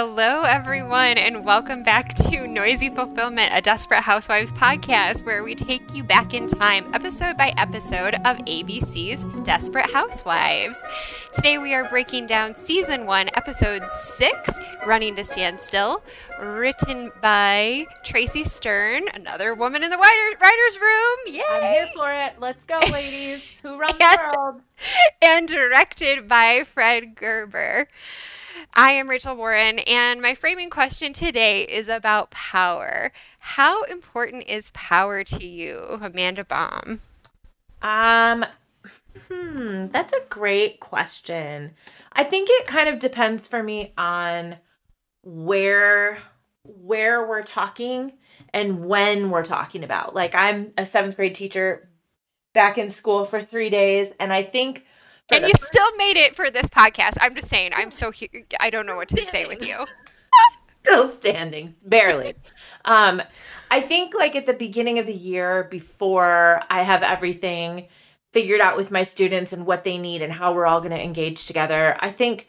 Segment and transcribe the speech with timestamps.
[0.00, 5.92] Hello, everyone, and welcome back to Noisy Fulfillment, a Desperate Housewives podcast where we take
[5.92, 10.80] you back in time, episode by episode, of ABC's Desperate Housewives.
[11.32, 14.48] Today, we are breaking down season one, episode six,
[14.86, 16.04] Running to Stand Still,
[16.40, 21.34] written by Tracy Stern, another woman in the writer's room.
[21.34, 21.42] Yay!
[21.50, 22.34] I'm here for it.
[22.38, 23.58] Let's go, ladies.
[23.64, 24.60] Who runs the world?
[25.20, 27.88] And directed by Fred Gerber.
[28.74, 33.12] I am Rachel Warren, and my framing question today is about power.
[33.40, 37.00] How important is power to you, Amanda Baum?
[37.82, 38.44] Um,
[39.28, 41.72] hmm, that's a great question.
[42.12, 44.56] I think it kind of depends for me on
[45.22, 46.18] where
[46.64, 48.12] where we're talking
[48.52, 50.14] and when we're talking about.
[50.14, 51.88] Like I'm a 7th grade teacher
[52.52, 54.84] back in school for 3 days and I think
[55.30, 57.16] and you still made it for this podcast.
[57.20, 58.26] I'm just saying, I'm so hu-
[58.60, 59.84] I don't know what to say with you.
[60.82, 62.34] still standing, barely.
[62.84, 63.22] um,
[63.70, 67.88] I think like at the beginning of the year, before I have everything
[68.32, 71.02] figured out with my students and what they need and how we're all going to
[71.02, 72.46] engage together, I think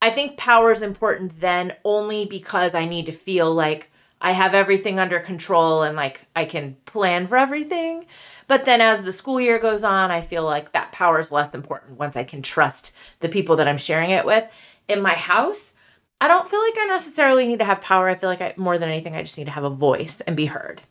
[0.00, 4.54] I think power is important then only because I need to feel like I have
[4.54, 8.06] everything under control and like I can plan for everything.
[8.48, 11.54] But then as the school year goes on, I feel like that power is less
[11.54, 14.44] important once I can trust the people that I'm sharing it with.
[14.88, 15.72] In my house,
[16.20, 18.08] I don't feel like I necessarily need to have power.
[18.08, 20.36] I feel like I, more than anything, I just need to have a voice and
[20.36, 20.82] be heard.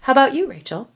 [0.00, 0.90] How about you, Rachel?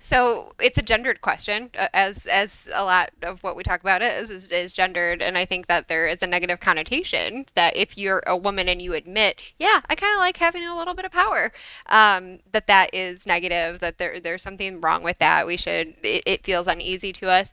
[0.00, 4.02] So it's a gendered question, uh, as as a lot of what we talk about
[4.02, 7.96] is, is is gendered, and I think that there is a negative connotation that if
[7.96, 11.04] you're a woman and you admit, yeah, I kind of like having a little bit
[11.04, 11.52] of power,
[11.88, 13.80] um, that that is negative.
[13.80, 15.46] That there there's something wrong with that.
[15.46, 17.50] We should it, it feels uneasy to us.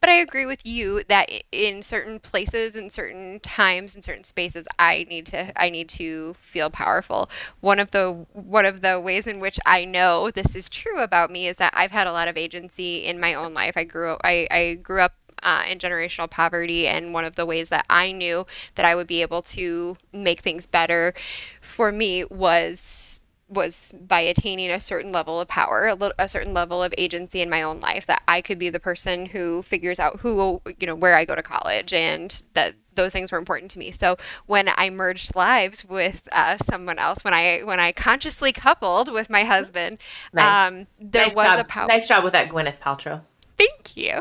[0.00, 4.66] But I agree with you that in certain places, in certain times, in certain spaces,
[4.78, 7.28] I need to I need to feel powerful.
[7.60, 11.30] One of the one of the ways in which I know this is true about
[11.30, 13.74] me is that I've had a lot of agency in my own life.
[13.76, 16.86] I grew up I, I grew up uh, in generational poverty.
[16.86, 18.46] And one of the ways that I knew
[18.76, 21.12] that I would be able to make things better
[21.60, 23.20] for me was
[23.50, 27.42] was by attaining a certain level of power, a, little, a certain level of agency
[27.42, 30.86] in my own life, that I could be the person who figures out who, you
[30.86, 33.90] know, where I go to college and that those things were important to me.
[33.90, 34.16] So
[34.46, 39.28] when I merged lives with uh, someone else, when I when I consciously coupled with
[39.30, 39.98] my husband,
[40.32, 40.68] nice.
[40.68, 41.58] um, there nice was job.
[41.60, 41.86] a power.
[41.88, 43.22] Nice job with that Gwyneth Paltrow.
[43.58, 44.20] Thank you.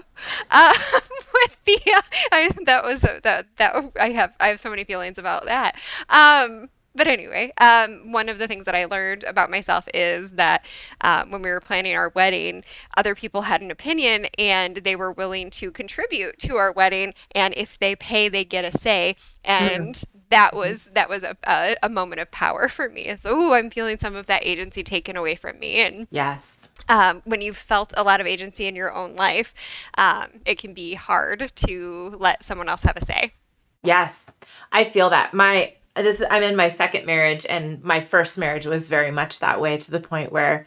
[0.51, 0.73] Uh,
[1.33, 2.01] with the uh,
[2.31, 5.75] I, that was that that I have I have so many feelings about that.
[6.09, 10.65] Um, but anyway, um, one of the things that I learned about myself is that
[10.99, 12.65] um, when we were planning our wedding,
[12.97, 17.13] other people had an opinion and they were willing to contribute to our wedding.
[17.33, 19.15] And if they pay, they get a say.
[19.45, 20.05] And mm.
[20.29, 23.15] that was that was a, a, a, moment of power for me.
[23.15, 25.77] So, ooh, I'm feeling some of that agency taken away from me.
[25.77, 29.53] And yes, um, when you've felt a lot of agency in your own life,
[29.97, 33.35] um, it can be hard to let someone else have a say.
[33.83, 34.29] Yes,
[34.73, 35.33] I feel that.
[35.33, 39.61] My this I'm in my second marriage, and my first marriage was very much that
[39.61, 40.65] way to the point where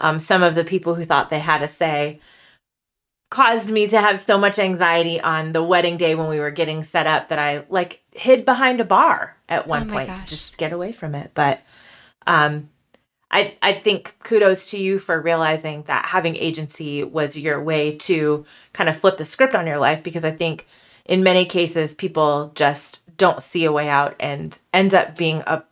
[0.00, 2.20] um, some of the people who thought they had a say
[3.30, 6.82] caused me to have so much anxiety on the wedding day when we were getting
[6.82, 10.20] set up that I like hid behind a bar at one oh point gosh.
[10.20, 11.32] to just get away from it.
[11.34, 11.60] But
[12.26, 12.68] um,
[13.30, 18.46] I I think kudos to you for realizing that having agency was your way to
[18.72, 20.66] kind of flip the script on your life because I think
[21.04, 25.62] in many cases people just don't see a way out and end up being a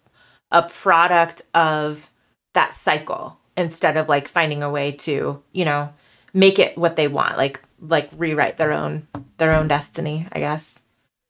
[0.50, 2.10] a product of
[2.52, 5.92] that cycle instead of like finding a way to you know
[6.34, 9.06] make it what they want like like rewrite their own
[9.38, 10.81] their own destiny i guess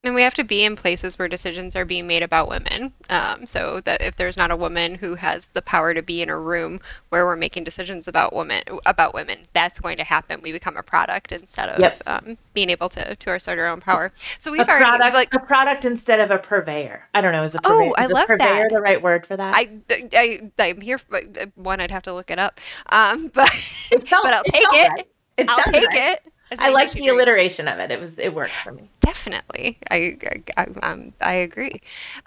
[0.04, 2.92] and we have to be in places where decisions are being made about women.
[3.08, 6.28] Um, so that if there's not a woman who has the power to be in
[6.28, 6.80] a room
[7.10, 10.40] where we're making decisions about women, about women, that's going to happen.
[10.42, 12.02] We become a product instead of yep.
[12.06, 14.12] um, being able to to assert our own power.
[14.38, 17.08] So we've a already product, like a product instead of a purveyor.
[17.14, 17.44] I don't know.
[17.44, 18.70] Is a purveyor, oh, I love purveyor that.
[18.72, 19.55] the right word for that?
[19.55, 19.81] I,
[20.14, 20.98] I I'm here.
[20.98, 21.20] For,
[21.55, 22.58] one, I'd have to look it up.
[22.90, 23.50] Um, but
[23.90, 25.06] but I'll take it.
[25.38, 25.48] Right.
[25.48, 26.19] I'll take right.
[26.25, 26.31] it.
[26.60, 27.90] I like the alliteration of it.
[27.90, 28.88] It was it worked for me.
[29.00, 30.16] Definitely, I
[30.56, 31.81] I, I, um, I agree.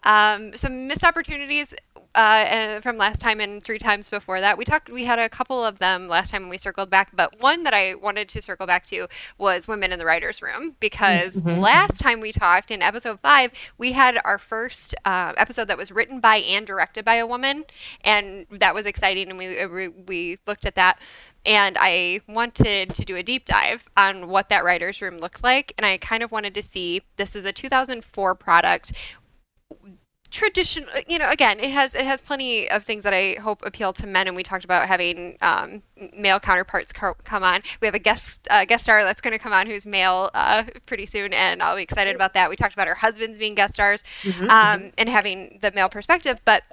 [0.03, 1.75] Um, some missed opportunities
[2.15, 4.57] uh, from last time and three times before that.
[4.57, 4.89] We talked.
[4.89, 7.73] We had a couple of them last time when we circled back, but one that
[7.73, 9.07] I wanted to circle back to
[9.37, 11.59] was women in the writers' room because mm-hmm.
[11.59, 15.91] last time we talked in episode five, we had our first uh, episode that was
[15.91, 17.65] written by and directed by a woman,
[18.03, 19.29] and that was exciting.
[19.29, 20.99] And we we looked at that
[21.45, 25.73] and I wanted to do a deep dive on what that writer's room looked like.
[25.77, 28.91] And I kind of wanted to see this is a 2004 product.
[30.31, 33.93] traditional you know again it has it has plenty of things that i hope appeal
[33.93, 35.81] to men and we talked about having um,
[36.17, 39.39] male counterparts co- come on we have a guest uh, guest star that's going to
[39.39, 42.73] come on who's male uh, pretty soon and i'll be excited about that we talked
[42.73, 44.87] about our husbands being guest stars mm-hmm, um, mm-hmm.
[44.97, 46.63] and having the male perspective but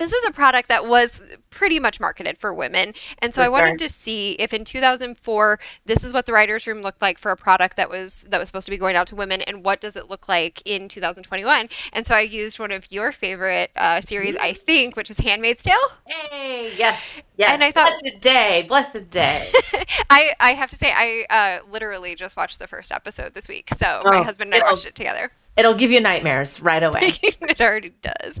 [0.00, 2.94] this is a product that was pretty much marketed for women.
[3.18, 6.80] And so I wanted to see if in 2004 this is what the writers room
[6.80, 9.14] looked like for a product that was that was supposed to be going out to
[9.14, 11.68] women and what does it look like in 2021.
[11.92, 15.62] And so I used one of your favorite uh, series I think which is Handmaid's
[15.62, 15.76] Tale.
[16.06, 17.22] Hey, yes.
[17.36, 17.52] Yes.
[17.52, 19.50] And I thought blessed day, blessed day.
[20.10, 23.68] I I have to say I uh, literally just watched the first episode this week.
[23.76, 25.30] So oh, my husband and I watched it together.
[25.56, 27.00] It'll give you nightmares right away.
[27.22, 28.40] it already does.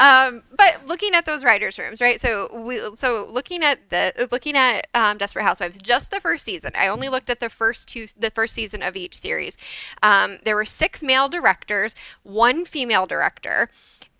[0.00, 2.20] um, but looking at those writers' rooms, right?
[2.20, 6.72] So we, so looking at the looking at um, Desperate Housewives, just the first season.
[6.76, 9.56] I only looked at the first two, the first season of each series.
[10.02, 13.70] Um, there were six male directors, one female director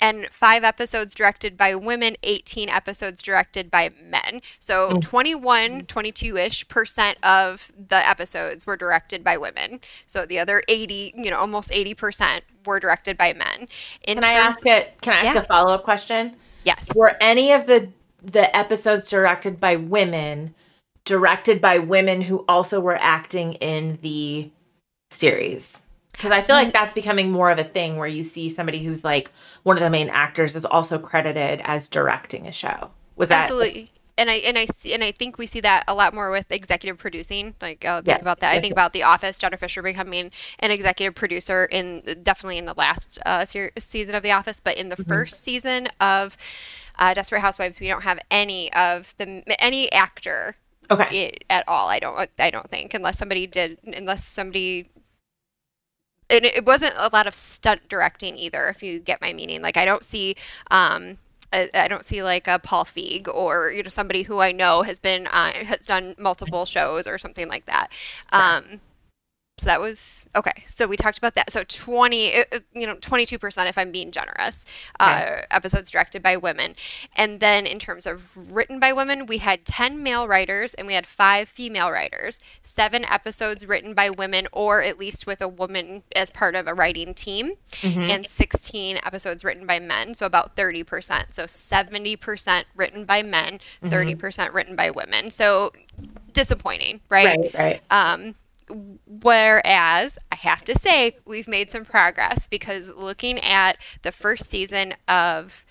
[0.00, 4.40] and five episodes directed by women, 18 episodes directed by men.
[4.58, 5.00] So oh.
[5.00, 9.80] 21, 22 ish percent of the episodes were directed by women.
[10.06, 13.68] So the other 80, you know, almost 80 percent were directed by men.
[14.06, 15.00] In can I ask it?
[15.00, 15.42] Can I ask yeah.
[15.42, 16.34] a follow up question?
[16.64, 16.94] Yes.
[16.94, 17.90] Were any of the
[18.22, 20.54] the episodes directed by women
[21.04, 24.50] directed by women who also were acting in the
[25.10, 25.80] series?
[26.18, 29.04] Because I feel like that's becoming more of a thing where you see somebody who's
[29.04, 29.30] like
[29.62, 32.90] one of the main actors is also credited as directing a show.
[33.14, 33.92] Was that absolutely?
[34.16, 36.50] And I and I see and I think we see that a lot more with
[36.50, 37.54] executive producing.
[37.60, 38.48] Like I'll think yes, about that.
[38.48, 38.74] Yes, I think yes.
[38.74, 43.44] about The Office, Jenna Fischer becoming an executive producer in definitely in the last uh,
[43.44, 45.08] se- season of The Office, but in the mm-hmm.
[45.08, 46.36] first season of
[46.98, 50.56] uh, Desperate Housewives, we don't have any of the any actor
[50.90, 54.88] okay at all i don't i don't think unless somebody did unless somebody
[56.30, 59.62] and it wasn't a lot of stunt directing either, if you get my meaning.
[59.62, 60.34] Like I don't see
[60.70, 61.18] um,
[61.52, 64.82] I, I, don't see like a Paul Feig or you know somebody who I know
[64.82, 67.88] has been uh, has done multiple shows or something like that.
[68.32, 68.80] Um,
[69.58, 70.64] so that was okay.
[70.66, 71.50] So we talked about that.
[71.50, 74.64] So 20, uh, uh, you know, 22% if I'm being generous,
[75.00, 76.74] uh, episodes directed by women.
[77.16, 80.94] And then in terms of written by women, we had 10 male writers and we
[80.94, 86.04] had five female writers, seven episodes written by women or at least with a woman
[86.14, 88.10] as part of a writing team, mm-hmm.
[88.10, 90.14] and 16 episodes written by men.
[90.14, 91.32] So about 30%.
[91.32, 93.88] So 70% written by men, mm-hmm.
[93.88, 95.30] 30% written by women.
[95.30, 95.72] So
[96.32, 97.36] disappointing, right?
[97.36, 97.82] Right, right.
[97.90, 98.36] Um,
[99.06, 104.94] Whereas I have to say, we've made some progress because looking at the first season
[105.06, 105.64] of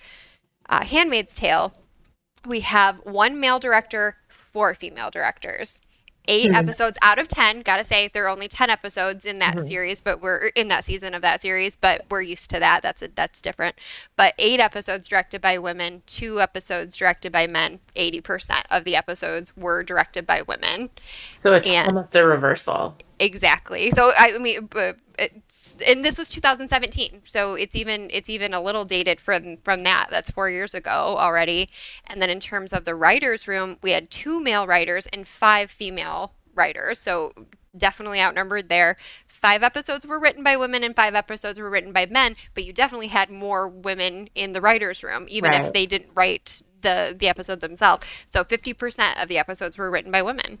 [0.68, 1.74] uh, Handmaid's Tale,
[2.46, 5.80] we have one male director, four female directors
[6.28, 6.54] eight mm-hmm.
[6.54, 9.66] episodes out of 10 gotta say there are only 10 episodes in that mm-hmm.
[9.66, 12.82] series but we're in that season of that series but we're used to that.
[12.82, 13.76] That's a, that's different.
[14.16, 19.56] But eight episodes directed by women two episodes directed by men 80% of the episodes
[19.56, 20.90] were directed by women.
[21.34, 22.96] So it's and almost a reversal.
[23.18, 23.90] Exactly.
[23.90, 24.68] So i mean
[25.18, 29.82] it's and this was 2017 so it's even it's even a little dated from from
[29.84, 30.08] that.
[30.10, 31.68] That's four years ago already.
[32.06, 35.70] And then in terms of the writers room we had two male writers and five
[35.70, 36.98] female writers.
[36.98, 37.32] So
[37.76, 38.96] definitely outnumbered there.
[39.26, 42.72] Five episodes were written by women and five episodes were written by men but you
[42.72, 45.64] definitely had more women in the writers room even right.
[45.64, 48.06] if they didn't write the the episode themselves.
[48.26, 50.58] So 50% of the episodes were written by women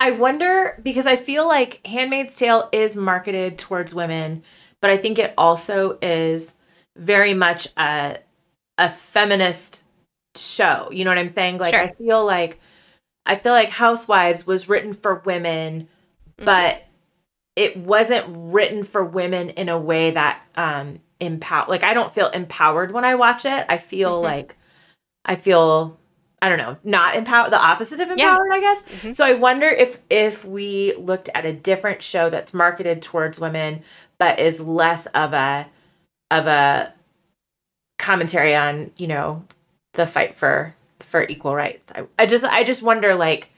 [0.00, 4.42] I wonder because I feel like Handmaid's Tale is marketed towards women,
[4.80, 6.52] but I think it also is
[6.96, 8.18] very much a
[8.76, 9.82] a feminist
[10.36, 10.88] show.
[10.92, 11.58] You know what I'm saying?
[11.58, 11.82] Like sure.
[11.82, 12.60] I feel like
[13.26, 16.44] I feel like Housewives was written for women, mm-hmm.
[16.44, 16.84] but
[17.56, 22.28] it wasn't written for women in a way that um empower like I don't feel
[22.28, 23.66] empowered when I watch it.
[23.68, 24.24] I feel mm-hmm.
[24.24, 24.56] like
[25.24, 25.98] I feel
[26.40, 28.56] I don't know, not empowered, the opposite of empowered, yeah.
[28.56, 28.82] I guess.
[28.82, 29.12] Mm-hmm.
[29.12, 33.82] So I wonder if if we looked at a different show that's marketed towards women,
[34.18, 35.66] but is less of a
[36.30, 36.92] of a
[37.98, 39.44] commentary on, you know,
[39.94, 41.90] the fight for for equal rights.
[41.94, 43.50] I, I just I just wonder like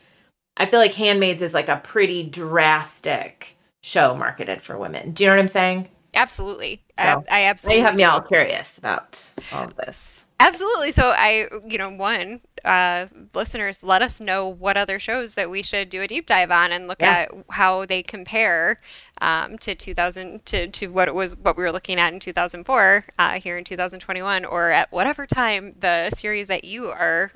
[0.57, 5.13] I feel like Handmaids is like a pretty drastic show marketed for women.
[5.13, 5.89] Do you know what I'm saying?
[6.15, 6.83] Absolutely.
[6.99, 7.81] So, I, I absolutely.
[7.81, 10.27] You have me all curious about all of this.
[10.41, 10.91] Absolutely.
[10.91, 15.63] So I, you know, one, uh, listeners, let us know what other shows that we
[15.63, 17.27] should do a deep dive on and look yeah.
[17.31, 18.81] at how they compare
[19.21, 23.05] um, to 2000 to, to what it was what we were looking at in 2004
[23.19, 27.33] uh, here in 2021 or at whatever time the series that you are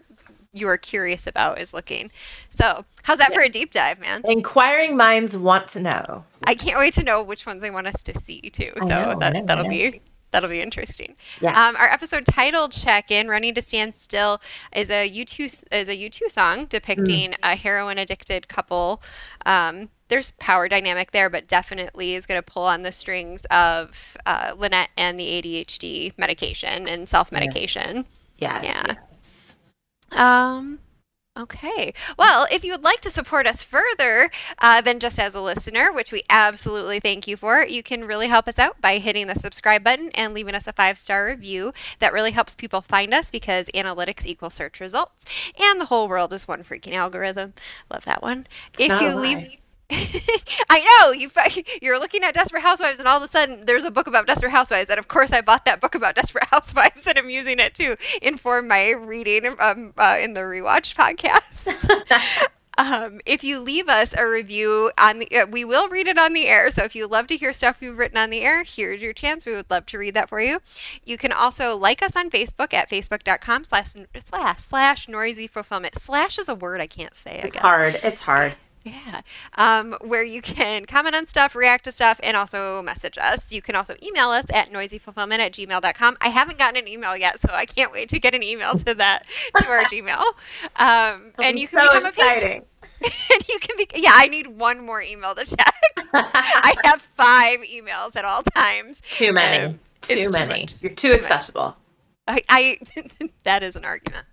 [0.54, 2.10] you are curious about is looking.
[2.48, 3.36] So, how's that yeah.
[3.36, 4.22] for a deep dive, man?
[4.24, 6.24] Inquiring minds want to know.
[6.44, 8.70] I can't wait to know which ones they want us to see too.
[8.82, 10.00] So know, that that'll be
[10.34, 11.14] That'll be interesting.
[11.40, 11.50] Yeah.
[11.50, 14.42] Um, our episode title check-in, "Running to Stand Still,"
[14.74, 17.36] is a U2 is a U2 song depicting Mm.
[17.44, 19.00] a heroin-addicted couple.
[19.46, 24.16] Um, there's power dynamic there, but definitely is going to pull on the strings of
[24.26, 28.04] uh, Lynette and the ADHD medication and self-medication.
[28.38, 28.64] Yes.
[28.64, 28.94] Yeah.
[29.12, 29.54] yes.
[30.10, 30.80] Um,
[31.36, 31.92] okay.
[32.18, 35.92] Well, if you would like to support us further uh, than just as a listener,
[35.92, 39.34] which we absolutely thank you for, you can really help us out by hitting the
[39.34, 41.72] subscribe button and leaving us a five star review.
[41.98, 45.24] That really helps people find us because analytics equal search results,
[45.60, 47.54] and the whole world is one freaking algorithm.
[47.90, 48.46] Love that one.
[48.78, 49.58] if you leave.
[50.70, 51.30] I know you.
[51.82, 54.52] You're looking at Desperate Housewives, and all of a sudden there's a book about Desperate
[54.52, 57.74] Housewives, and of course I bought that book about Desperate Housewives, and I'm using it
[57.76, 61.88] to inform my reading um, uh, in the rewatch podcast.
[62.78, 66.32] um, if you leave us a review on the, uh, we will read it on
[66.32, 66.70] the air.
[66.70, 69.46] So if you love to hear stuff you've written on the air, here's your chance.
[69.46, 70.60] We would love to read that for you.
[71.04, 75.96] You can also like us on Facebook at facebook.com slash slash slash noisy fulfillment.
[75.96, 77.40] Slash is a word I can't say.
[77.42, 77.62] I It's guess.
[77.62, 78.00] hard.
[78.02, 78.54] It's hard.
[78.84, 79.22] Yeah.
[79.56, 83.50] Um, where you can comment on stuff, react to stuff, and also message us.
[83.50, 86.16] You can also email us at noisyfulfillment at gmail.com.
[86.20, 88.94] I haven't gotten an email yet, so I can't wait to get an email to
[88.94, 89.24] that,
[89.56, 90.22] to our Gmail.
[90.76, 92.34] Um, and you can so become a patron.
[92.34, 92.64] exciting.
[93.32, 95.74] and you can be, yeah, I need one more email to check.
[96.12, 99.00] I have five emails at all times.
[99.00, 99.78] too many.
[100.02, 100.68] Too it's too many.
[100.82, 101.76] You're too accessible.
[102.26, 102.78] I, I
[103.42, 104.26] that is an argument.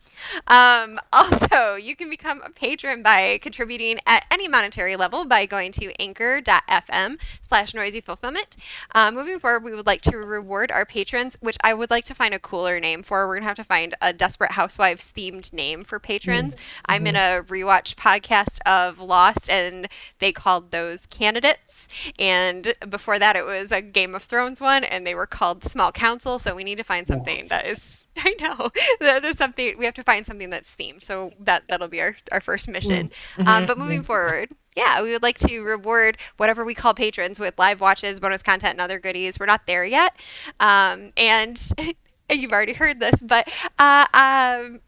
[0.47, 5.71] Um, also, you can become a patron by contributing at any monetary level by going
[5.73, 8.57] to anchor.fm slash noisy fulfillment.
[8.93, 12.15] Uh, moving forward, we would like to reward our patrons, which I would like to
[12.15, 13.27] find a cooler name for.
[13.27, 16.55] We're going to have to find a Desperate Housewives themed name for patrons.
[16.85, 19.87] I'm in a rewatch podcast of Lost, and
[20.19, 21.87] they called those candidates.
[22.19, 25.91] And before that, it was a Game of Thrones one, and they were called Small
[25.91, 26.39] Council.
[26.39, 29.93] So we need to find something that is, I know, that- there's something, we have
[29.95, 31.03] to find something that's themed.
[31.03, 33.11] So that, that'll be our, our first mission.
[33.45, 37.57] Um, but moving forward, yeah, we would like to reward whatever we call patrons with
[37.57, 39.39] live watches, bonus content, and other goodies.
[39.39, 40.15] We're not there yet.
[40.59, 41.59] Um, and
[42.31, 44.81] you've already heard this, but uh, um,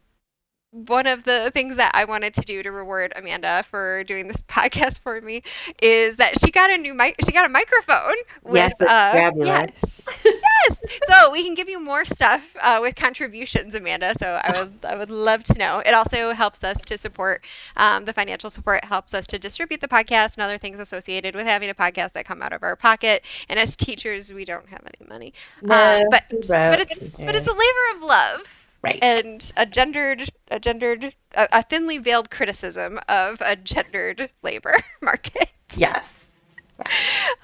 [0.74, 4.42] one of the things that I wanted to do to reward Amanda for doing this
[4.48, 5.42] podcast for me
[5.80, 7.14] is that she got a new mic.
[7.24, 10.84] She got a microphone with Yes, uh, yes, yes.
[11.06, 14.14] So we can give you more stuff uh, with contributions, Amanda.
[14.18, 15.78] So I would I would love to know.
[15.78, 17.44] It also helps us to support
[17.76, 21.46] um, the financial support helps us to distribute the podcast and other things associated with
[21.46, 23.24] having a podcast that come out of our pocket.
[23.48, 27.46] And as teachers, we don't have any money, No, um, but but it's but it's
[27.46, 28.98] a labor of love Right.
[29.02, 35.52] and a gendered a gendered a, a thinly veiled criticism of a gendered labor market.
[35.76, 36.28] yes.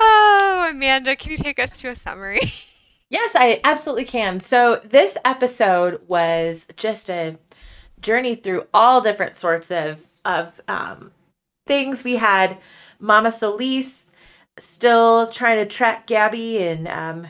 [0.01, 2.41] Oh, Amanda, can you take us to a summary?
[3.13, 4.39] Yes, I absolutely can.
[4.39, 7.37] So, this episode was just a
[8.01, 11.11] journey through all different sorts of of um,
[11.67, 12.05] things.
[12.05, 12.59] We had
[13.01, 14.13] Mama Solis
[14.61, 17.27] still trying to track Gabby, and um,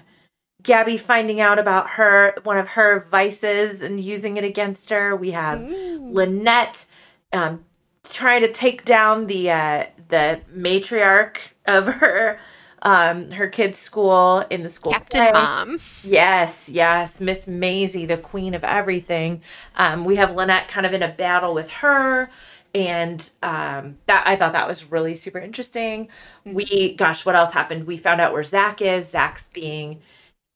[0.62, 5.14] Gabby finding out about her one of her vices and using it against her.
[5.16, 6.84] We have Lynette
[7.32, 7.64] um,
[8.04, 12.38] trying to take down the uh, the matriarch of her
[12.82, 15.32] um, her kid's school in the school Captain play.
[15.32, 15.78] Mom.
[16.02, 19.42] Yes, yes, Miss Maisie, the queen of everything.
[19.76, 22.30] Um, we have Lynette kind of in a battle with her,
[22.74, 26.08] and um, that I thought that was really super interesting.
[26.44, 27.86] We, gosh, what else happened?
[27.86, 29.10] We found out where Zach is.
[29.10, 30.00] Zach's being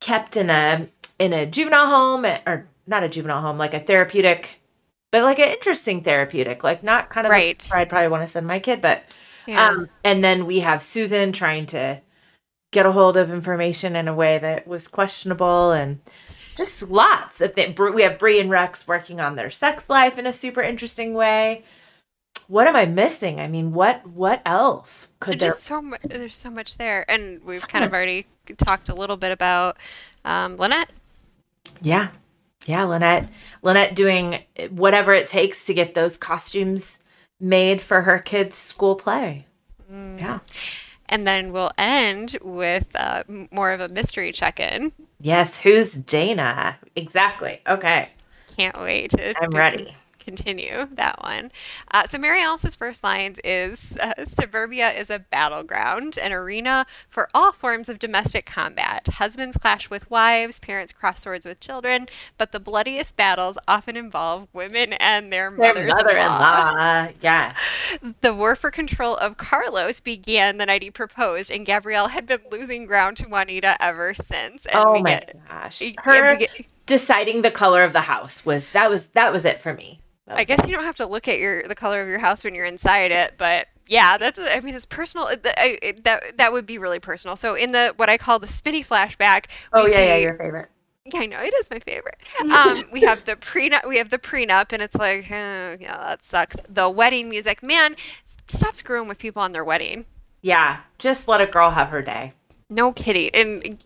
[0.05, 0.87] kept in a
[1.19, 4.61] in a juvenile home, or not a juvenile home, like a therapeutic,
[5.11, 7.69] but like an interesting therapeutic, like not kind of like Right.
[7.71, 9.05] where I'd probably want to send my kid, but
[9.47, 9.69] Yeah.
[9.71, 12.01] um, and then we have Susan trying to
[12.73, 16.01] get a hold of information in a way that was questionable and
[16.57, 17.79] just lots of things.
[17.79, 21.65] We have Bree and Rex working on their sex life in a super interesting way.
[22.49, 23.41] What am I missing?
[23.41, 25.61] I mean, what what else could there's there?
[25.61, 26.03] so much.
[26.03, 28.27] There's so much there, and we've So kind of already
[28.59, 29.77] talked a little bit about
[30.25, 30.91] um, Lynette.
[31.81, 32.09] Yeah,
[32.67, 33.29] yeah, Lynette,
[33.63, 37.01] Lynette doing whatever it takes to get those costumes
[37.41, 39.47] made for her kids' school play.
[39.91, 40.21] Mm.
[40.21, 40.39] Yeah.
[41.09, 44.93] And then we'll end with uh, more of a mystery check-in.
[45.21, 46.79] Yes, who's Dana?
[46.97, 47.61] Exactly.
[47.67, 48.09] Okay,
[48.57, 49.43] Can't wait to.
[49.43, 49.95] I'm ready.
[50.25, 51.53] Continue that one.
[51.91, 57.29] Uh, so Mary Alice's first lines is uh, Suburbia is a battleground, an arena for
[57.35, 59.07] all forms of domestic combat.
[59.15, 62.07] Husbands clash with wives, parents cross swords with children,
[62.39, 65.97] but the bloodiest battles often involve women and their, Their mothers-in-law.
[65.97, 67.09] mother-in-law.
[67.21, 67.53] Yeah.
[68.21, 72.41] The war for control of Carlos began the night he proposed, and Gabrielle had been
[72.51, 74.67] losing ground to Juanita ever since.
[74.67, 75.83] And Oh my get, gosh.
[75.99, 79.75] Her get- deciding the color of the house was that was that was it for
[79.75, 80.01] me.
[80.29, 82.55] I guess you don't have to look at your the color of your house when
[82.55, 85.27] you're inside it, but yeah, that's I mean it's personal.
[85.29, 87.37] it- I- it- That that would be really personal.
[87.37, 90.69] So in the what I call the spinny flashback, Oh yeah, yeah, see- your favorite.
[91.05, 92.17] yeah, I know it is my favorite.
[92.41, 96.25] Um, we have the prenup, we have the prenup, and it's like, eh, yeah, that
[96.25, 96.57] sucks.
[96.69, 100.07] The wedding music, man, stop screwing with people on their wedding.
[100.41, 102.33] Yeah, just let a girl have her day.
[102.71, 103.31] No kidding.
[103.35, 103.79] And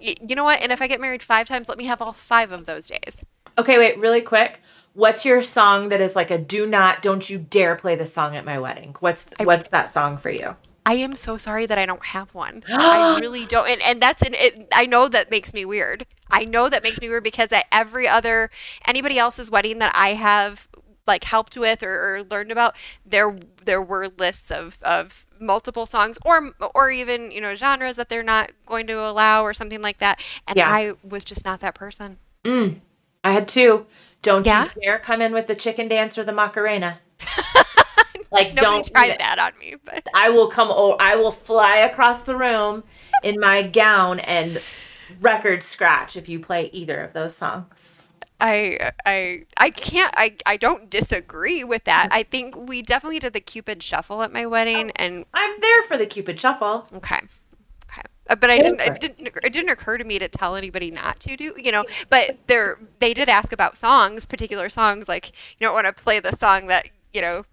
[0.00, 0.60] you know what?
[0.60, 3.24] And if I get married five times, let me have all five of those days.
[3.56, 4.60] Okay, wait, really quick.
[4.94, 8.36] What's your song that is like a do not, don't you dare play this song
[8.36, 8.94] at my wedding?
[9.00, 10.56] What's what's that song for you?
[10.86, 12.62] I am so sorry that I don't have one.
[12.68, 13.68] I really don't.
[13.68, 16.06] And, and that's an, it, I know that makes me weird.
[16.30, 18.50] I know that makes me weird because at every other,
[18.86, 20.68] anybody else's wedding that I have
[21.06, 26.18] like helped with or, or learned about, there, there were lists of, of multiple songs
[26.24, 29.98] or, or even, you know, genres that they're not going to allow or something like
[29.98, 30.22] that.
[30.46, 30.68] And Yeah.
[30.70, 32.18] I was just not that person.
[32.44, 32.80] Mm.
[33.22, 33.86] I had two.
[34.24, 34.64] Don't Yeah?
[34.74, 36.98] you dare come in with the chicken dance or the Macarena.
[38.32, 42.22] like don't even- that on me, but I will come oh I will fly across
[42.22, 42.82] the room
[43.22, 44.60] in my gown and
[45.20, 48.10] record scratch if you play either of those songs.
[48.40, 52.08] I I I can't I I don't disagree with that.
[52.10, 55.82] I think we definitely did the Cupid shuffle at my wedding oh, and I'm there
[55.82, 56.86] for the Cupid Shuffle.
[56.96, 57.20] okay.
[58.28, 61.20] Uh, But I didn't it didn't it didn't occur to me to tell anybody not
[61.20, 65.66] to do, you know, but they're they did ask about songs, particular songs like you
[65.66, 67.44] don't want to play the song that, you know,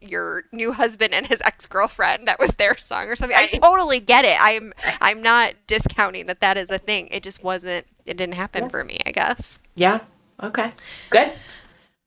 [0.00, 3.36] your new husband and his ex-girlfriend that was their song or something.
[3.36, 4.36] I totally get it.
[4.40, 7.08] I'm I'm not discounting that that is a thing.
[7.08, 9.58] It just wasn't it didn't happen for me, I guess.
[9.74, 10.00] Yeah.
[10.42, 10.70] Okay.
[11.10, 11.32] Good.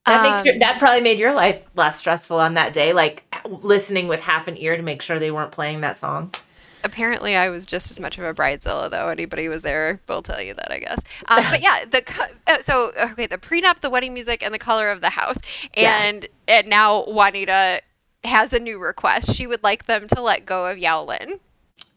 [0.08, 3.24] That makes your, Um, that probably made your life less stressful on that day, like
[3.48, 6.34] listening with half an ear to make sure they weren't playing that song.
[6.83, 9.07] Apparently, I was just as much of a bridezilla, though.
[9.09, 10.99] Anybody who was there will tell you that, I guess.
[11.29, 14.59] Um, but yeah, the co- uh, so okay, the prenup, the wedding music, and the
[14.59, 15.37] color of the house,
[15.75, 16.00] Yeah.
[16.03, 17.81] and and now Juanita
[18.25, 19.33] has a new request.
[19.35, 21.39] She would like them to let go of Yao Lin.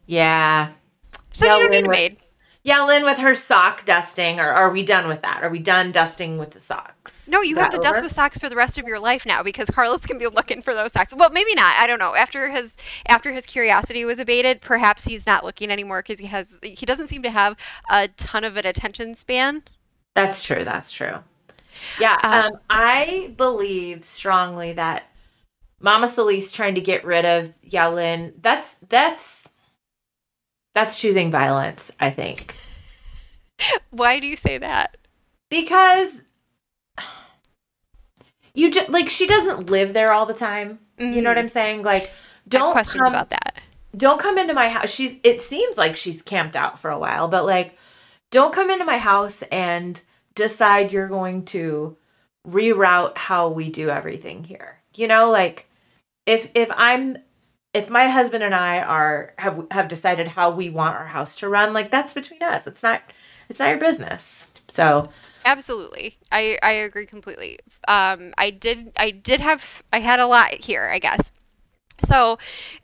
[0.07, 0.71] Yeah.
[1.33, 2.17] So you don't need a maid.
[2.67, 5.45] Yao Lin with her sock dusting, or are we done with that?
[5.45, 7.29] Are we done dusting with the socks?
[7.29, 8.03] No, you Is have to dust over?
[8.03, 10.75] with socks for the rest of your life now because Carlos can be looking for
[10.75, 11.15] those socks.
[11.17, 11.77] Well, maybe not.
[11.79, 12.17] I don't know.
[12.17, 12.77] After his
[13.07, 17.07] after his curiosity was abated, perhaps he's not looking anymore because he has he doesn't
[17.07, 17.57] seem to have
[17.89, 19.63] a ton of an attention span.
[20.15, 20.65] That's true.
[20.65, 21.19] That's true.
[22.01, 22.19] Yeah.
[22.25, 25.05] Uh, um, I believe strongly that
[25.79, 28.35] Mama Solis trying to get rid of Yao Lin.
[28.41, 29.49] That's that's
[30.77, 31.91] that's choosing violence.
[31.99, 32.55] I think
[33.91, 34.97] Why do you say that?
[35.49, 36.23] because
[38.55, 40.79] you just like she doesn't live there all the time.
[40.99, 41.41] You know what Mhm.
[41.41, 41.83] I'm saying?
[41.83, 42.11] Like,
[42.49, 43.61] don't questions come- about that.
[43.97, 44.91] don't come into my house.
[44.91, 47.79] She's it seems like she's camped out for a while, but like
[48.31, 50.01] don't come into my house and
[50.35, 51.97] decide you're going to
[52.47, 54.79] reroute how we do everything here.
[54.95, 55.69] You know, like
[56.27, 57.17] if if I'm
[57.77, 61.49] if my husband and I are have have decided how we want our house to
[61.49, 62.67] run, like that's between us.
[62.67, 63.03] It's not
[63.49, 64.51] it's not your business.
[64.69, 65.11] So,
[65.45, 66.17] Absolutely.
[66.33, 67.59] I, I agree completely.
[67.87, 71.33] Um, I did I did have I had a lot here, I guess.
[72.03, 72.37] So,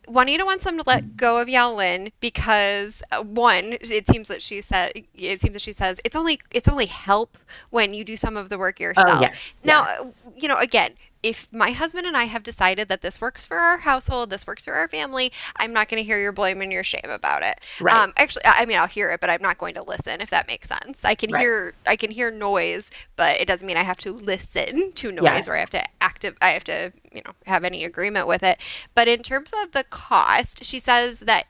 [0.08, 4.40] Juanita wants them to let go of Yao Lin because uh, one, it seems that
[4.40, 7.36] she said it seems that she says it's only it's only help
[7.70, 9.20] when you do some of the work yourself.
[9.20, 13.20] yes, Now, uh, you know, again, if my husband and I have decided that this
[13.20, 16.32] works for our household, this works for our family, I'm not going to hear your
[16.32, 17.60] blame and your shame about it.
[17.80, 17.94] Right.
[17.96, 20.20] Um, actually, I mean, I'll hear it, but I'm not going to listen.
[20.20, 21.40] If that makes sense, I can Right.
[21.40, 25.22] hear I can hear noise, but it doesn't mean I have to listen to noise
[25.22, 25.48] Yes.
[25.48, 26.36] or I have to active.
[26.42, 28.58] I have to you know have any agreement with it.
[28.94, 31.44] But in terms of the cost, she says that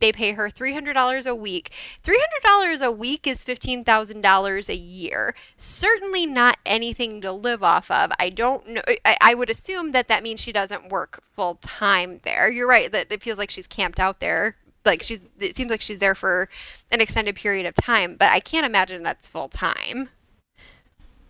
[0.00, 1.68] they pay her three hundred dollars a week.
[2.02, 5.34] Three hundred dollars a week is fifteen thousand dollars a year.
[5.58, 8.10] Certainly not anything to live off of.
[8.18, 8.80] I don't know.
[9.04, 12.50] I, I would assume that that means she doesn't work full time there.
[12.50, 14.56] You're right that it feels like she's camped out there.
[14.84, 16.48] Like she's, it seems like she's there for
[16.90, 20.08] an extended period of time, but I can't imagine that's full time.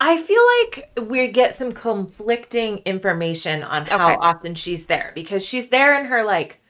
[0.01, 4.17] I feel like we get some conflicting information on how Okay.
[4.17, 6.61] often she's there because she's there in her like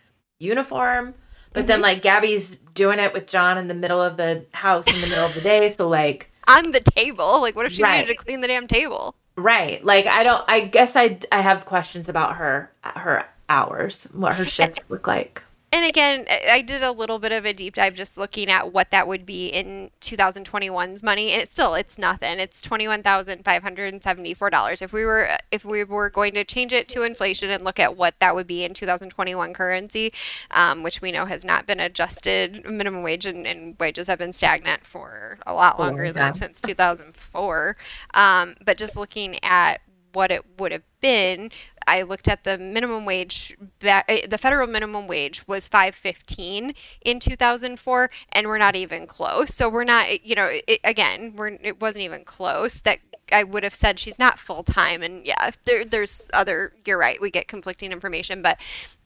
[0.41, 1.15] uniform,
[1.53, 1.67] but Mm-hmm.
[1.67, 5.07] then like Gabby's doing it with John in the middle of the house in the
[5.07, 5.69] middle of the day.
[5.69, 9.15] So like, On the table, like what if she needed to clean the damn table?
[9.39, 9.85] Right.
[9.85, 10.45] Like I don't.
[10.49, 15.45] I guess I I have questions about her her hours, what her shifts look like
[15.71, 18.91] and again, I did a little bit of a deep dive just looking at what
[18.91, 22.41] that would be in 2021's money, and it's still it's nothing.
[22.41, 24.81] It's twenty one thousand five hundred and seventy four dollars.
[24.81, 27.97] If we were if we were going to change it to inflation and look at
[27.97, 30.13] what that would be in 2021 currency,
[30.51, 34.33] um, which we know has not been adjusted, minimum wage and, and wages have been
[34.33, 37.77] stagnant for a lot longer than since 2004.
[38.15, 39.81] Um, but just looking at
[40.13, 41.51] what it would have been,
[41.89, 43.57] I looked at the minimum wage.
[43.83, 48.77] Eh, the federal minimum wage was five fifteen in two thousand four, and we're not
[48.77, 49.55] even close.
[49.55, 52.83] So we're not, you know, it, again, we're it wasn't even close.
[52.83, 52.99] That
[53.33, 56.73] I would have said she's not full time, and yeah, there, there's other.
[56.87, 57.19] You're right.
[57.21, 58.61] We get conflicting information, but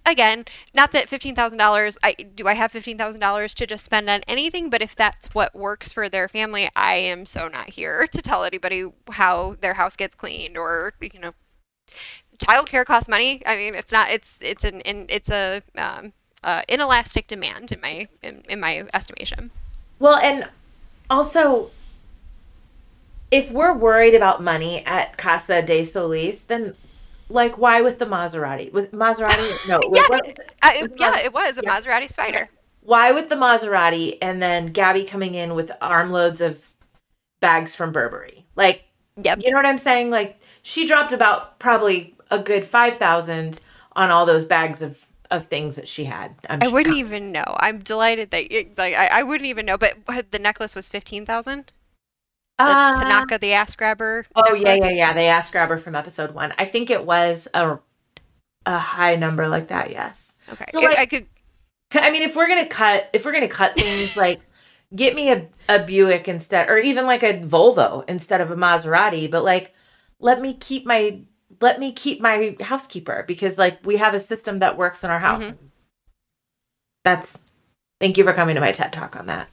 [0.04, 1.98] again, not that fifteen thousand dollars.
[2.02, 5.28] I do I have fifteen thousand dollars to just spend on anything, but if that's
[5.34, 9.74] what works for their family, I am so not here to tell anybody how their
[9.74, 11.32] house gets cleaned or you know
[12.44, 13.42] childcare costs money.
[13.46, 14.10] I mean, it's not.
[14.10, 16.12] It's it's an in, it's a um,
[16.44, 19.50] uh, inelastic demand in my in, in my estimation.
[19.98, 20.48] Well, and
[21.08, 21.70] also,
[23.30, 26.74] if we're worried about money at Casa de Solis, then
[27.28, 28.72] like why with the Maserati?
[28.72, 29.68] Was Maserati?
[29.68, 31.78] No, yeah, what, it, I, yeah, it was a yeah.
[31.78, 32.48] Maserati Spyder.
[32.82, 36.68] Why with the Maserati and then Gabby coming in with armloads of
[37.40, 38.44] bags from Burberry?
[38.56, 38.82] Like,
[39.22, 39.38] yep.
[39.42, 40.10] you know what I'm saying?
[40.10, 43.60] Like she dropped about probably a good 5000
[43.94, 46.34] on all those bags of of things that she had.
[46.48, 46.74] I'm i sure.
[46.74, 47.44] wouldn't even know.
[47.58, 49.78] I'm delighted that you, like I, I wouldn't even know.
[49.78, 49.96] But
[50.30, 51.72] the necklace was fifteen thousand.
[52.58, 54.26] Uh, Tanaka the ass grabber.
[54.36, 54.62] Oh necklace.
[54.62, 55.12] yeah, yeah, yeah.
[55.14, 56.52] The ass grabber from episode one.
[56.58, 57.78] I think it was a
[58.66, 59.90] a high number like that.
[59.90, 60.34] Yes.
[60.52, 60.66] Okay.
[60.70, 61.26] So like, I could.
[61.94, 64.40] I mean, if we're gonna cut, if we're gonna cut things like.
[64.94, 69.30] Get me a, a Buick instead, or even like a Volvo instead of a Maserati,
[69.30, 69.72] but like,
[70.20, 71.22] let me keep my
[71.62, 75.20] let me keep my housekeeper because like we have a system that works in our
[75.20, 75.44] house.
[75.44, 75.66] Mm-hmm.
[77.04, 77.38] That's
[78.00, 79.48] thank you for coming to my TED talk on that.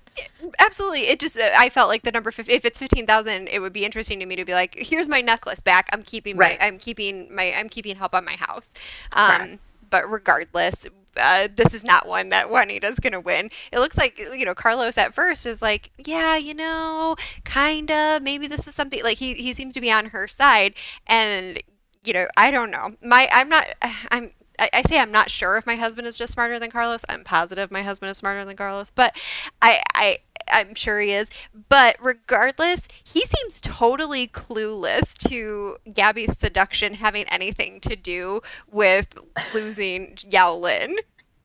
[0.59, 1.01] Absolutely.
[1.01, 4.19] It just I felt like the number 50, if it's 15,000 it would be interesting
[4.19, 5.87] to me to be like here's my necklace back.
[5.93, 6.57] I'm keeping my.
[6.59, 8.73] I'm keeping my I'm keeping help on my house.
[9.13, 9.59] Um right.
[9.89, 13.49] but regardless uh, this is not one that Juanita's going to win.
[13.73, 18.21] It looks like, you know, Carlos at first is like, yeah, you know, kind of,
[18.21, 20.75] maybe this is something like he, he seems to be on her side.
[21.07, 21.61] And
[22.03, 22.95] you know, I don't know.
[23.03, 23.65] My I'm not
[24.11, 24.31] I'm
[24.73, 27.05] I, say I'm not sure if my husband is just smarter than Carlos.
[27.07, 29.17] I'm positive my husband is smarter than Carlos, but
[29.61, 30.17] I I
[30.51, 31.29] I'm sure he is.
[31.69, 39.17] But regardless, he seems totally clueless to Gabby's seduction having anything to do with
[39.53, 40.97] losing Yao Lin.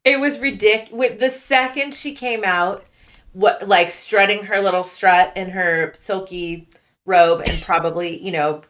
[0.04, 1.18] It was ridiculous.
[1.18, 2.84] The second she came out,
[3.32, 6.68] what like strutting her little strut in her silky
[7.06, 8.62] robe and probably, you know,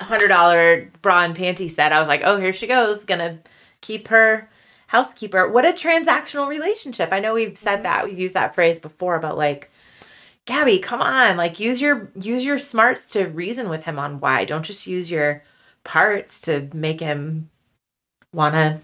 [0.00, 1.92] hundred dollar bra and panty set.
[1.92, 3.38] I was like, oh, here she goes, gonna
[3.80, 4.48] keep her
[4.88, 5.48] housekeeper.
[5.48, 7.12] What a transactional relationship.
[7.12, 9.70] I know we've said that we've used that phrase before, but like,
[10.46, 14.44] Gabby, come on, like use your use your smarts to reason with him on why.
[14.44, 15.42] Don't just use your
[15.84, 17.50] parts to make him
[18.32, 18.80] wanna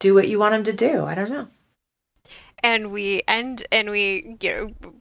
[0.00, 1.04] do what you want him to do.
[1.04, 1.48] I don't know.
[2.62, 4.50] And we end and we you
[4.82, 4.92] know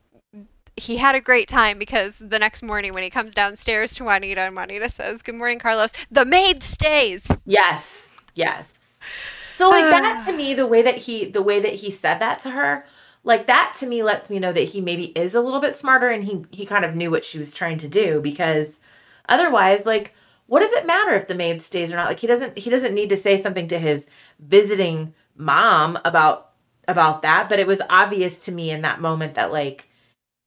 [0.78, 4.42] he had a great time because the next morning when he comes downstairs to Juanita
[4.42, 7.32] and Juanita says, Good morning, Carlos, the maid stays.
[7.46, 8.12] Yes.
[8.34, 9.00] Yes.
[9.56, 12.40] So like that to me, the way that he the way that he said that
[12.40, 12.86] to her,
[13.24, 16.10] like that to me lets me know that he maybe is a little bit smarter
[16.10, 18.80] and he he kind of knew what she was trying to do because
[19.30, 20.14] otherwise, like,
[20.48, 22.08] what does it matter if the maid stays or not?
[22.08, 24.08] Like he doesn't he doesn't need to say something to his
[24.40, 26.52] visiting mom about
[26.90, 29.88] about that, but it was obvious to me in that moment that like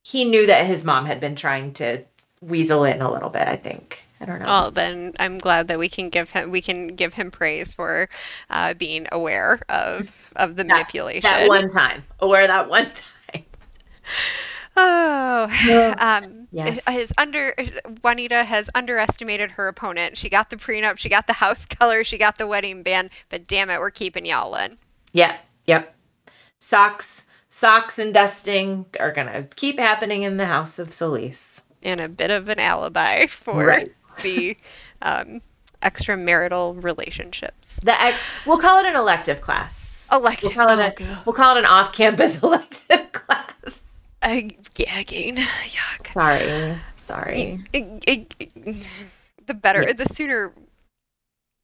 [0.01, 2.03] he knew that his mom had been trying to
[2.41, 4.03] weasel in a little bit, I think.
[4.21, 4.45] I don't know.
[4.45, 8.09] Well, then I'm glad that we can give him we can give him praise for
[8.49, 11.21] uh, being aware of of the that, manipulation.
[11.21, 13.45] That one time, aware that one time.
[14.81, 16.87] Oh, um, yes.
[16.87, 17.53] His under
[18.01, 20.17] Juanita has underestimated her opponent.
[20.17, 23.47] She got the prenup, she got the house color, she got the wedding band, but
[23.47, 24.77] damn it, we're keeping Yao Lin.
[25.11, 25.37] Yeah.
[25.65, 25.95] Yep.
[26.59, 31.61] Socks socks and dusting are going to keep happening in the house of Solis.
[31.81, 33.91] And a bit of an alibi for right.
[34.23, 34.57] the
[35.01, 35.41] um,
[35.81, 37.79] extramarital relationships.
[37.83, 40.07] The ex- we'll call it an elective class.
[40.11, 40.55] Elective.
[40.55, 43.97] We'll call it, a, we'll call it an off-campus elective class.
[44.21, 44.41] Uh,
[44.77, 45.37] yeah, again.
[45.37, 46.13] Yuck.
[46.13, 46.77] Sorry.
[46.95, 47.59] Sorry.
[47.73, 48.89] It, it, it,
[49.45, 49.93] the better, yeah.
[49.93, 50.53] the sooner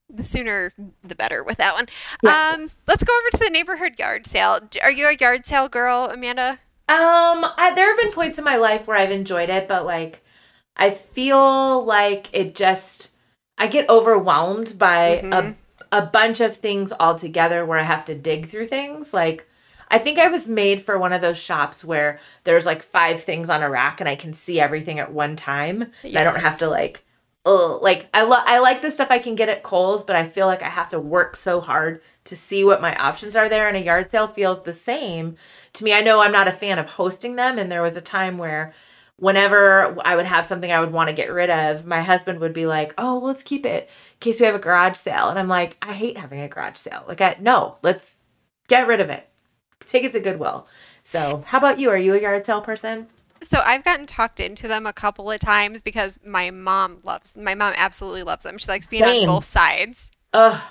[0.09, 0.71] the sooner
[1.03, 1.85] the better with that one.
[2.23, 2.53] Yeah.
[2.55, 4.59] Um, let's go over to the neighborhood yard sale.
[4.83, 6.59] Are you a yard sale girl, Amanda?
[6.87, 10.23] Um, I, there have been points in my life where I've enjoyed it, but like,
[10.77, 13.11] I feel like it just
[13.57, 15.33] I get overwhelmed by Mhm.
[15.33, 15.55] a
[15.91, 19.13] a bunch of things all together where I have to dig through things.
[19.13, 19.47] Like
[19.89, 23.49] I think I was made for one of those shops where there's like five things
[23.49, 25.91] on a rack and I can see everything at one time.
[26.03, 27.04] And I don't have to like
[27.45, 30.47] like I lo- I like the stuff I can get at Kohl's, but I feel
[30.47, 33.77] like I have to work so hard to see what my options are there and
[33.77, 35.35] a yard sale feels the same
[35.73, 35.93] to me.
[35.93, 38.73] I know I'm not a fan of hosting them and there was a time where
[39.17, 42.53] whenever I would have something I would want to get rid of, my husband would
[42.53, 45.47] be like, "Oh, let's keep it in case we have a garage sale." And I'm
[45.47, 47.03] like, "I hate having a garage sale.
[47.07, 48.17] Like, I, no, let's
[48.67, 49.27] get rid of it.
[49.85, 50.67] Take it to Goodwill."
[51.03, 51.91] So, how about you?
[51.91, 53.07] Are you a yard sale person?
[53.41, 57.55] So I've gotten talked into them a couple of times because my mom loves my
[57.55, 58.57] mom absolutely loves them.
[58.57, 59.29] She likes being Same.
[59.29, 60.11] on both sides.
[60.33, 60.61] Ugh.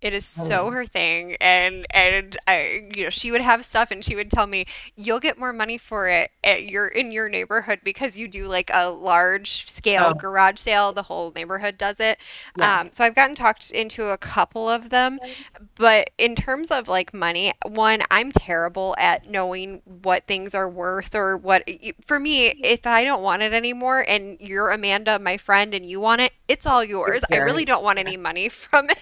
[0.00, 4.04] It is so her thing, and and I, you know, she would have stuff, and
[4.04, 7.80] she would tell me, "You'll get more money for it at your in your neighborhood
[7.82, 10.14] because you do like a large scale Oh.
[10.14, 10.92] garage sale.
[10.92, 12.18] The whole neighborhood does it."
[12.56, 12.80] Yes.
[12.86, 15.18] Um, so I've gotten talked into a couple of them,
[15.74, 21.12] but in terms of like money, one, I'm terrible at knowing what things are worth
[21.16, 21.68] or what.
[22.06, 25.98] For me, if I don't want it anymore, and you're Amanda, my friend, and you
[25.98, 27.24] want it, it's all yours.
[27.32, 28.98] I really don't want any money from it.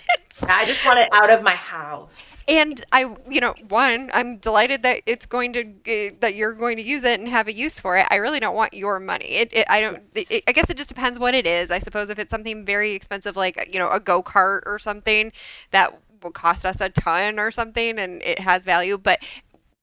[0.48, 2.44] I just want it out of my house.
[2.49, 6.77] And I, you know, one, I'm delighted that it's going to uh, that you're going
[6.77, 8.07] to use it and have a use for it.
[8.11, 9.27] I really don't want your money.
[9.27, 10.03] It, it I don't.
[10.14, 11.70] It, I guess it just depends what it is.
[11.70, 15.33] I suppose if it's something very expensive, like you know, a go kart or something
[15.72, 18.99] that will cost us a ton or something, and it has value.
[18.99, 19.20] But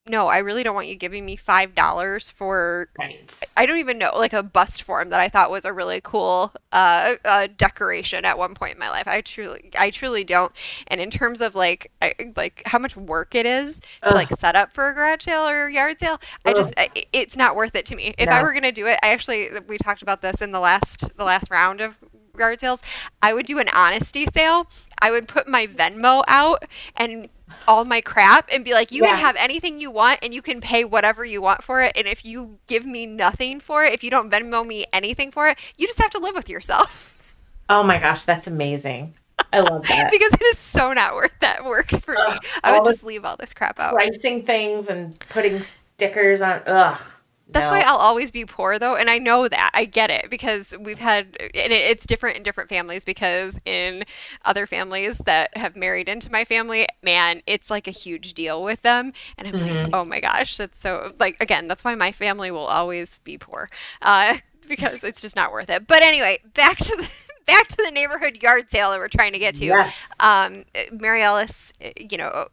[0.06, 3.40] no, I really don't want you giving me five dollars for Right.
[3.56, 6.54] I don't even know, like a bust form that I thought was a really cool
[6.74, 9.08] uh, uh, decoration at one point in my life.
[9.08, 10.52] I truly, I truly don't.
[10.88, 14.56] And in terms of like, I, like how much work it is to like set
[14.56, 17.86] up for a garage sale or yard sale, I just, I, it's not worth it
[17.88, 18.14] to me.
[18.18, 21.16] If I were gonna do it, I actually, we talked about this in the last,
[21.16, 21.98] the last round of
[22.38, 22.82] yard sales.
[23.22, 24.70] I would do an honesty sale.
[25.02, 27.30] I would put my Venmo out and
[27.68, 30.62] all my crap and be like, you can have anything you want and you can
[30.62, 31.94] pay whatever you want for it.
[31.98, 35.48] And if you give me nothing for it, if you don't Venmo me anything for
[35.48, 37.14] it, you just have to live with yourself
[37.70, 39.16] Oh my gosh, that's amazing.
[39.52, 40.10] I love that.
[40.12, 42.36] because it is so not worth that work for me.
[42.64, 43.94] I would just leave all this crap out.
[43.94, 46.62] Pricing things and putting stickers on.
[46.66, 47.02] Ugh.
[47.54, 47.70] That's no.
[47.70, 49.72] why I'll always be poor though, and I know that.
[49.74, 54.04] I get it because we've had and it, it's different in different families because in
[54.44, 58.82] other families that have married into my family, man, it's like a huge deal with
[58.82, 59.14] them.
[59.38, 59.60] And I'm Mm-hmm.
[59.60, 63.38] like, "Oh my gosh, that's so like again, that's why my family will always be
[63.38, 63.70] poor."
[64.02, 64.38] Uh
[64.68, 65.88] because it's just not worth it.
[65.88, 67.04] But anyway, back to the
[67.48, 69.66] back to the neighborhood yard sale that we're trying to get to.
[69.66, 69.96] Yes.
[70.20, 72.48] Um Mary Alice, you know,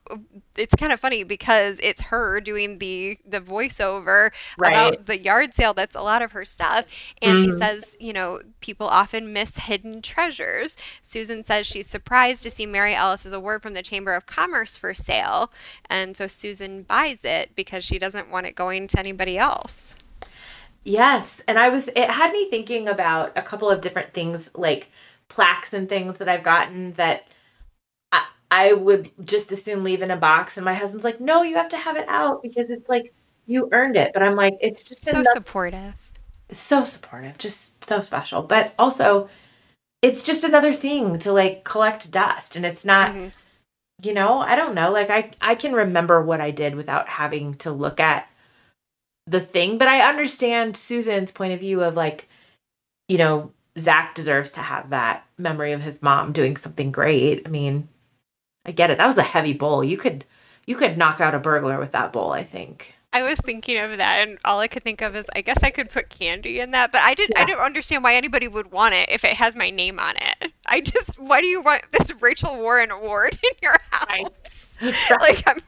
[0.56, 4.70] it's kind of funny because it's her doing the the voiceover Right.
[4.72, 6.86] about the yard sale that's a lot of her stuff
[7.22, 12.50] and she says you know people often miss hidden treasures susan says she's surprised to
[12.50, 15.50] see mary alice's award from the chamber of commerce for sale
[15.88, 19.94] and so susan buys it because she doesn't want it going to anybody else
[20.84, 24.90] Yes, and I was it had me thinking about a couple of different things like
[25.28, 27.26] plaques and things that I've gotten that
[28.12, 31.42] I, I would just as soon leave in a box and my husband's like, "No,
[31.42, 33.12] you have to have it out because it's like
[33.46, 36.10] you earned it." But I'm like, it's just so another, supportive
[36.52, 38.42] so supportive, just so special.
[38.42, 39.28] But also
[40.02, 43.32] it's just another thing to like collect dust and it's not Mhm.
[44.02, 47.54] you know, I don't know, like I I can remember what I did without having
[47.56, 48.28] to look at
[49.26, 52.28] the thing, but I understand Susan's point of view of like,
[53.08, 57.42] you know, Zach deserves to have that memory of his mom doing something great.
[57.46, 57.88] I mean,
[58.66, 58.98] I get it.
[58.98, 59.84] That was a heavy bowl.
[59.84, 60.24] You could
[60.66, 62.94] you could knock out a burglar with that bowl, I think.
[63.12, 65.70] I was thinking of that, and all I could think of is I guess I
[65.70, 67.36] could put candy in that, but I didn't.
[67.36, 67.46] I Yeah.
[67.46, 70.52] don't understand why anybody would want it if it has my name on it.
[70.66, 74.78] I just, why do you want this Rachel Warren award in your house?
[75.20, 75.60] like I'm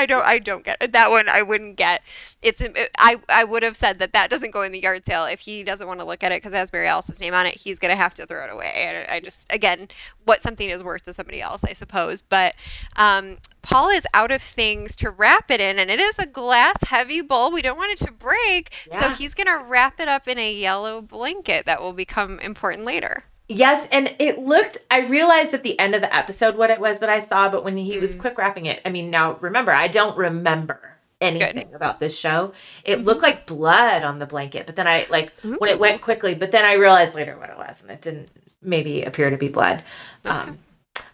[0.00, 0.92] I don't I don't get it.
[0.92, 2.00] that one I wouldn't get.
[2.42, 2.62] It's
[2.98, 5.24] I I would have said that that doesn't go in the yard sale.
[5.24, 7.44] If he doesn't want to look at it because it has Mary Alice's name on
[7.44, 8.72] it he's gonna have to throw it away.
[8.74, 9.88] And I just again
[10.24, 12.22] what something is worth to somebody else I suppose.
[12.22, 12.54] But
[12.96, 16.82] um, Paul is out of things to wrap it in and it is a glass
[16.84, 17.52] heavy bowl.
[17.52, 18.72] We don't want it to break.
[18.92, 23.24] So he's gonna wrap it up in a yellow blanket that will become important later
[23.50, 27.00] Yes, and it looked I realized at the end of the episode what it was
[27.00, 29.88] that I saw, but when he was quick wrapping it, I mean, now remember, I
[29.88, 32.52] don't remember anything about this show.
[32.84, 36.36] It looked like blood on the blanket, but then I like when it went quickly,
[36.36, 38.30] but then I realized later what it was, and it didn't
[38.62, 39.82] maybe appear to be blood.
[40.24, 40.58] Um,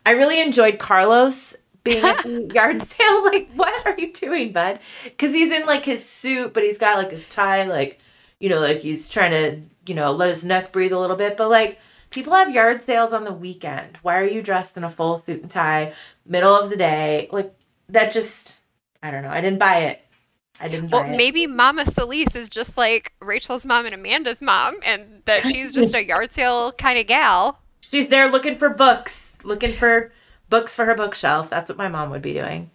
[0.05, 3.25] I really enjoyed Carlos being at the yard sale.
[3.25, 4.81] Like, what are you doing, bud?
[5.05, 7.99] Because he's in like his suit, but he's got like his tie, like
[8.41, 11.37] you know, like he's trying to you know, let his neck breathe a little bit.
[11.37, 11.79] But like,
[12.11, 13.99] people have yard sales on the weekend.
[14.03, 15.93] Why are you dressed in a full suit and tie,
[16.25, 17.29] middle of the day?
[17.33, 17.55] Like,
[17.89, 18.61] that just,
[19.03, 19.31] I don't know.
[19.31, 20.01] I didn't buy it.
[20.61, 21.17] I didn't Well, buy it.
[21.17, 25.95] maybe Mama Solis is just like Rachel's mom and Amanda's mom, and that she's just
[25.95, 27.61] a yard sale kind of gal.
[27.83, 30.13] She's there looking for books, looking for
[30.49, 31.51] books for her bookshelf.
[31.51, 32.71] That's what my mom would be doing.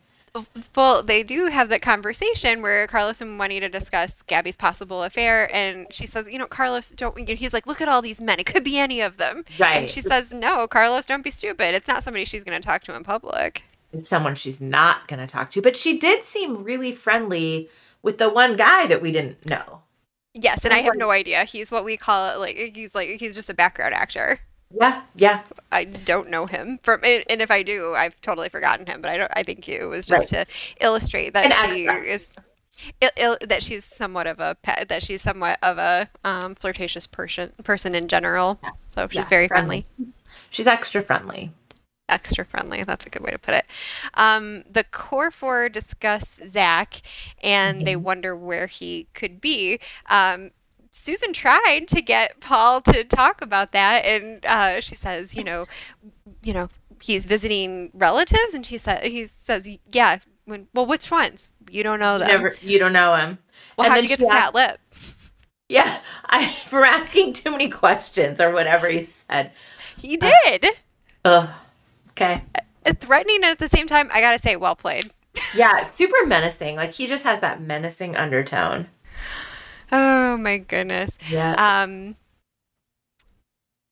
[0.75, 5.87] Well, they do have that conversation where Carlos and Juanita discuss Gabby's possible affair, and
[5.91, 8.39] she says, "You know, Carlos, don't." He's like, "Look at all these men.
[8.39, 9.77] It could be any of them." Right.
[9.77, 11.75] And she says, "No, Carlos, don't be stupid.
[11.75, 15.19] It's not somebody she's going to talk to in public." It's someone she's not going
[15.19, 15.61] to talk to.
[15.61, 17.69] But she did seem really friendly
[18.01, 19.81] with the one guy that we didn't know.
[20.33, 21.43] Yes, and I It's have like- no idea.
[21.43, 22.39] He's what we call it.
[22.39, 24.39] Like he's like he's just a background actor.
[24.73, 25.41] Yeah, yeah.
[25.71, 29.01] I don't know him from, and if I do, I've totally forgotten him.
[29.01, 29.31] But I don't.
[29.35, 30.45] I think it was just to
[30.79, 32.03] illustrate that An she extra.
[32.13, 32.35] is,
[33.01, 37.07] il- il- that she's somewhat of a pe- that she's somewhat of a um, flirtatious
[37.07, 38.59] person person in general.
[38.89, 39.85] So she's Yeah, very friendly.
[39.97, 40.13] friendly.
[40.49, 41.51] She's extra friendly.
[42.09, 42.83] extra friendly.
[42.83, 43.65] That's a good way to put it.
[44.15, 47.01] Um, the core four discuss Zach,
[47.41, 49.79] and they wonder where he could be.
[50.09, 50.51] Um,
[50.91, 55.65] Susan tried to get Paul to talk about that, and uh, she says, you know,
[56.43, 56.69] you know,
[57.01, 60.19] he's visiting relatives, and she said, he says, yeah.
[60.45, 61.49] When, well, which ones?
[61.69, 62.27] You don't know them.
[62.27, 63.37] Never, you don't know him.
[63.77, 64.79] well, and how'd you get she the fat lip?
[65.69, 69.51] Yeah, I for asking too many questions or whatever he said.
[69.97, 70.65] He did.
[71.23, 71.47] Ugh.
[72.09, 72.43] Okay.
[72.85, 74.09] Uh, Threatening and at the same time.
[74.13, 75.11] I gotta say, well played.
[75.55, 76.75] Yeah, super menacing.
[76.75, 78.87] Like he just has that menacing undertone.
[79.91, 81.17] Oh my goodness.
[81.29, 81.55] Yeah.
[81.57, 82.15] Um,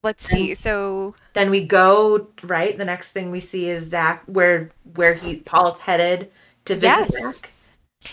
[0.03, 0.53] let's see.
[0.55, 2.77] So then we go right.
[2.77, 6.31] The next thing we see is Zach, where where he Paul's headed
[6.65, 7.11] to visit Yes.
[7.11, 7.51] Zach.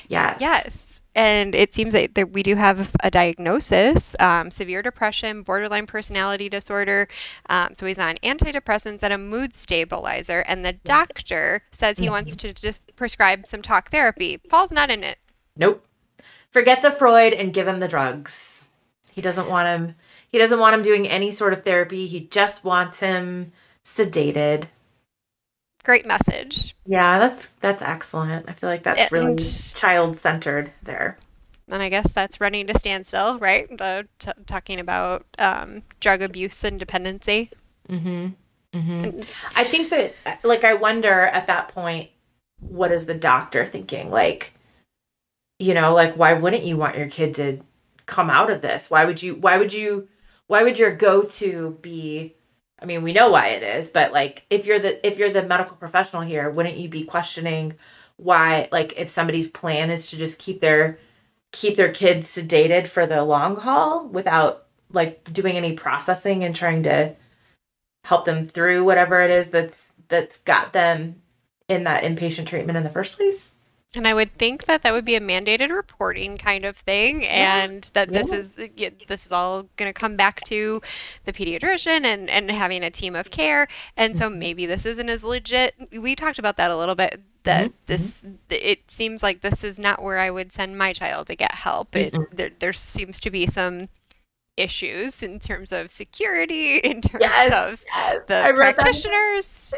[0.08, 0.38] Yes.
[0.40, 5.86] yes, and it seems that, that we do have a diagnosis: um, severe depression, borderline
[5.86, 7.06] personality disorder.
[7.48, 12.34] Um, so he's on antidepressants and a mood stabilizer, and the doctor says he wants
[12.36, 14.38] to just prescribe some talk therapy.
[14.38, 15.18] Paul's not in it.
[15.56, 15.85] Nope.
[16.56, 18.64] Forget the Freud and give him the drugs.
[19.12, 19.94] He doesn't want him.
[20.30, 22.06] He doesn't want him doing any sort of therapy.
[22.06, 23.52] He just wants him
[23.84, 24.64] sedated.
[25.84, 26.74] Great message.
[26.86, 28.48] Yeah, that's that's excellent.
[28.48, 29.36] I feel like that's really
[29.74, 31.18] child centered there.
[31.68, 33.68] And I guess that's running to standstill, right?
[33.68, 37.50] The t- talking about um, drug abuse and dependency.
[37.86, 38.28] Mm-hmm.
[39.54, 42.08] I think that like I wonder at that point
[42.60, 44.10] what is the doctor thinking?
[44.10, 44.54] Like
[45.58, 47.60] you know, like why wouldn't you want your kid to
[48.06, 48.90] come out of this?
[48.90, 50.08] Why would you why would you
[50.46, 52.34] why would your go-to be
[52.78, 55.42] I mean, we know why it is, but like if you're the if you're the
[55.42, 57.74] medical professional here, wouldn't you be questioning
[58.16, 60.98] why like if somebody's plan is to just keep their
[61.52, 66.82] keep their kids sedated for the long haul without like doing any processing and trying
[66.82, 67.14] to
[68.04, 71.20] help them through whatever it is that's that's got them
[71.68, 73.55] in that inpatient treatment in the first place.
[73.96, 77.90] And I would think that that would be a mandated reporting kind of thing, and
[77.94, 78.38] that this Yeah.
[78.38, 78.56] is
[79.08, 80.80] this is all going to come back to
[81.24, 83.66] the pediatrician and and having a team of care.
[83.96, 84.38] And so mm-hmm.
[84.38, 85.74] maybe this isn't as legit.
[85.92, 87.20] We talked about that a little bit.
[87.44, 87.72] That mm-hmm.
[87.72, 87.84] Mm-hmm.
[87.86, 91.52] this it seems like this is not where I would send my child to get
[91.54, 91.96] help.
[91.96, 93.88] It there there seems to be some
[94.56, 98.18] issues in terms of security, in terms Yes, of yes.
[98.26, 99.74] the I wrote that practitioners.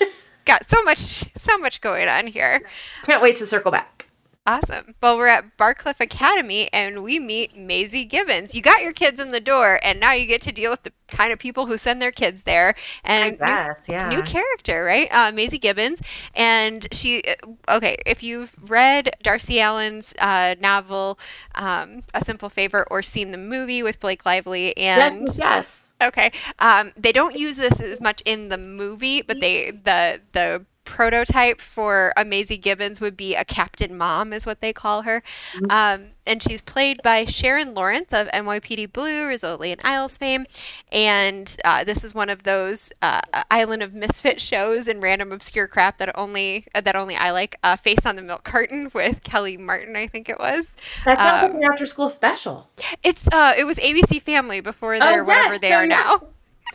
[0.46, 2.62] Got so much so much going on here.
[3.04, 4.06] Can't wait to circle back.
[4.48, 4.94] Awesome.
[5.02, 8.54] Well, we're at Barcliff Academy and we meet Maisie Gibbons.
[8.54, 10.92] You got your kids in the door, and now you get to deal with the
[11.08, 12.76] kind of people who send their kids there.
[13.02, 14.08] And new- guess, yeah.
[14.08, 15.08] New character, right?
[15.10, 16.00] Uh, Maisie Gibbons,
[16.32, 17.24] and she.
[17.68, 21.18] Okay, if you've read Darcy Allen's uh, novel,
[21.56, 25.85] um, "A Simple Favor," or seen the movie with Blake Lively and yes, yes.
[26.02, 26.30] Okay.
[26.58, 31.60] Um, they don't use this as much in the movie, but they the the prototype
[31.60, 35.22] for a Maisie Gibbons would be a Captain Mom, is what they call her.
[35.68, 40.46] Um, and she's played by Sharon Lawrence of NYPD Blue, Rizzoli and Isles fame.
[40.90, 43.20] And uh, this is one of those uh,
[43.50, 47.56] Island of Misfit shows and random obscure crap that only uh, that only I like.
[47.62, 50.76] Uh, Face on the Milk Carton with Kellie Martin, I think it was.
[51.04, 52.70] That sounds Um, like an after school special.
[53.02, 56.22] It's uh, it was ABC Family before they're whatever yes, they are now.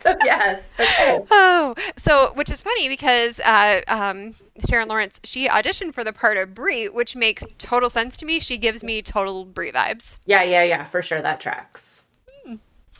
[0.04, 0.68] So yes.
[0.80, 1.26] Okay.
[1.30, 4.34] Oh, so which is funny because uh, um,
[4.68, 8.40] Sharon Lawrence she auditioned for the part of Bree, which makes total sense to me.
[8.40, 10.18] She gives me total Bree vibes.
[10.26, 12.02] Yeah, yeah, yeah, for sure that tracks.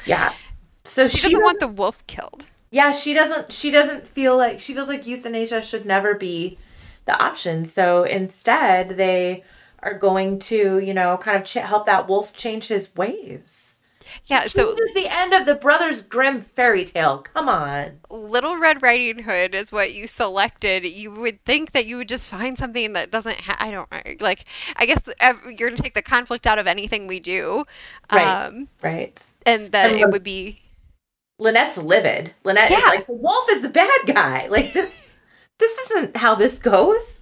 [0.06, 0.34] Yeah.
[0.84, 1.10] So Hmm.
[1.10, 2.46] She doesn't want the wolf killed.
[2.70, 6.58] Yeah, she doesn't she doesn't feel like she feels like euthanasia should never be
[7.06, 7.66] the option.
[7.66, 9.44] So instead, they
[9.80, 13.78] are going to, you know, kind of ch- help that wolf change his ways.
[14.26, 17.20] Yeah, so this is the end of the Brothers Grimm fairy tale.
[17.20, 18.00] Come on.
[18.10, 20.86] Little Red Riding Hood is what you selected.
[20.86, 23.58] You would think that you would just find something that doesn't have.
[23.60, 24.02] I don't know.
[24.20, 24.46] Like,
[24.76, 25.10] I guess
[25.46, 27.66] you're going to take the conflict out of anything we do.
[28.12, 28.28] Right.
[28.28, 29.24] Um, right.
[29.46, 30.62] And that and it would be.
[31.40, 32.34] Lynette's livid.
[32.44, 32.78] Lynette yeah.
[32.78, 34.48] is like, the wolf is the bad guy.
[34.48, 34.94] Like, this,
[35.58, 37.21] this isn't how this goes.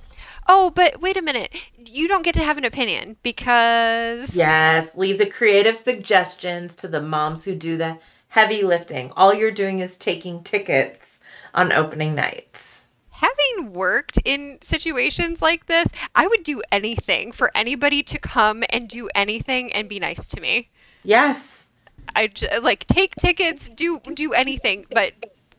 [0.52, 1.70] Oh, but wait a minute.
[1.78, 4.36] You don't get to have an opinion because.
[4.36, 9.12] Yes, leave the creative suggestions to the moms who do the heavy lifting.
[9.16, 11.20] All you're doing is taking tickets
[11.54, 12.88] on opening nights.
[13.12, 18.90] Having worked in situations like this, I would do anything for anybody to come and
[18.90, 20.70] do anything and be nice to me.
[21.04, 21.68] Yes.
[22.16, 25.12] I j- like take tickets, do do anything, but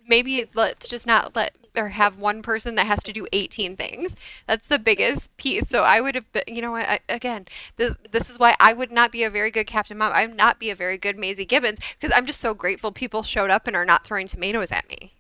[0.08, 4.16] maybe let's just not let or have one person that has to do 18 things.
[4.46, 5.68] That's the biggest piece.
[5.68, 7.46] So I would have been, you know, I, again,
[7.76, 10.12] this this is why I would not be a very good Captain Mom.
[10.14, 13.22] I would not be a very good Maisie Gibbons because I'm just so grateful people
[13.22, 15.12] showed up and are not throwing tomatoes at me.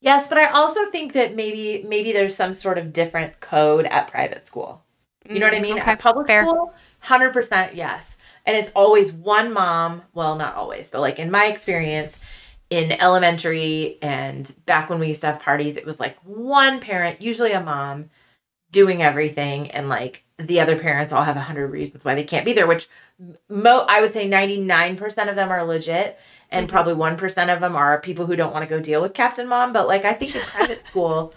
[0.00, 4.08] Yes, but I also think that maybe maybe there's some sort of different code at
[4.08, 4.82] private school.
[5.28, 5.78] You know what I mm, mean?
[5.78, 6.44] Okay, at public fair.
[6.44, 6.72] school,
[7.04, 8.16] 100% yes.
[8.46, 12.18] And it's always one mom, well, not always, but like in my experience,
[12.70, 17.22] in elementary and back when we used to have parties, it was like one parent,
[17.22, 18.10] usually a mom,
[18.70, 22.44] doing everything, and like the other parents all have a hundred reasons why they can't
[22.44, 22.66] be there.
[22.66, 22.88] Which
[23.48, 26.18] mo I would say ninety nine percent of them are legit,
[26.50, 26.72] and mm-hmm.
[26.72, 29.48] probably one percent of them are people who don't want to go deal with Captain
[29.48, 29.72] Mom.
[29.72, 31.32] But like I think in private school,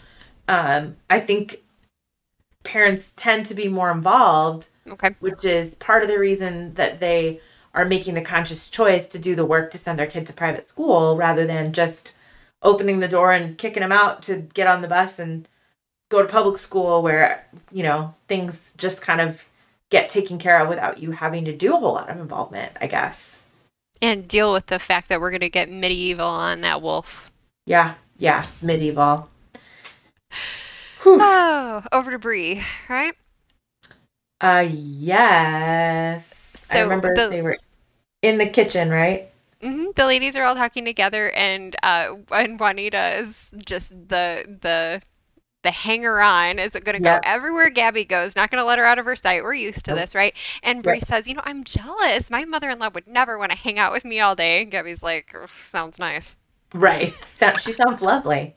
[0.50, 1.64] um, I think
[2.64, 4.70] parents tend to be more involved.
[4.90, 7.40] Okay, which is part of the reason that they
[7.74, 10.64] are making the conscious choice to do the work to send their kid to private
[10.64, 12.14] school rather than just
[12.62, 15.48] opening the door and kicking them out to get on the bus and
[16.10, 19.44] go to public school where you know things just kind of
[19.90, 22.88] get taken care of without you having to do a whole lot of involvement i
[22.88, 23.40] guess.
[24.04, 27.32] And deal with the fact that we're going to get medieval on that wolf.
[27.66, 29.30] Yeah yeah medieval.
[31.04, 33.14] Oh over to Bree right?
[34.40, 37.58] Uh yes so I remember the, they were
[38.22, 39.30] in the kitchen, right?
[39.62, 39.92] Mm-hmm.
[39.96, 45.02] The ladies are all talking together, and uh, and Juanita is just the the
[45.64, 47.22] the hanger on is going to yep.
[47.22, 49.44] go everywhere Gabby goes, not going to let her out of her sight.
[49.44, 50.36] We're used to this, right?
[50.64, 51.04] And Bree yep.
[51.04, 52.32] says, You know, I'm jealous.
[52.32, 54.64] My mother in law would never want to hang out with me all day.
[54.64, 56.38] And Gabby's like, Sounds nice.
[56.74, 57.14] Right.
[57.60, 58.56] she sounds lovely.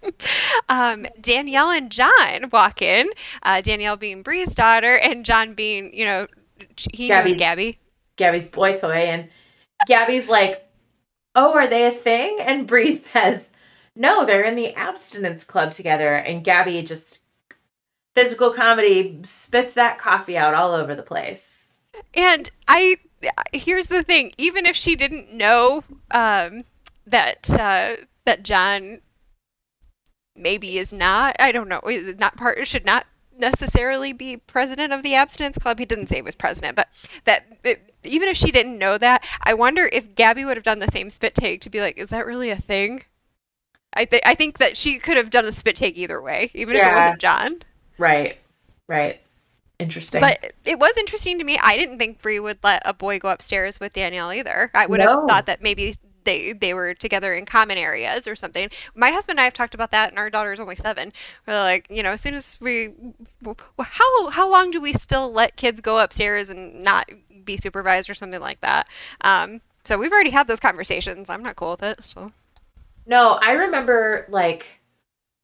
[0.68, 3.10] um, Danielle and John walk in,
[3.42, 6.26] uh, Danielle being Bree's daughter, and John being, you know,
[6.92, 7.78] he Gabby's, knows Gabby.
[8.16, 9.28] Gabby's boy toy, and
[9.86, 10.68] Gabby's like,
[11.34, 13.44] "Oh, are they a thing?" And Bree says,
[13.96, 17.20] "No, they're in the abstinence club together." And Gabby just
[18.14, 21.76] physical comedy spits that coffee out all over the place.
[22.14, 22.96] And I
[23.52, 26.64] here's the thing: even if she didn't know um,
[27.06, 29.00] that uh, that John
[30.36, 33.06] maybe is not, I don't know, is not part should not
[33.40, 35.78] necessarily be president of the abstinence club.
[35.78, 36.88] He didn't say he was president, but
[37.24, 40.78] that it, even if she didn't know that, I wonder if Gabby would have done
[40.78, 43.04] the same spit take to be like, is that really a thing?
[43.92, 46.76] I think I think that she could have done the spit take either way, even
[46.76, 46.82] yeah.
[46.82, 47.62] if it wasn't John.
[47.98, 48.38] Right.
[48.86, 49.20] Right.
[49.78, 50.20] Interesting.
[50.20, 51.58] But it was interesting to me.
[51.62, 54.70] I didn't think Bree would let a boy go upstairs with Danielle either.
[54.74, 55.20] I would no.
[55.20, 58.68] have thought that maybe they they were together in common areas or something.
[58.94, 61.12] My husband and I have talked about that, and our daughter is only seven.
[61.46, 62.94] We're like, you know, as soon as we,
[63.78, 67.10] how how long do we still let kids go upstairs and not
[67.44, 68.86] be supervised or something like that?
[69.22, 71.30] Um, so we've already had those conversations.
[71.30, 72.00] I'm not cool with it.
[72.04, 72.32] So.
[73.06, 74.80] No, I remember like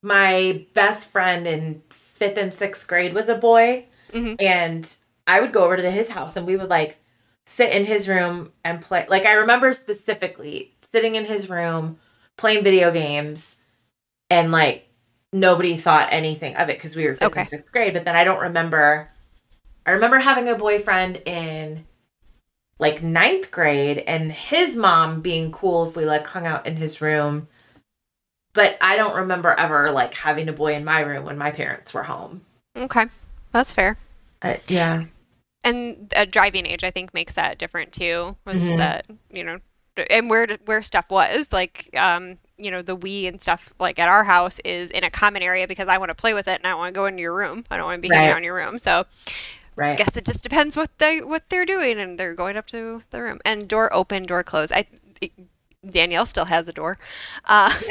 [0.03, 4.35] my best friend in fifth and sixth grade was a boy, mm-hmm.
[4.39, 4.95] and
[5.27, 6.99] I would go over to his house and we would like
[7.47, 9.07] sit in his room and play.
[9.09, 11.99] Like I remember specifically sitting in his room
[12.37, 13.57] playing video games
[14.29, 14.89] and like
[15.33, 17.41] nobody thought anything of it because we were fifth okay.
[17.41, 17.95] and sixth grade.
[17.95, 19.11] But then I don't remember.
[19.87, 21.87] I remember having a boyfriend in
[22.79, 27.01] like ninth grade and his mom being cool if we like hung out in his
[27.01, 27.47] room.
[28.53, 31.95] But I don't remember ever like having a boy in my room when my parents
[31.95, 32.41] were home.
[32.77, 33.07] Okay.
[33.53, 33.97] That's fair.
[34.43, 35.05] Uh, yeah
[35.67, 38.37] and a driving age I think makes that different too.
[38.45, 38.77] Was mm-hmm.
[38.77, 39.59] that you know,
[40.11, 44.09] and where where stuff was like um you know the Wii and stuff like at
[44.09, 46.67] our house is in a common area because I want to play with it and
[46.67, 47.65] I don't want to go into your room.
[47.71, 48.19] I don't want to be right.
[48.19, 48.79] hanging out in your room.
[48.79, 49.05] So
[49.75, 49.93] right.
[49.93, 53.03] I guess it just depends what they what they're doing and they're going up to
[53.11, 54.73] the room and door open, door close.
[54.73, 54.87] I
[55.89, 56.99] Danielle still has a door.
[57.45, 57.73] Uh,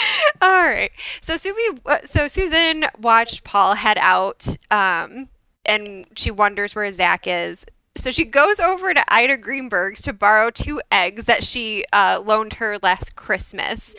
[0.40, 0.90] all right.
[1.20, 5.28] So Subi, uh, so Susan watched Paul head out um,
[5.64, 7.64] and she wonders where Zach is.
[7.96, 12.54] so she goes over to Ida Greenberg's to borrow two eggs that she uh, loaned
[12.54, 13.94] her last Christmas.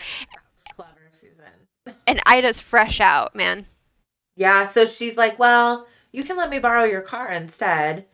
[0.75, 1.45] clever, Susan.
[2.07, 3.67] And Ida's fresh out, man.
[4.35, 8.05] Yeah, so she's like, Well, you can let me borrow your car instead.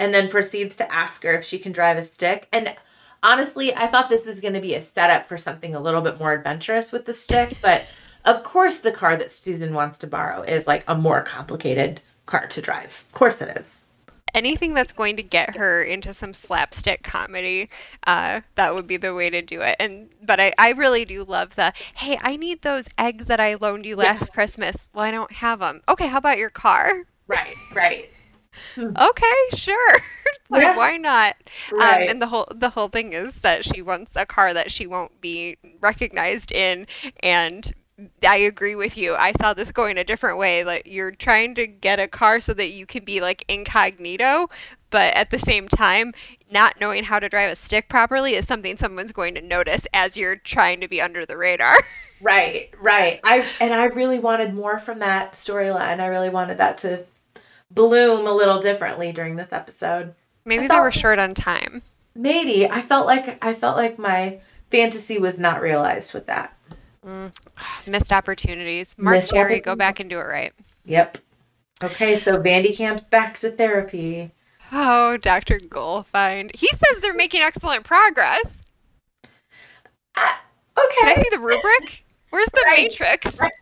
[0.00, 2.46] And then proceeds to ask her if she can drive a stick.
[2.52, 2.76] And
[3.22, 6.20] honestly, I thought this was going to be a setup for something a little bit
[6.20, 7.54] more adventurous with the stick.
[7.60, 7.84] But
[8.24, 12.46] of course, the car that Susan wants to borrow is like a more complicated car
[12.46, 13.04] to drive.
[13.08, 13.82] Of course, it is.
[14.34, 17.70] Anything that's going to get her into some slapstick comedy,
[18.06, 19.74] uh, that would be the way to do it.
[19.80, 23.54] And but I, I really do love the hey, I need those eggs that I
[23.54, 24.90] loaned you last Christmas.
[24.94, 25.80] Well, I don't have them.
[25.88, 27.04] Okay, how about your car?
[27.26, 28.10] Right, right.
[28.78, 29.98] okay, sure.
[30.50, 30.76] like, Yeah.
[30.76, 31.36] why not?
[31.72, 32.02] Right.
[32.02, 34.86] Um, and the whole the whole thing is that she wants a car that she
[34.86, 36.86] won't be recognized in,
[37.20, 37.72] and
[38.26, 39.14] I agree with you.
[39.14, 40.62] I saw this going a different way.
[40.62, 44.48] Like you're trying to get a car so that you can be like incognito,
[44.90, 46.12] but at the same time,
[46.50, 50.16] not knowing how to drive a stick properly is something someone's going to notice as
[50.16, 51.76] you're trying to be under the radar.
[52.20, 53.20] Right, right.
[53.22, 56.00] I and I really wanted more from that storyline.
[56.00, 57.04] I really wanted that to
[57.70, 60.14] bloom a little differently during this episode.
[60.44, 61.82] Maybe I they were short on time.
[62.16, 64.40] Maybe I felt like I felt like my
[64.70, 66.57] fantasy was not realized with that.
[67.86, 68.96] Missed opportunities.
[68.98, 70.52] Mark Missed Cherry, go back and do it right.
[70.84, 71.18] Yep.
[71.82, 74.32] Okay, so Van de Kamp's back to therapy.
[74.72, 75.58] Oh, Dr.
[75.58, 76.54] Goldfine.
[76.54, 78.66] He says they're making excellent progress.
[80.16, 80.96] Okay.
[81.00, 82.04] Can I see the rubric?
[82.30, 82.78] Where's the Right.
[82.82, 83.38] matrix?
[83.38, 83.52] Right.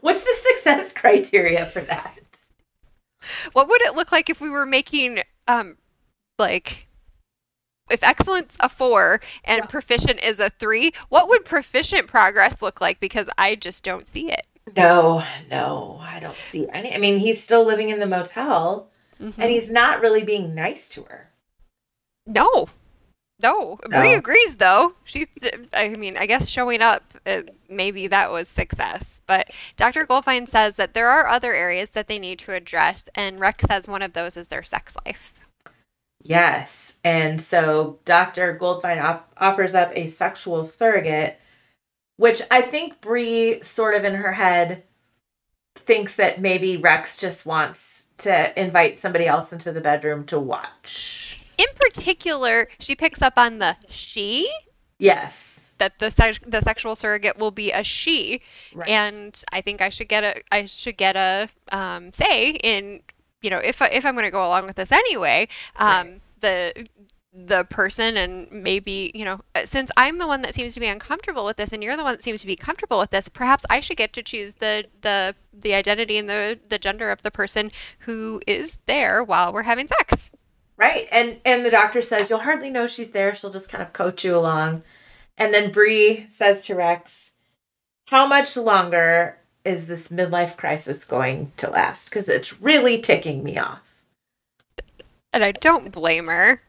[0.00, 2.18] What's the success criteria for that?
[3.52, 5.76] What would it look like if we were making, um,
[6.38, 6.88] like,
[7.92, 9.66] if excellence a four and Yeah.
[9.66, 10.92] proficient is a three?
[11.08, 12.98] What would proficient progress look like?
[13.00, 14.46] Because I just don't see it.
[14.76, 16.94] No, no, I don't see any.
[16.94, 18.88] I mean, he's still living in the motel
[19.20, 19.34] Mhm.
[19.38, 21.30] and he's not really being nice to her.
[22.26, 22.68] No.
[23.42, 23.80] No.
[23.88, 24.16] No.
[24.16, 24.94] agrees, though.
[25.02, 25.26] She's,
[25.72, 29.20] I mean, I guess showing up, uh, maybe that was success.
[29.26, 30.06] But Dr.
[30.06, 33.88] Goldfine says that there are other areas that they need to address, and Rex says
[33.88, 35.34] one of those is their sex life.
[36.22, 36.96] Yes.
[37.04, 38.56] And so Dr.
[38.56, 41.38] Goldfine op- offers up a sexual surrogate,
[42.16, 44.84] which I think Bree sort of in her head
[45.74, 51.40] thinks that maybe Rex just wants to invite somebody else into the bedroom to watch.
[51.58, 54.48] In particular, she picks up on the she,
[54.98, 55.72] Yes.
[55.78, 58.42] that the, sex the sexual surrogate will be a she.
[58.74, 58.88] Right.
[58.88, 63.00] and I think I should get a I should get a um, say in
[63.42, 66.20] you know if I, if I'm going to go along with this anyway, um, Right.
[66.40, 66.88] the
[67.34, 70.86] the person and maybe you know uh, since I'm the one that seems to be
[70.86, 73.64] uncomfortable with this and you're the one that seems to be comfortable with this, perhaps
[73.70, 77.30] I should get to choose the the the identity and the the gender of the
[77.30, 77.70] person
[78.00, 80.32] who is there while we're having sex.
[80.76, 81.06] Right.
[81.12, 83.34] And and the doctor says you'll hardly know she's there.
[83.34, 84.82] She'll just kind of coach you along.
[85.38, 87.32] And then Bree says to Rex,
[88.06, 92.08] "How much longer is this midlife crisis going to last?
[92.08, 94.02] Because it's really ticking me off."
[95.32, 96.62] And I don't blame her.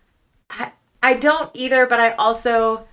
[0.50, 0.72] I
[1.02, 2.86] I don't either, but I also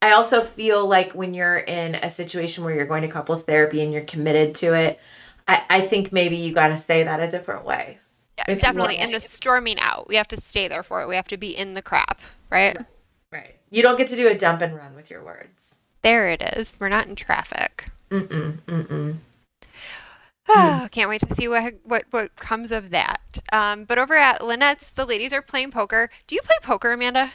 [0.00, 3.82] I also feel like when you're in a situation where you're going to couples therapy
[3.82, 5.00] and you're committed to it,
[5.48, 7.98] I, I think maybe you got to say that a different way.
[8.36, 8.98] Yeah, definitely.
[8.98, 11.08] And the storming out, we have to stay there for it.
[11.08, 12.20] We have to be in the crap,
[12.50, 12.76] right?
[13.32, 13.56] Right.
[13.70, 15.74] You don't get to do a dump and run with your words.
[16.02, 16.76] There it is.
[16.78, 17.86] We're not in traffic.
[18.10, 19.16] Mm-mm, mm-mm.
[20.48, 23.38] Ah, Can't wait to see what what what comes of that.
[23.52, 26.08] Um, but over at Lynette's, the ladies are playing poker.
[26.26, 27.32] Do you play poker, Amanda?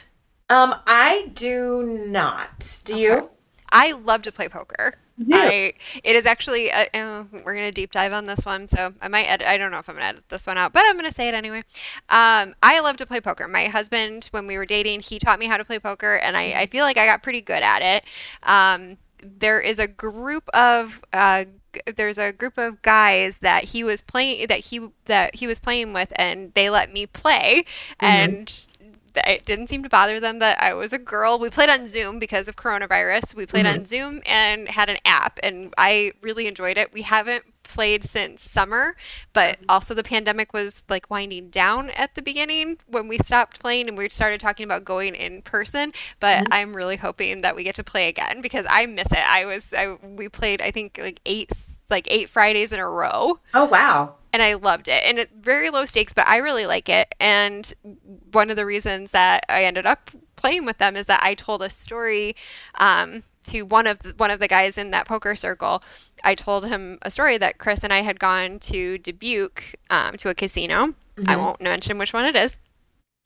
[0.50, 2.80] Um, I do not.
[2.84, 3.30] Do you?
[3.72, 4.94] I love to play poker.
[5.18, 5.34] do?
[5.36, 9.08] I it is actually uh, uh, we're gonna deep dive on this one, so I
[9.08, 9.46] might edit.
[9.46, 11.34] I don't know if I'm gonna edit this one out, but I'm gonna say it
[11.34, 11.62] anyway.
[12.08, 13.46] Um, I love to play poker.
[13.48, 16.52] My husband, when we were dating, he taught me how to play poker, and I,
[16.62, 18.04] I feel like I got pretty good at it.
[18.42, 21.50] Um, there is a group of uh, g-
[21.86, 25.92] there's a group of guys that he was playing that he that he was playing
[25.92, 27.64] with, and they let me play,
[28.00, 28.06] mm-hmm.
[28.06, 28.66] and
[29.16, 31.38] it didn't seem to bother them that I was a girl.
[31.38, 33.34] We played on Zoom because of coronavirus.
[33.34, 33.80] We played mm-hmm.
[33.80, 36.92] on Zoom and had an app, and I really enjoyed it.
[36.92, 38.96] We haven't played since summer,
[39.32, 43.88] but also the pandemic was like winding down at the beginning when we stopped playing
[43.88, 45.92] and we started talking about going in person.
[46.20, 49.18] But I'm really hoping that we get to play again because I miss it.
[49.26, 51.52] I was I we played I think like eight
[51.90, 54.14] like eight Fridays in a row Oh wow.
[54.32, 55.02] and I loved it.
[55.04, 57.14] And it, very low stakes, but I really like it.
[57.20, 57.72] And
[58.32, 61.62] one of the reasons that I ended up playing with them is that I told
[61.62, 62.34] a story
[62.76, 65.82] um, to one of the, one of the guys in that poker circle.
[66.22, 70.28] I told him a story that Chris and I had gone to Dubuque um, to
[70.30, 70.94] a casino.
[71.26, 72.56] I won't mention which one it is.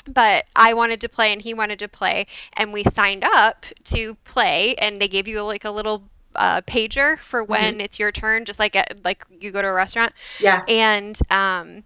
[0.07, 4.14] but I wanted to play and he wanted to play, and we signed up to
[4.25, 7.81] play, and they gave you like a little uh, pager for when Mm-hmm.
[7.81, 10.12] it's your turn, just like at, like you go to a restaurant.
[10.41, 10.62] Yeah.
[10.69, 11.85] And um,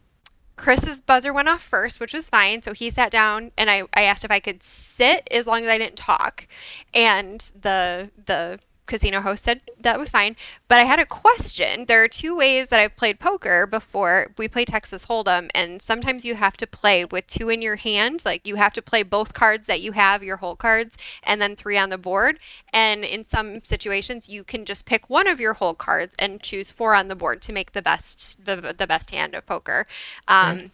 [0.63, 2.63] Chris's buzzer went off first, which was fine.
[2.63, 5.69] So he sat down, and I, I asked if I could sit as long as
[5.69, 6.47] I didn't talk,
[6.95, 10.37] and the the casino host said that was fine.
[10.69, 11.87] But I had a question.
[11.87, 14.29] There are two ways that I've played poker before.
[14.37, 18.23] We play Texas Hold'em, and sometimes you have to play with two in your hand.
[18.25, 21.57] Like you have to play both cards that you have, your hole cards, and then
[21.57, 22.39] three on the board.
[22.73, 26.71] And in some situations, you can just pick one of your hole cards and choose
[26.71, 29.87] four on the board to make the best the, the best hand of poker.
[30.29, 30.73] Um,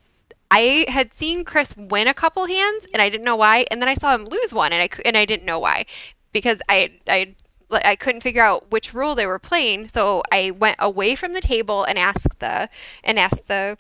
[0.51, 3.67] I had seen Chris win a couple hands, and I didn't know why.
[3.71, 5.85] And then I saw him lose one, and I and I didn't know why
[6.33, 7.35] because I I
[7.71, 9.89] like, I couldn't figure out which rule they were playing.
[9.89, 12.69] So I went away from the table and asked the
[13.05, 13.77] and asked the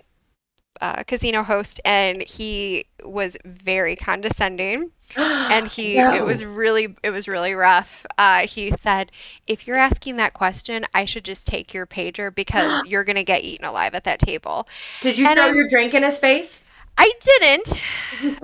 [0.80, 6.12] uh, casino host, and he was very condescending and he No.
[6.14, 9.11] it was really it was really rough uh, he said
[9.47, 13.43] if you're asking that question i should just take your pager because you're gonna get
[13.43, 14.68] eaten alive at that table
[15.01, 16.61] Did you and throw I'm- your drink in his face?
[16.99, 17.72] i didn't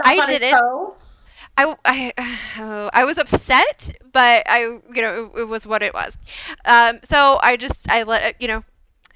[0.03, 0.55] I didn't.
[1.57, 4.61] I, I, I was upset, but I,
[4.95, 6.19] you know, it, it was what it was.
[6.65, 8.65] Um, so I just, I let you know,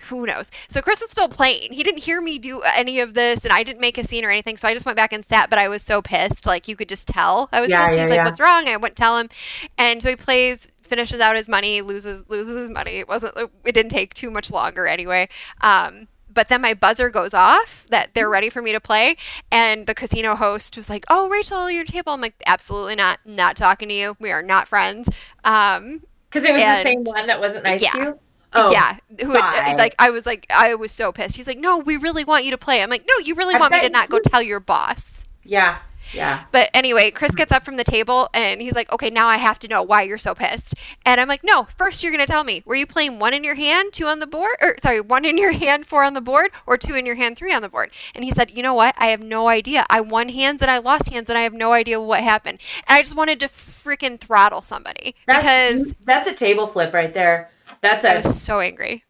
[0.09, 0.51] who knows?
[0.69, 1.73] So Chris was still playing.
[1.73, 4.31] He didn't hear me do any of this, and I didn't make a scene or
[4.31, 4.57] anything.
[4.57, 6.47] So I just went back and sat, but I was so pissed.
[6.47, 7.49] Like, you could just tell.
[7.53, 7.97] I was Yeah, pissed.
[7.97, 8.69] yeah, He's like, what's wrong?
[8.69, 9.29] I wouldn't tell him.
[9.77, 12.93] And so he plays, finishes out his money, loses, loses his money.
[12.93, 15.29] It wasn't, it didn't take too much longer anyway.
[15.61, 16.09] Um,
[16.39, 19.17] but then my buzzer goes off that they're ready for me to play.
[19.51, 22.13] And the casino host was like oh rachel your table.
[22.13, 23.19] I'm like absolutely not.
[23.25, 24.17] Not talking to you.
[24.21, 25.09] We are not friends.
[25.43, 27.91] Um Because it was the same one that wasn't nice Yeah.
[27.91, 28.19] to you?
[28.53, 31.35] Oh, yeah who had, like i was like i was so pissed.
[31.35, 32.85] He's like no we really want you to play.
[32.85, 35.25] I'm like no you really I want me to not go tell your boss.
[35.43, 35.79] Yeah.
[36.13, 36.45] Yeah.
[36.53, 39.59] but anyway, Chris gets up from the table and he's like, okay, now I have
[39.61, 40.75] to know why you're so pissed.
[41.05, 43.45] And I'm like, no, first you're going to tell me, were you playing one in
[43.45, 44.57] your hand, two on the board?
[44.63, 47.37] Or sorry, one in your hand, four on the board, or two in your hand,
[47.37, 47.91] three on the board?
[48.15, 48.95] And he said, you know what?
[48.99, 49.85] I have no idea.
[49.91, 52.61] I won hands and I lost hands and I have no idea what happened.
[52.89, 57.13] And I just wanted to freaking throttle somebody That's, because that's a table flip right
[57.15, 57.51] there.
[57.83, 59.05] That's I a was so angry.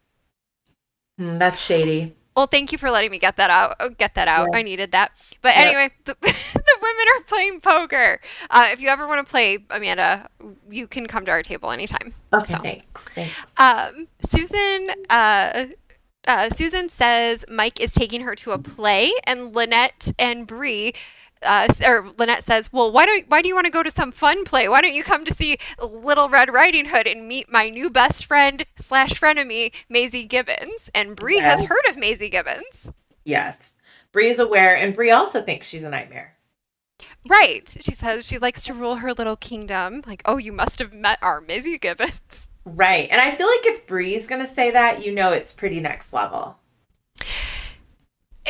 [1.19, 2.15] mm, that's shady.
[2.39, 3.75] Well, thank you for letting me get that out.
[3.81, 4.47] uh, Get that out.
[4.53, 4.59] Yeah.
[4.59, 5.11] I needed that.
[5.41, 5.65] But Yep.
[5.65, 8.21] anyway, the, the women are playing poker.
[8.49, 10.29] Uh, if you ever want to play, Amanda,
[10.71, 12.13] you can come to our table anytime.
[12.33, 12.59] Okay, So.
[12.61, 13.09] thanks.
[13.09, 13.35] thanks.
[13.57, 14.89] Um, Susan.
[15.09, 15.65] Uh,
[16.29, 20.93] uh, Susan says Mike is taking her to a play, and Lynette and Bree.
[21.41, 24.11] Uh, or Lynette says, "Well, why don't why do you want to go to some
[24.11, 24.67] fun play?
[24.67, 28.25] Why don't you come to see Little Red Riding Hood and meet my new best
[28.25, 32.91] friend slash frenemy, Maisie Gibbons?" And Bree has heard of Maisie Gibbons.
[33.23, 33.71] Yes.
[34.11, 36.35] Bree is aware, and Bree also thinks she's a nightmare.
[37.27, 37.69] Right.
[37.79, 40.01] She says she likes to rule her little kingdom.
[40.05, 42.47] Like, oh, you must have met our Maisie Gibbons.
[42.65, 43.07] Right.
[43.09, 46.13] And I feel like if Bree's going to say that, you know it's pretty next
[46.13, 46.57] level.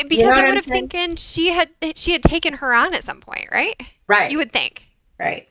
[0.07, 3.19] Because know I would have thinking she had she had taken her on at some
[3.19, 3.75] point, right?
[4.07, 4.31] Right.
[4.31, 4.87] You would think.
[5.19, 5.47] right.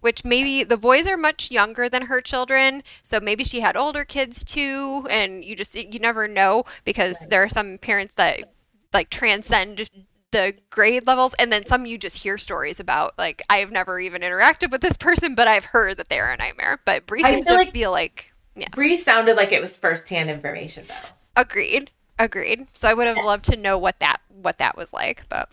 [0.00, 4.04] Which maybe the boys are much younger than her children, so maybe she had older
[4.04, 7.30] kids too, and you just you never know because Right.
[7.30, 8.52] there are some parents that
[8.92, 9.90] like transcend
[10.30, 14.22] the grade levels and then some you just hear stories about like I've never even
[14.22, 16.78] interacted with this person but I've heard that they're a nightmare.
[16.84, 18.68] But Bree I seems feel to like- feel like yeah.
[18.72, 20.94] Bree sounded like it was firsthand information, though.
[21.34, 21.90] Agreed.
[22.18, 22.66] Agreed.
[22.74, 25.48] So I would have loved to know what that what that was like, but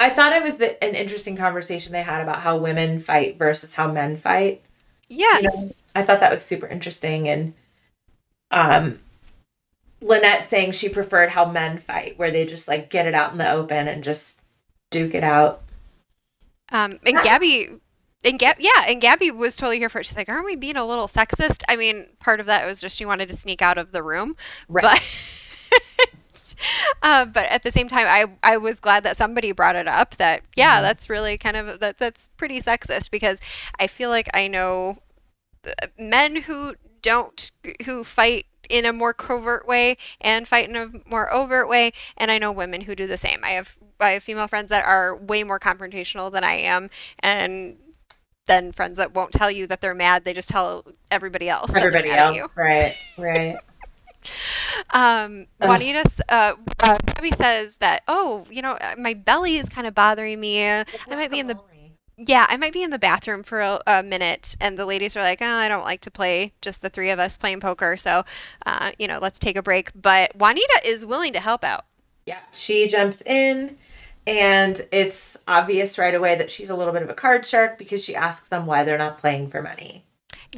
[0.00, 3.74] I thought it was the, an interesting conversation they had about how women fight versus
[3.74, 4.62] how men fight.
[5.08, 5.42] yes.
[5.42, 7.28] You know, I thought that was super interesting.
[7.28, 7.54] And
[8.50, 8.98] um,
[10.00, 13.38] Lynette saying she preferred how men fight, where they just like get it out in
[13.38, 14.40] the open and just
[14.90, 15.62] duke it out.
[16.72, 17.22] Um, and Yeah.
[17.22, 17.68] Gabby,
[18.24, 20.06] and Gab, yeah, and Gabby was totally here for it.
[20.06, 22.96] She's like, "Aren't we being a little sexist?" I mean, part of that was just
[22.96, 24.36] she wanted to sneak out of the room,
[24.68, 24.82] Right.
[24.82, 25.02] but,
[27.02, 30.16] uh, but at the same time, I I was glad that somebody brought it up.
[30.16, 30.82] That yeah, Mhm.
[30.82, 33.40] that's really kind of that that's pretty sexist because
[33.78, 34.98] I feel like I know
[35.98, 37.50] men who don't
[37.86, 42.30] who fight in a more covert way and fight in a more overt way and
[42.30, 45.14] i know women who do the same i have i have female friends that are
[45.16, 46.88] way more confrontational than i am
[47.20, 47.76] and
[48.46, 52.10] then friends that won't tell you that they're mad they just tell everybody else Everybody
[52.10, 52.36] else.
[52.36, 52.94] you Right.
[53.18, 53.56] Right.
[54.90, 59.86] um, Juanita, uh, uh, Gabby says that, oh, you know, uh, my belly is kind
[59.86, 60.66] of bothering me.
[60.66, 61.58] Uh, I might be in the
[62.18, 65.22] yeah, I might be in the bathroom for a, a minute, and the ladies are
[65.22, 68.22] like, "Oh, I don't like to play just the three of us playing poker, so,
[68.66, 71.86] uh, you know, let's take a break." But Juanita is willing to help out.
[72.26, 73.78] Yeah, she jumps in
[74.26, 78.04] and it's obvious right away that she's a little bit of a card shark because
[78.04, 80.04] she asks them why they're not playing for money.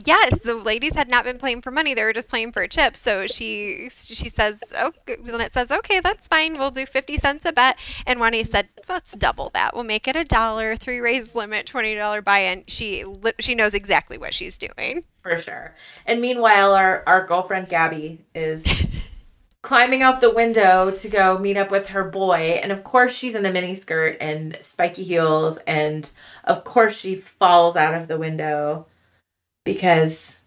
[0.02, 3.00] Yes, the ladies had not been playing for money; they were just playing for chips.
[3.00, 6.58] So she she says, "Oh," Lynette says, "Okay, that's fine.
[6.58, 9.72] We'll do fifty cents a bet." And Juanita said, "Let's double that.
[9.74, 13.04] We'll make it a dollar, three raise limit, twenty dollar buy-in." She
[13.38, 15.74] she knows exactly what she's doing for sure.
[16.06, 18.66] And meanwhile, our our girlfriend Gabby is
[19.62, 23.36] climbing out the window to go meet up with her boy, and of course she's
[23.36, 26.10] in a mini skirt and spiky heels, and
[26.44, 28.86] of course she falls out of the window
[29.64, 30.40] because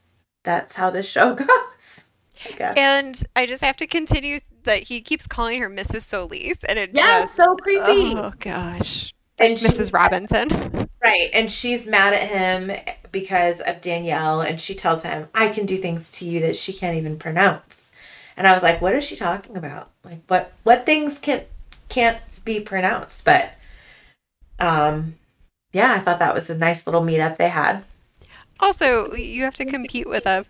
[0.43, 2.05] that's how this show goes.
[2.45, 6.01] I and I just have to continue that he keeps calling her Mrs.
[6.01, 8.13] Solis, and it yeah, just, so creepy.
[8.15, 9.93] Oh gosh, and Mrs.
[9.93, 10.49] Robinson,
[11.03, 11.29] right?
[11.33, 12.71] And she's mad at him
[13.11, 16.73] because of Danielle, and she tells him, "I can do things to you that she
[16.73, 17.91] can't even pronounce."
[18.35, 19.91] And I was like, "What is she talking about?
[20.03, 21.43] Like, what what things can
[21.89, 23.51] can't be pronounced?" But,
[24.59, 25.15] um,
[25.73, 27.83] yeah, I thought that was a nice little meetup they had.
[28.59, 30.45] Also, you have to compete with a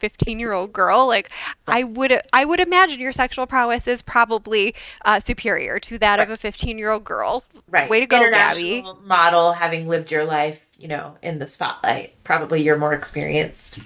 [0.00, 1.06] 15 year old girl.
[1.06, 1.30] Like
[1.66, 4.74] i would i would imagine your sexual prowess is probably
[5.04, 6.28] uh, superior to that right.
[6.28, 7.44] of a 15 year old girl.
[7.68, 7.88] Right.
[7.88, 8.84] Way to go gabby.
[9.04, 12.22] Model having lived your life you know in the spotlight.
[12.24, 13.80] Probably you're more experienced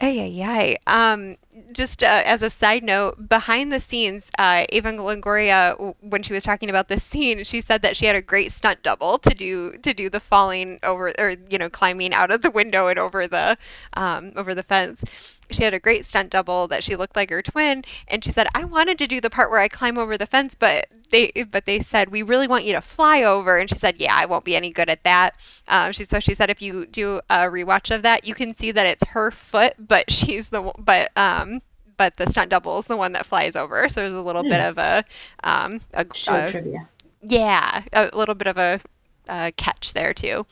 [0.00, 0.76] Ay, ay, ay.
[0.86, 1.36] Um,
[1.72, 6.44] just uh, as a side note, behind the scenes, uh, Eva Longoria, when she was
[6.44, 9.72] talking about this scene, she said that she had a great stunt double to do
[9.82, 13.26] to do the falling over or you know climbing out of the window and over
[13.26, 13.58] the
[13.94, 17.42] um, over the fence she had a great stunt double that she looked like her
[17.42, 20.26] twin and she said i wanted to do the part where i climb over the
[20.26, 23.76] fence but they but they said we really want you to fly over and she
[23.76, 25.34] said yeah i won't be any good at that.
[25.66, 28.70] Um, she so she said if you do a rewatch of that you can see
[28.72, 31.62] that it's her foot but she's the but um
[31.96, 33.88] but the stunt double is the one that flies over.
[33.88, 34.68] So there's a little bit hmm.
[34.68, 35.04] of a
[35.42, 36.88] um a, a, trivia.
[37.22, 38.80] Yeah a little bit of a,
[39.28, 40.46] a catch there too.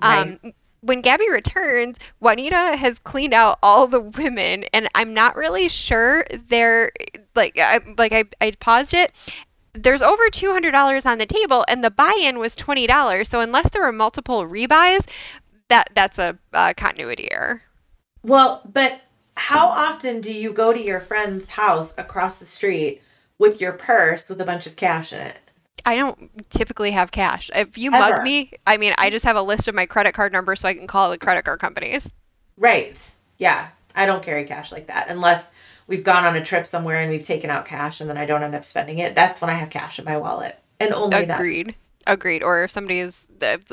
[0.00, 0.52] Um nice
[0.82, 6.24] when Gabby returns, Juanita has cleaned out all the women, and I'm not really sure
[6.48, 6.92] they're
[7.34, 9.12] like I, like I, I paused it.
[9.74, 13.28] There's over two hundred dollars on the table, and the buy-in was twenty dollars.
[13.28, 15.08] So unless there were multiple rebuys,
[15.68, 17.62] that that's a uh, continuity error.
[18.22, 19.00] Well, but
[19.36, 23.00] how often do you go to your friend's house across the street
[23.38, 25.38] with your purse with a bunch of cash in it?
[25.84, 27.50] I don't typically have cash.
[27.54, 28.16] If you Ever.
[28.16, 30.68] mug me, I mean, I just have a list of my credit card numbers so
[30.68, 32.12] I can call the credit card companies.
[32.56, 33.10] Right.
[33.38, 33.68] Yeah.
[33.94, 35.50] I don't carry cash like that unless
[35.86, 38.42] we've gone on a trip somewhere and we've taken out cash and then I don't
[38.42, 39.14] end up spending it.
[39.14, 40.58] That's when I have cash in my wallet.
[40.80, 41.38] And only that.
[41.38, 41.68] Agreed.
[41.68, 41.74] that.
[42.06, 42.42] Agreed.
[42.42, 43.28] Or if somebody is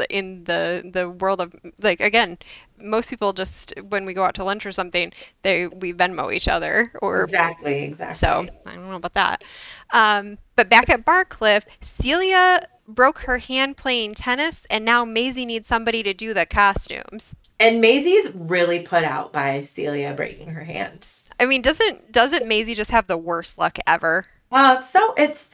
[0.09, 2.37] in the the world of like again,
[2.77, 5.11] most people just when we go out to lunch or something,
[5.43, 8.15] they we Venmo each other or exactly exactly.
[8.15, 9.43] So I don't know about that.
[9.91, 15.67] Um, but back at Barcliff, Celia broke her hand playing tennis, and now Maisie needs
[15.67, 17.35] somebody to do the costumes.
[17.59, 21.07] And Maisie's really put out by Celia breaking her hand.
[21.39, 24.25] I mean, doesn't doesn't Maisie just have the worst luck ever?
[24.49, 25.49] Well, it's so it's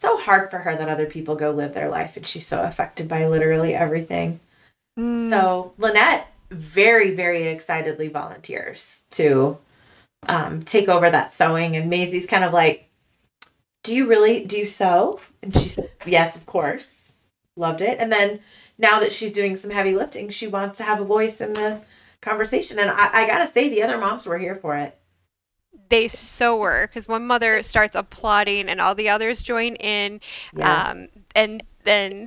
[0.00, 3.06] so hard for her that other people go live their life and she's so affected
[3.06, 4.40] by literally everything.
[4.98, 5.28] Mm.
[5.28, 9.58] So Lynette very, very excitedly volunteers to
[10.26, 11.76] um, take over that sewing.
[11.76, 12.88] And Maisie's kind of like,
[13.84, 15.20] Do you really do you sew?
[15.42, 17.12] And she said, Yes, of course.
[17.56, 17.98] Loved it.
[18.00, 18.40] And then
[18.78, 21.82] now that she's doing some heavy lifting, she wants to have a voice in the
[22.22, 22.78] conversation.
[22.78, 24.96] And I, I gotta say, the other moms were here for it
[25.90, 30.20] they so were because one mother starts applauding and all the others join in
[30.56, 30.88] yes.
[30.88, 32.26] um, and then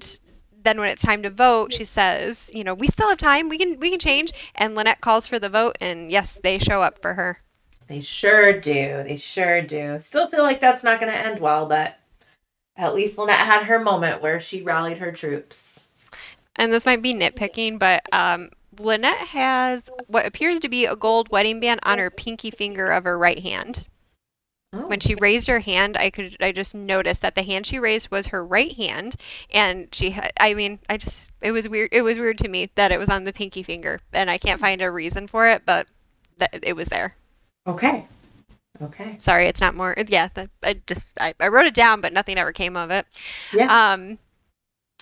[0.64, 3.50] then when it's time to vote she says you know we still have time.
[3.50, 4.32] We can we can change.
[4.56, 7.40] And lynette calls for the vote and yes they show up for her.
[7.88, 9.04] They sure do.
[9.06, 10.00] They sure do.
[10.00, 12.00] Still feel like that's not going to end well but
[12.76, 15.80] at least lynette had her moment where she rallied her troops.
[16.56, 18.50] And this might be nitpicking but um,
[18.80, 23.04] Lynette has what appears to be a gold wedding band on her pinky finger of
[23.04, 23.86] her right hand.
[24.74, 24.88] Oh.
[24.88, 28.10] When she raised her hand, I could I just noticed that the hand she raised
[28.10, 29.16] was her right hand,
[29.54, 30.32] and she had.
[30.40, 31.90] I mean, I just it was weird.
[31.92, 34.60] It was weird to me that it was on the pinky finger, and I can't
[34.60, 35.88] find a reason for it, but
[36.38, 37.14] that it was there.
[37.68, 38.08] Okay.
[38.82, 39.16] Okay.
[39.20, 39.94] Sorry, it's not more.
[40.08, 40.30] Yeah,
[40.64, 43.06] I just I, I wrote it down, but nothing ever came of it.
[43.54, 43.68] Yeah.
[43.94, 44.18] Um.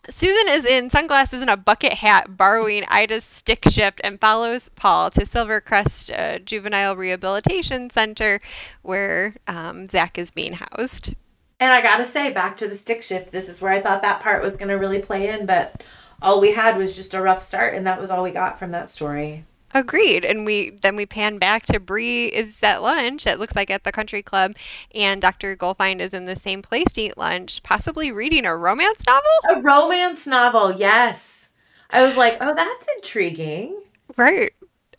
[0.10, 5.12] Susan is in sunglasses and a bucket hat, borrowing Ida's stick shift, and follows Paul
[5.12, 8.41] to Silvercrest uh, Juvenile Rehabilitation Center,
[8.82, 11.14] where um, Zach is being housed.
[11.60, 14.22] And I gotta say, back to the stick shift, this is where I thought that
[14.22, 15.84] part was gonna really play in, but
[16.20, 18.72] all we had was just a rough start, and that was all we got from
[18.72, 19.45] that story.
[19.74, 20.26] Agreed.
[20.26, 23.26] And we then we pan back to Bree is at lunch.
[23.26, 24.56] It looks like at the country club,
[24.94, 25.56] and Dr.
[25.56, 29.30] Goldfine is in the same place to eat lunch, possibly reading a romance novel.
[29.50, 31.50] A romance novel, yes.
[31.90, 33.82] I was like, oh, that's intriguing.
[34.18, 34.54] Right.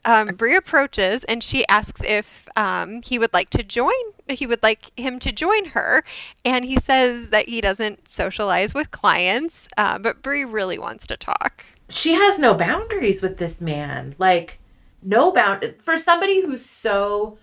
[0.05, 3.93] Um, Bree approaches and she asks if um, he would like to join.
[4.29, 6.05] He would like him to join her,
[6.45, 11.17] and he says that he doesn't socialize with clients, uh, but Bree really wants to
[11.17, 11.65] talk.
[11.91, 14.15] She has no boundaries with this man.
[14.19, 14.59] Like,
[15.03, 17.39] no bound for somebody who's so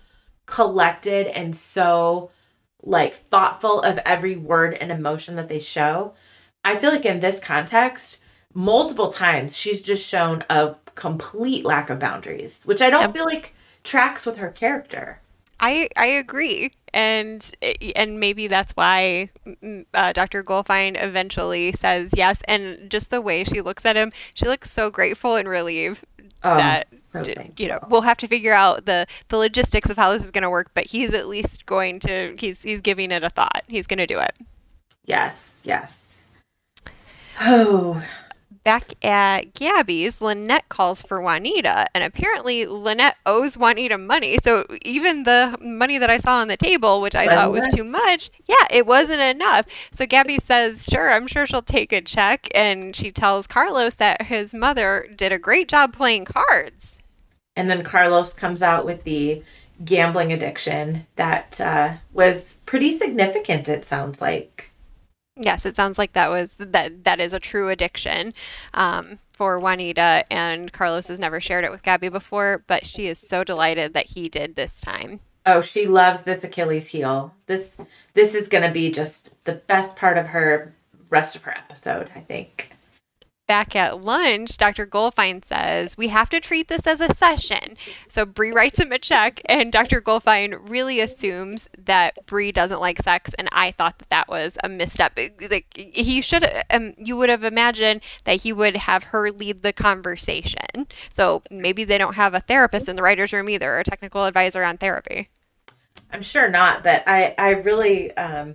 [0.46, 2.30] collected and so
[2.82, 6.14] like thoughtful of every word and emotion that they show.
[6.64, 8.22] I feel like in this context,
[8.54, 13.12] multiple times she's just shown a complete lack of boundaries, which I don't yep.
[13.12, 13.54] feel like
[13.84, 15.20] tracks with her character.
[15.60, 17.50] I I agree, and
[17.94, 20.42] and maybe that's why mm, uh, Dr.
[20.42, 22.42] Goldfine eventually says yes.
[22.48, 26.02] And just the way she looks at him, she looks so grateful and relieved
[26.42, 27.24] um, that so
[27.56, 30.42] you know we'll have to figure out the the logistics of how this is going
[30.42, 30.70] to work.
[30.74, 33.62] But he's at least going to he's he's giving it a thought.
[33.68, 34.34] He's going to do it.
[35.04, 35.62] Yes.
[35.64, 36.28] Yes.
[37.40, 38.02] Oh,
[38.64, 44.38] back at Gabby's, Lynette calls for Juanita, and apparently Lynette owes Juanita money.
[44.38, 47.84] So even the money that I saw on the table, which I thought was too
[47.84, 49.66] much, yeah, it wasn't enough.
[49.92, 52.48] So Gabby says, Sure, I'm sure she'll take a check.
[52.54, 56.99] And she tells Carlos that his mother did a great job playing cards.
[57.60, 59.42] And then Carlos comes out with the
[59.84, 64.70] gambling addiction that uh, was pretty significant, it sounds like.
[65.36, 68.32] Yes, it sounds like that was that that is a true addiction
[68.72, 73.18] um, for Juanita, and Carlos has never shared it with Gabby before, but she is
[73.18, 75.20] so delighted that he did this time.
[75.44, 77.34] Oh, she loves this Achilles heel.
[77.44, 77.76] This
[78.14, 80.74] this is going to be just the best part of her
[81.10, 82.72] rest of her episode, I think
[83.50, 84.86] back at lunch, Dr.
[84.86, 87.76] Goldfine says, We have to treat this as a session.
[88.08, 90.00] So Bree writes him a check, and Dr.
[90.00, 93.34] Goldfine really assumes that Bree doesn't like sex.
[93.34, 95.18] And I thought that that was a misstep.
[95.50, 99.72] Like, he should, um, you would have imagined that he would have her lead the
[99.72, 100.86] conversation.
[101.08, 104.26] So maybe they don't have a therapist in the writer's room either, or a technical
[104.26, 105.28] advisor on therapy.
[106.12, 108.54] I'm sure not, but I, I really, um,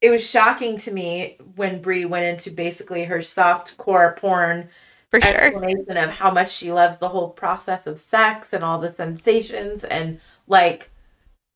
[0.00, 4.68] it was shocking to me when Bree went into basically her soft core porn
[5.10, 5.32] For sure.
[5.32, 9.84] explanation of how much she loves the whole process of sex and all the sensations
[9.84, 10.90] and like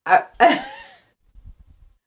[0.07, 0.25] I,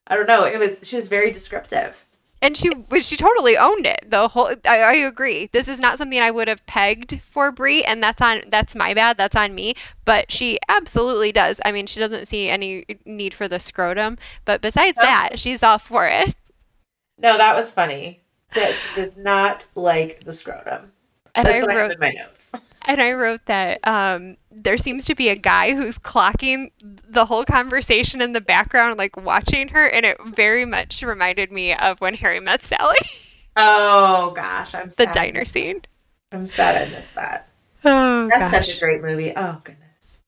[0.08, 2.07] I don't know it was she was very descriptive
[2.42, 2.70] and she
[3.02, 4.06] she totally owned it.
[4.10, 5.50] The whole I, I, agree.
[5.52, 8.94] This is not something I would have pegged for bree and that's on that's my
[8.94, 9.18] bad.
[9.18, 9.74] That's on me.
[10.06, 11.60] But she absolutely does.
[11.66, 15.80] I mean, she doesn't see any need for the scrotum, but besides that, she's all
[15.80, 16.36] for it.
[17.18, 18.22] No, that was funny.
[18.54, 20.92] That she does not like the scrotum.
[21.36, 22.52] And that's I wrote I my notes.
[22.88, 27.44] And I wrote that um, there seems to be a guy who's clocking the whole
[27.44, 32.14] conversation in the background, like watching her, and it very much reminded me of when
[32.16, 32.98] Harry met Sally.
[33.60, 35.82] Oh gosh, I'm the diner scene.
[36.32, 37.50] I'm sad I missed that.
[37.84, 38.68] Oh, that's gosh.
[38.68, 39.34] such a great movie.
[39.36, 40.20] Oh goodness.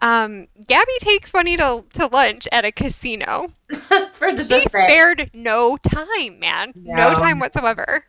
[0.00, 3.48] Um, Gabby takes Juanita to lunch at a casino.
[4.12, 6.72] For the she spared no time, man.
[6.74, 7.12] No.
[7.12, 8.04] no time whatsoever.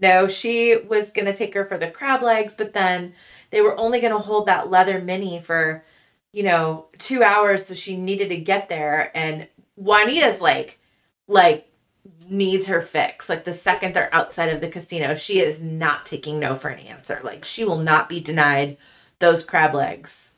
[0.00, 3.14] No, she was gonna take her for the crab legs, but then
[3.50, 5.84] they were only gonna hold that leather mini for,
[6.32, 9.10] you know, two hours, so she needed to get there.
[9.14, 10.78] And Juanita's like,
[11.28, 11.66] like
[12.28, 13.28] needs her fix.
[13.28, 16.80] Like the second they're outside of the casino, she is not taking no for an
[16.80, 17.20] answer.
[17.22, 18.78] Like she will not be denied
[19.18, 20.30] those crab legs.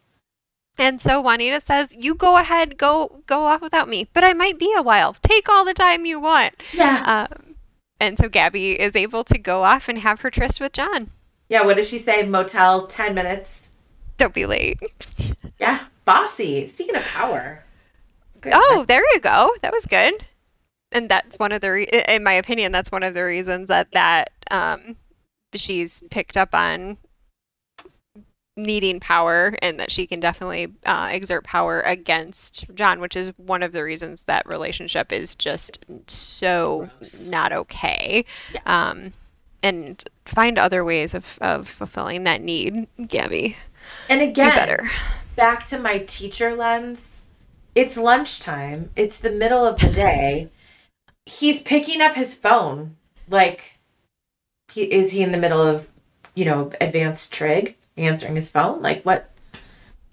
[0.79, 4.59] And so Juanita says, "You go ahead, go go off without me, but I might
[4.59, 5.15] be a while.
[5.23, 7.27] Take all the time you want." Yeah.
[7.31, 7.52] Um,
[8.03, 11.13] and so Gabby is able to go off and have her tryst with John.
[11.49, 12.25] Yeah, what does she say?
[12.25, 13.71] Motel 10 minutes.
[14.17, 14.81] Don't be late.
[15.61, 16.67] yeah, bossy.
[16.67, 17.65] Speaking of power.
[18.41, 18.55] Good.
[18.57, 19.51] Oh, there you go.
[19.63, 20.25] That was good.
[20.91, 23.93] And that's one of the, re- in my opinion, that's one of the reasons that
[23.93, 24.97] that um,
[25.55, 26.99] she's picked up on
[28.57, 33.63] needing power and that she can definitely uh, exert power against John, which is one
[33.63, 37.29] of the reasons that relationship is just so Gross.
[37.29, 38.25] not okay.
[38.53, 38.61] Yeah.
[38.67, 39.13] Um,
[39.63, 43.57] and find other ways of, of fulfilling that need, Gabby.
[44.09, 44.91] And again, better.
[45.37, 47.23] back to my teacher lens,
[47.75, 50.49] it's lunchtime, it's the middle of the day.
[51.25, 52.97] He's picking up his phone.
[53.29, 53.79] Like,
[54.73, 55.89] he, is he in the middle of,
[56.35, 57.77] you know, advanced trig?
[57.97, 58.83] Answering his phone.
[58.83, 59.31] Like what?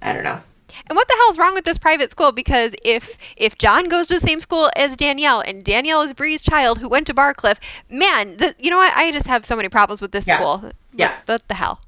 [0.02, 0.42] I don't know.
[0.88, 2.32] And what the hell's wrong with this private school?
[2.32, 6.42] Because if if John goes to the same school as Danielle, and Danielle is Bree's
[6.42, 7.58] child who went to Barcliff,
[7.90, 8.96] man, the, you know what?
[8.96, 10.38] I just have so many problems with this yeah.
[10.38, 10.72] school.
[10.94, 11.10] Yeah.
[11.10, 11.82] What, what, the hell?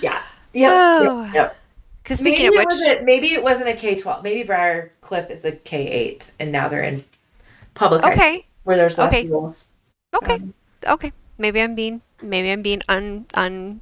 [0.00, 0.20] Yeah.
[0.52, 0.68] Yeah.
[0.70, 1.24] Oh.
[1.24, 1.34] Yep.
[1.34, 1.56] yep.
[2.02, 4.22] Because speaking maybe of it which, wasn't maybe it wasn't a K twelve.
[4.22, 7.04] Maybe Briar Cliff is a K eight and now they're in
[7.72, 9.26] public okay, where there's less Okay.
[9.28, 9.66] rules.
[10.14, 10.54] okay, Um,
[10.86, 11.12] okay.
[11.38, 13.80] Maybe I'm being maybe I'm being un un.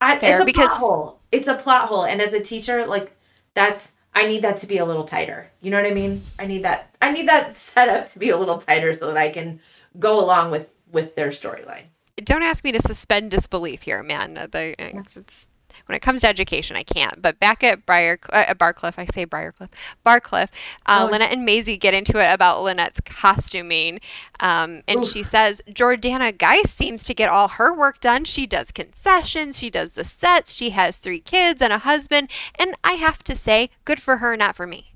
[0.00, 1.20] I, Fair, it's a because- plot hole.
[1.32, 3.16] It's a plot hole, and as a teacher, like
[3.54, 5.50] that's I need that to be a little tighter.
[5.60, 6.22] You know what I mean?
[6.38, 6.94] I need that.
[7.02, 9.60] I need that setup to be a little tighter so that I can
[9.98, 11.84] go along with with their storyline.
[12.16, 14.38] Don't ask me to suspend disbelief here, man.
[14.38, 15.46] Uh, The, it's, it's-
[15.86, 17.20] when it comes to education, I can't.
[17.20, 19.68] But back at Briar, uh, at Barcliff, I say Briarcliff,
[20.04, 20.48] Barcliff,
[20.86, 21.10] uh, Oh.
[21.12, 24.00] Lynette and Maisie get into it about Lynette's costuming,
[24.40, 25.08] um, and Oof.
[25.08, 28.24] she says Jordana Geist seems to get all her work done.
[28.24, 32.74] She does concessions, she does the sets, she has three kids and a husband, and
[32.82, 34.92] I have to say, good for her, not for me.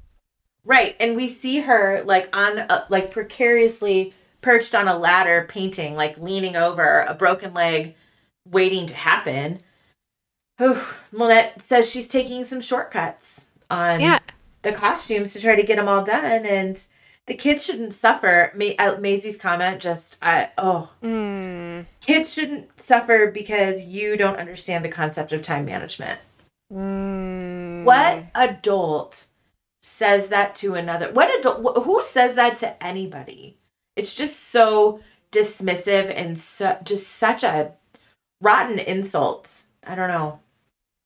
[0.65, 4.13] Right, and we see her like on a, like precariously
[4.43, 7.95] perched on a ladder painting, like leaning over a broken leg,
[8.47, 9.61] waiting to happen.
[11.13, 14.19] Lynette says she's taking some shortcuts on Yeah,
[14.63, 16.79] the costumes to try to get them all done, and
[17.27, 18.53] the kids shouldn't suffer.
[18.55, 24.85] Ma- uh, Maisy's comment just, I oh, mm, kids shouldn't suffer because you don't understand
[24.85, 26.21] the concept of time management.
[26.73, 27.85] mm.
[27.85, 29.27] What adult
[29.83, 31.11] says that to another?
[31.13, 31.63] What adult?
[31.65, 33.57] wh- Who says that to anybody?
[33.97, 35.01] It's just so
[35.33, 37.73] dismissive and so just such a
[38.43, 39.63] rotten insult.
[39.87, 40.41] I don't know.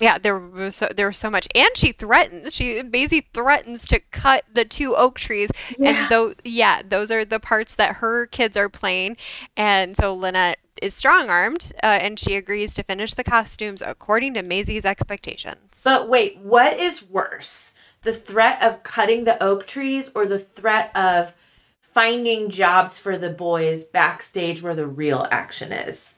[0.00, 2.54] Yeah, there was so, there was so much, and she threatens.
[2.54, 7.38] She Maisy threatens to cut the two oak trees, and though yeah, those are the
[7.38, 9.16] parts that her kids are playing,
[9.56, 14.34] and so Lynette is strong armed, uh, and she agrees to finish the costumes according
[14.34, 15.82] to Maisy's expectations.
[15.84, 17.72] But wait, what is worse?
[18.02, 21.32] The threat of cutting the oak trees or the threat of
[21.80, 26.16] finding jobs for the boys backstage where the real action is?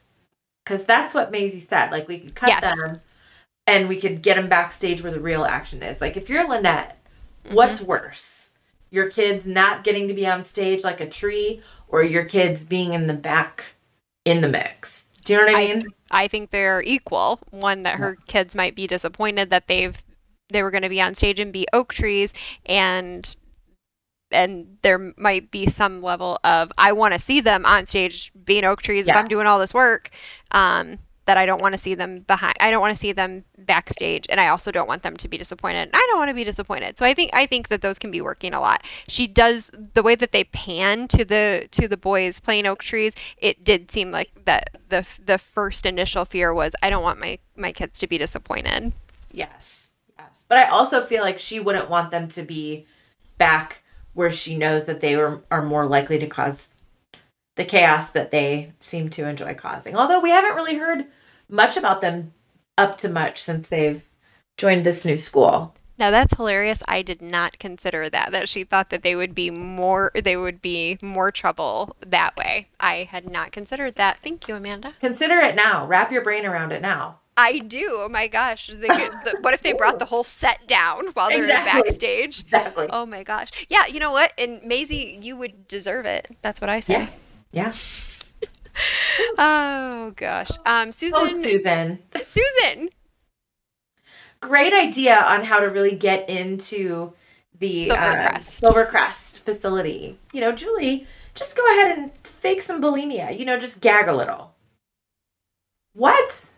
[0.65, 1.91] Because that's what Maisie said.
[1.91, 2.61] Like, we could cut Yes.
[2.61, 3.01] them
[3.67, 6.01] and we could get them backstage where the real action is.
[6.01, 6.97] Like, if you're Lynette,
[7.51, 8.49] what's worse?
[8.89, 12.93] Your kids not getting to be on stage like a tree or your kids being
[12.93, 13.75] in the back
[14.23, 15.07] in the mix?
[15.25, 15.87] Do you know what I I- mean?
[16.09, 17.41] I think they're equal.
[17.51, 20.01] One that her kids might be disappointed that they've
[20.49, 22.33] they were going to be on stage and be oak trees,
[22.65, 23.35] and
[24.31, 28.63] and there might be some level of I want to see them on stage being
[28.63, 30.09] oak trees if I'm doing all this work.
[30.51, 32.55] Um, that I don't want to see them behind.
[32.59, 35.37] I don't want to see them backstage, and I also don't want them to be
[35.37, 35.89] disappointed.
[35.93, 36.97] I don't want to be disappointed.
[36.97, 38.83] So I think I think that those can be working a lot.
[39.07, 43.13] She does the way that they pan to the to the boys playing oak trees.
[43.37, 47.39] It did seem like that the the first initial fear was I don't want my
[47.55, 48.93] my kids to be disappointed.
[49.31, 49.91] Yes.
[50.17, 50.45] Yes.
[50.47, 52.87] But I also feel like she wouldn't want them to be
[53.37, 56.76] back where she knows that they were are more likely to cause
[57.57, 59.95] the chaos that they seem to enjoy causing.
[59.95, 61.05] Although we haven't really heard
[61.49, 62.33] much about them
[62.77, 64.07] up to much since they've
[64.57, 65.75] joined this new school.
[65.99, 66.83] Now that's hilarious.
[66.87, 70.61] I did not consider that that she thought that they would be more they would
[70.61, 72.67] be more trouble that way.
[72.79, 74.19] I had not considered that.
[74.19, 74.93] Thank you, Amanda.
[74.99, 75.87] Consider it now.
[75.87, 77.19] Wrap your brain around it now.
[77.35, 77.87] I do.
[77.93, 78.67] Oh my gosh.
[78.67, 81.81] Could, the, what if they brought the whole set down while they're Exactly.
[81.81, 82.41] backstage?
[82.41, 82.87] Exactly.
[82.91, 83.67] Oh my gosh.
[83.69, 84.33] Yeah, you know what?
[84.39, 86.35] And Maisy, you would deserve it.
[86.41, 86.93] That's what I say.
[86.93, 87.07] Yeah.
[87.51, 87.71] Yeah.
[89.37, 90.49] Oh gosh.
[90.65, 91.41] Um, Oh, Susan.
[91.41, 91.99] Susan.
[92.23, 92.89] Susan.
[94.39, 97.13] Great idea on how to really get into
[97.59, 97.95] the uh,
[98.37, 98.61] Silvercrest.
[98.61, 100.19] Silvercrest facility.
[100.31, 103.37] You know, Julie, just go ahead and fake some bulimia.
[103.37, 104.53] You know, just gag a little.
[105.93, 106.51] What?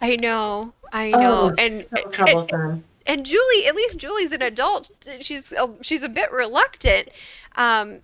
[0.00, 0.72] I know.
[0.92, 1.50] I know.
[1.50, 2.84] Oh, and so troublesome.
[3.06, 4.90] and Julie, at least Julie's an adult.
[5.20, 7.10] She's a, she's a bit reluctant.
[7.56, 7.98] Um,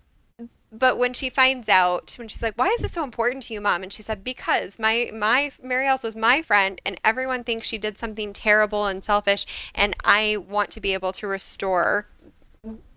[0.72, 3.60] but when she finds out, when she's like, "Why is this so important to you,
[3.60, 7.68] mom?" and she said, "Because my my Mary Alice was my friend, and everyone thinks
[7.68, 12.06] she did something terrible and selfish, and I want to be able to restore."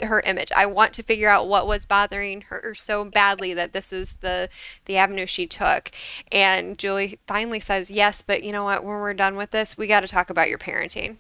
[0.04, 0.52] her image.
[0.56, 4.48] I want to figure out what was bothering her so badly that this is the
[4.86, 5.90] the avenue she took.
[6.32, 8.84] And Julie finally says, "Yes, but you know what?
[8.84, 11.18] When we're done with this, we got to talk about your parenting."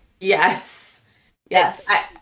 [1.49, 1.87] yes.
[1.89, 2.15] Yes.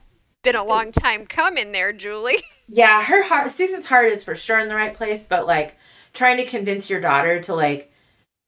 [0.44, 2.38] Been a long time coming there, Julie.
[2.68, 5.78] yeah, her heart Susan's heart is for sure in the right place, but like
[6.14, 7.92] trying to convince your daughter to like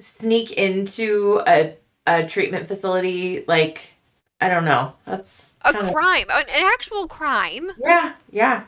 [0.01, 1.75] sneak into a
[2.05, 3.93] a treatment facility, like
[4.41, 4.93] I don't know.
[5.05, 7.71] That's A kinda- crime, an, actual crime.
[7.81, 8.63] Yeah, yeah.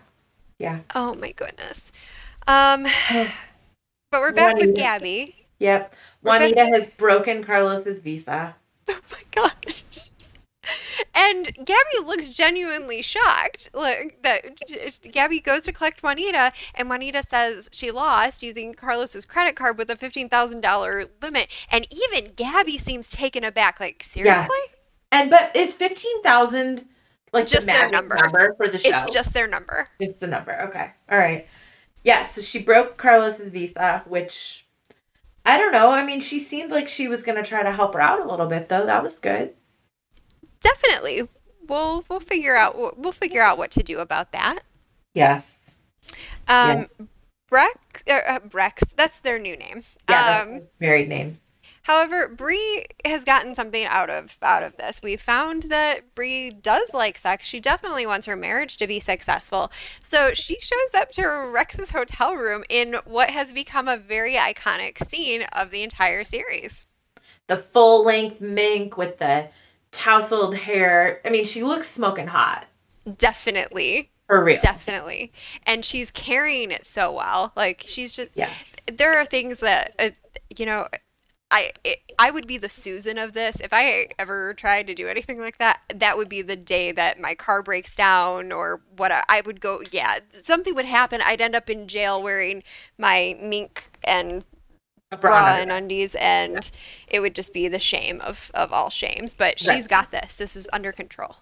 [0.57, 0.80] Yeah.
[0.95, 1.91] Oh my goodness.
[2.47, 2.84] Um,
[4.11, 5.36] but we're back with Gabby.
[5.59, 5.91] Yep.
[6.23, 8.55] Back- Juanita has broken Carlos's visa.
[8.89, 10.06] Oh my gosh.
[11.13, 13.70] And Gabby looks genuinely shocked.
[13.74, 14.59] Like that
[15.11, 19.89] Gabby goes to collect Juanita and Juanita says she lost using Carlos's credit card with
[19.89, 24.57] a $15,000 limit and even Gabby seems taken aback like seriously?
[24.68, 24.74] Yeah.
[25.11, 26.86] And but is fifteen thousand
[27.32, 28.15] like Just the their number.
[28.15, 28.89] number for the show?
[28.89, 29.89] It's just their number.
[29.99, 30.61] It's the number.
[30.63, 30.91] Okay.
[31.09, 31.47] All right.
[32.03, 34.65] Yeah, so she broke Carlos's visa, which
[35.45, 35.91] I don't know.
[35.91, 38.28] I mean, she seemed like she was going to try to help her out a
[38.28, 38.86] little bit though.
[38.86, 39.53] That was good.
[40.59, 41.27] Definitely.
[41.67, 44.59] We'll we'll figure out we'll figure out what to do about that.
[45.13, 45.73] Yes.
[46.47, 46.87] Um
[47.51, 49.81] Brex, uh, uh, Brex, that's their new name.
[50.09, 51.39] Yeah, um, married name.
[51.83, 55.01] However, Bree has gotten something out of out of this.
[55.01, 57.47] We found that Bree does like sex.
[57.47, 59.71] She definitely wants her marriage to be successful.
[60.01, 65.01] So she shows up to Rex's hotel room in what has become a very iconic
[65.05, 66.85] scene of the entire series.
[67.47, 69.47] The full length mink with the
[69.97, 71.21] tousled hair.
[71.25, 72.67] I mean, she looks smoking hot.
[73.17, 74.59] Definitely, For real.
[74.61, 75.31] definitely,
[75.65, 77.51] and she's carrying it so well.
[77.55, 78.75] Like she's just yes.
[78.91, 80.09] there are things that uh,
[80.55, 80.87] you know
[81.49, 85.07] I it, I would be the Susan of this if I ever tried to do
[85.07, 85.81] anything like that.
[85.95, 89.61] That would be the day that my car breaks down or what I, I would
[89.61, 89.81] go.
[89.91, 91.21] Yeah, something would happen.
[91.23, 92.63] I'd end up in jail wearing
[92.97, 94.43] my mink and
[95.11, 96.69] A bra bra and undies, and
[97.07, 99.33] it would just be the shame of of all shames.
[99.33, 99.87] But she's Right.
[99.89, 100.37] got this.
[100.37, 101.37] This is under control.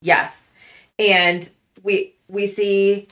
[0.00, 0.50] Yes.
[0.98, 1.48] And
[1.82, 3.08] we we see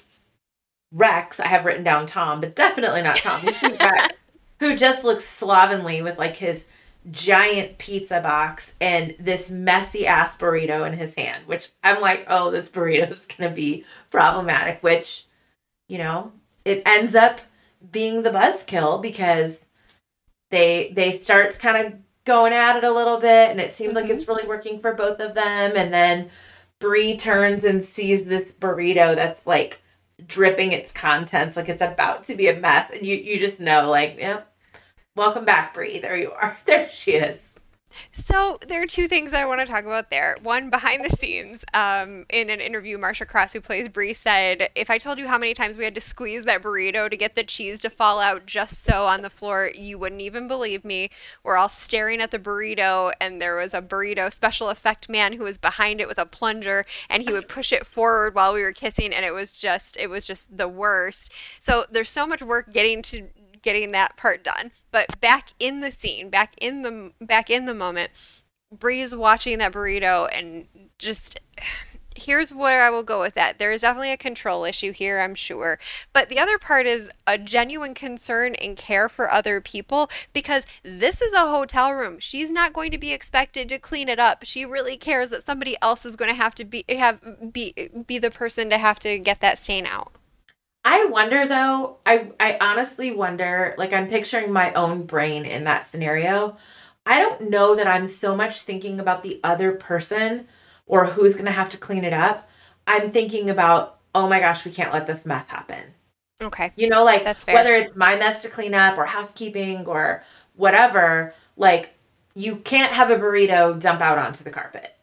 [0.92, 3.44] Rex, I have written down Tom, but definitely not Tom.
[3.44, 4.14] Rex,
[4.60, 6.66] who just looks slovenly with like his
[7.10, 12.50] giant pizza box and this messy ass burrito in his hand, which I'm like, oh,
[12.50, 15.24] this burrito is gonna be problematic, which,
[15.88, 16.32] you know,
[16.64, 17.40] it ends up
[17.90, 19.60] being the buzzkill because
[20.50, 21.94] they they start kind of
[22.24, 24.10] going at it a little bit and it seems like Mhm.
[24.10, 25.72] it's really working for both of them.
[25.76, 26.30] And then
[26.78, 29.80] Bree turns and sees this burrito that's like
[30.26, 32.90] dripping its contents like it's about to be a mess.
[32.90, 34.52] And you you just know like yep
[35.16, 36.58] welcome back Bree there you are.
[36.66, 37.49] There she is
[38.12, 40.36] So there are two things I want to talk about there.
[40.42, 44.90] One, behind the scenes, um, in an interview, Marcia Cross, who plays Bree, said, "If
[44.90, 47.44] I told you how many times we had to squeeze that burrito to get the
[47.44, 51.10] cheese to fall out just so on the floor, you wouldn't even believe me.
[51.42, 55.44] We're all staring at the burrito, and there was a burrito special effect man who
[55.44, 58.72] was behind it with a plunger, and he would push it forward while we were
[58.72, 61.32] kissing, and it was just, it was just the worst.
[61.58, 63.28] So there's so much work getting to
[63.62, 64.70] getting that part done.
[64.90, 68.10] But back in the scene, back in the back in the moment,
[68.72, 70.66] Bree's watching that burrito and
[70.98, 71.40] just
[72.16, 73.58] here's where I will go with that.
[73.58, 75.78] There is definitely a control issue here, I'm sure.
[76.12, 81.22] But the other part is a genuine concern and care for other people because this
[81.22, 82.18] is a hotel room.
[82.18, 84.44] She's not going to be expected to clean it up.
[84.44, 87.74] She really cares that somebody else is going to have to be have be
[88.06, 90.12] be the person to have to get that stain out.
[90.84, 95.84] I wonder though, I I honestly wonder, like I'm picturing my own brain in that
[95.84, 96.56] scenario.
[97.06, 100.46] I don't know that I'm so much thinking about the other person
[100.86, 102.48] or who's going to have to clean it up.
[102.86, 105.94] I'm thinking about, oh my gosh, we can't let this mess happen.
[106.42, 106.72] Okay.
[106.76, 107.54] You know, like That's fair.
[107.54, 110.24] whether it's my mess to clean up or housekeeping or
[110.56, 111.94] whatever, like
[112.34, 114.96] you can't have a burrito dump out onto the carpet.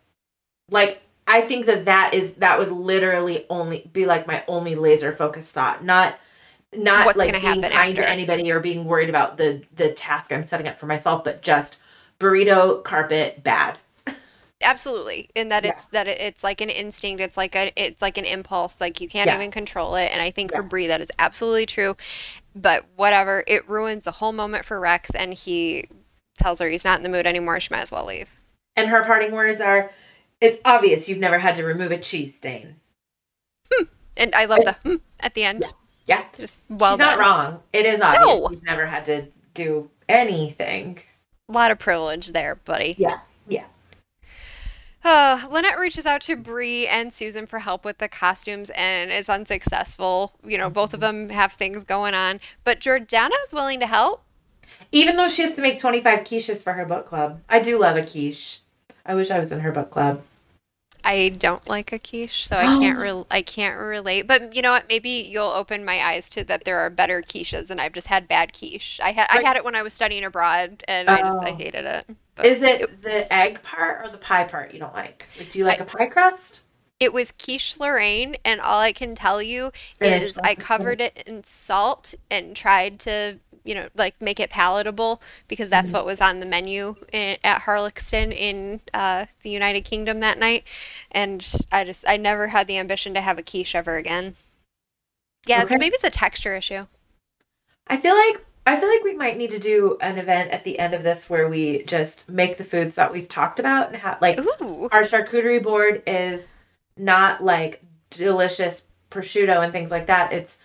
[0.69, 5.11] Like I think that that is that would literally only be like my only laser
[5.11, 6.17] focused thought, not
[6.75, 10.43] not What's like being kind to anybody or being worried about the the task I'm
[10.43, 11.79] setting up for myself, but just
[12.19, 13.77] burrito carpet bad.
[14.61, 15.29] absolutely.
[15.35, 15.71] In that Yeah.
[15.71, 17.21] it's that it's like an instinct.
[17.21, 18.81] It's like a it's like an impulse.
[18.81, 19.35] Like you can't Yeah.
[19.35, 20.09] even control it.
[20.11, 20.69] And i think for Yes.
[20.69, 21.95] bree that is absolutely true.
[22.55, 25.85] But whatever it ruins the whole moment for rex and he
[26.37, 27.59] tells her he's not in the mood anymore.
[27.59, 28.29] She might as well leave.
[28.75, 29.89] And her parting words are,
[30.41, 32.75] "It's obvious you've never had to remove a cheese stain."
[34.15, 35.63] and i love the hmm at the end
[36.07, 37.59] Yeah, just well she's not wrong.
[37.73, 38.49] It is obvious No.
[38.49, 40.99] you've never had to do anything.
[41.49, 43.65] a lot of privilege there buddy Yeah, yeah.
[45.03, 49.29] Uh, Lynette reaches out to Bree and Susan for help with the costumes and is
[49.29, 50.33] unsuccessful.
[50.43, 54.23] You know, both of them have things going on, but Jordana is willing to help.
[54.91, 57.39] Even though she has to make 25 quiches for her book club.
[57.47, 58.59] I do love a quiche.
[59.05, 60.23] I wish I was in her book club.
[61.07, 62.79] I don't like a quiche, so I oh.
[62.81, 64.27] can't re- I can't relate.
[64.27, 64.89] But you know what?
[64.89, 68.27] Maybe you'll open my eyes to that there are better quiches, and I've just had
[68.27, 68.99] bad quiche.
[69.01, 71.55] I had I had it when I was studying abroad, and I just I Oh.
[71.55, 72.05] hated it.
[72.35, 75.27] But Is it the egg part or the pie part you don't like?
[75.39, 76.63] Like, do you like a pie crust?
[76.99, 79.71] It was quiche Lorraine, and all I can tell you
[80.01, 85.21] is I covered it in salt and tried to, you know, like make it palatable
[85.47, 90.21] because that's what was on the menu i at Harlaxton in uh, the United Kingdom
[90.21, 90.63] that night.
[91.11, 94.35] And I just, I never had the ambition to have a quiche ever again.
[95.45, 95.77] Yeah, Okay.
[95.77, 96.85] maybe it's a texture issue.
[97.87, 100.77] I feel like I feel like we might need to do an event at the
[100.77, 104.21] end of this where we just make the foods that we've talked about and have
[104.21, 104.89] like Ooh.
[104.91, 106.51] our charcuterie board is
[106.97, 110.33] not like delicious prosciutto and things like that.
[110.33, 110.57] It's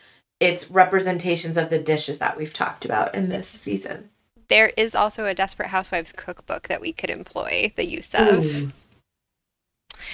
[0.42, 4.10] it's representations of the dishes that we've talked about in this season.
[4.48, 8.44] There is also a Desperate Housewives cookbook that we could employ the use of.
[8.44, 8.72] Ooh.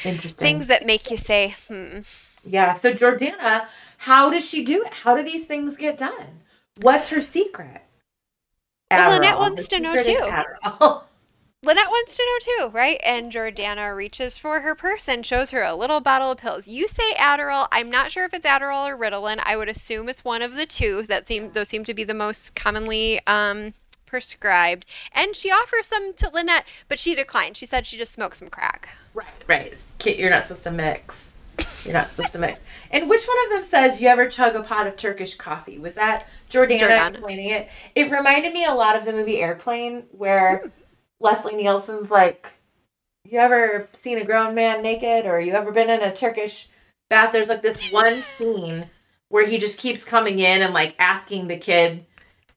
[0.05, 0.33] Interesting.
[0.33, 2.01] Things that make you say, hmm.
[2.45, 2.75] Yeah.
[2.75, 4.93] So Jordana, how does she do it?
[4.93, 6.43] How do these things get done?
[6.83, 7.83] What's her secret?
[8.91, 11.01] Well, Lynette wants to know too.
[11.61, 13.01] Lynette wants to know too, right?
[13.05, 16.69] And Jordana reaches for her purse and shows her a little bottle of pills.
[16.69, 17.67] You say Adderall.
[17.73, 19.41] I'm not sure if it's Adderall or Ritalin.
[19.45, 21.03] I would assume it's one of the two.
[21.03, 23.75] That seem those seem to be the most commonly um,
[24.07, 24.87] prescribed.
[25.13, 27.57] And she offers them to Lynette, but she declined.
[27.57, 28.97] She said she just smoked some crack.
[29.13, 29.27] right.
[29.49, 29.83] Right.
[29.99, 31.33] Kit, You're not supposed to mix.
[31.85, 32.61] You're not supposed to mix.
[32.93, 35.79] And which one of them says you ever chug a pot of Turkish coffee?
[35.81, 37.11] Was that Jordana, Jordana.
[37.11, 37.69] explaining it?
[37.97, 40.63] It reminded me a lot of the movie Airplane, where
[41.21, 42.53] Leslie Nielsen's like,
[43.25, 46.69] "You ever seen a grown man naked, or you ever been in a Turkish
[47.09, 48.87] bath?" There's like this one scene
[49.29, 52.07] where he just keeps coming in and like asking the kid,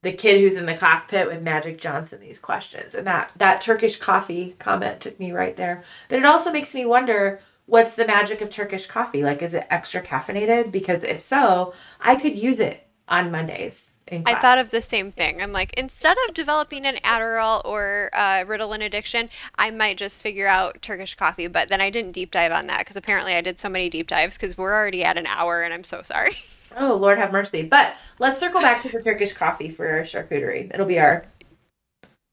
[0.02, 3.96] the kid who's in the cockpit with Magic Johnson, these questions, and that that Turkish
[3.96, 5.82] coffee comment took me right there.
[6.08, 7.40] But it also makes me wonder.
[7.66, 9.22] What's the magic of Turkish coffee?
[9.22, 10.72] Like, is it extra caffeinated?
[10.72, 13.91] Because if so, I could use it on Mondays.
[14.10, 15.40] I thought of the same thing.
[15.40, 20.46] I'm like, instead of developing an Adderall or uh, Ritalin addiction, I might just figure
[20.46, 21.46] out Turkish coffee.
[21.46, 24.08] But then I didn't deep dive on that because apparently I did so many deep
[24.08, 26.32] dives because we're already at an hour and I'm so sorry.
[26.74, 27.62] Oh, Lord have mercy.
[27.62, 30.72] But let's circle back to the Turkish coffee for our charcuterie.
[30.72, 31.26] It'll be our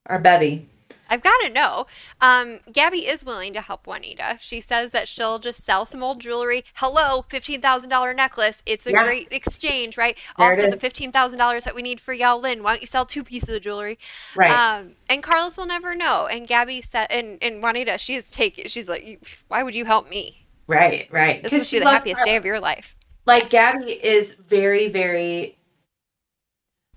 [0.06, 0.70] our bevy.
[1.10, 1.86] I've got to know.
[2.22, 4.38] Um, Gabby is willing to help Juanita.
[4.40, 6.64] She says that she'll just sell some old jewelry.
[6.76, 8.64] Hello, fifteen thousand dollar necklace.
[8.66, 9.04] It's a Yeah.
[9.04, 10.18] great exchange, right?
[10.38, 12.64] There also, the fifteen thousand dollars that we need for Yao Lin.
[12.64, 13.98] Why don't you sell two pieces of jewelry?
[14.36, 14.52] Right.
[14.52, 16.28] Um, and Carlos will never know.
[16.32, 18.68] And Gabby said, and, and Juanita, she's taking.
[18.68, 20.46] She's like, why would you help me?
[20.68, 21.42] right, right.
[21.44, 22.96] This must be the happiest day of your life.
[23.26, 25.58] Like Gabby is very, very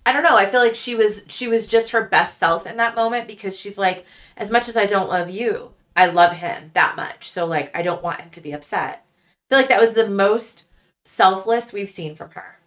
[0.04, 0.36] I don't know.
[0.36, 3.58] I feel like she was she was just her best self in that moment because
[3.58, 4.04] she's like,
[4.36, 7.30] as much as I don't love you, I love him that much.
[7.30, 9.04] So like I don't want him to be upset.
[9.06, 10.64] I feel like that was the most
[11.04, 12.58] selfless we've seen from her.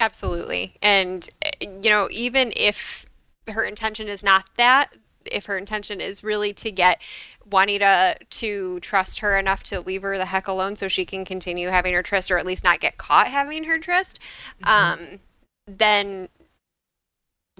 [0.00, 0.74] Absolutely.
[0.82, 1.28] And,
[1.60, 3.06] you know, even if
[3.48, 4.90] her intention is not that,
[5.30, 7.00] if her intention is really to get
[7.48, 11.68] Juanita to trust her enough to leave her the heck alone so she can continue
[11.68, 14.18] having her tryst or at least not get caught having her tryst,
[14.64, 15.20] um,
[15.66, 16.28] then,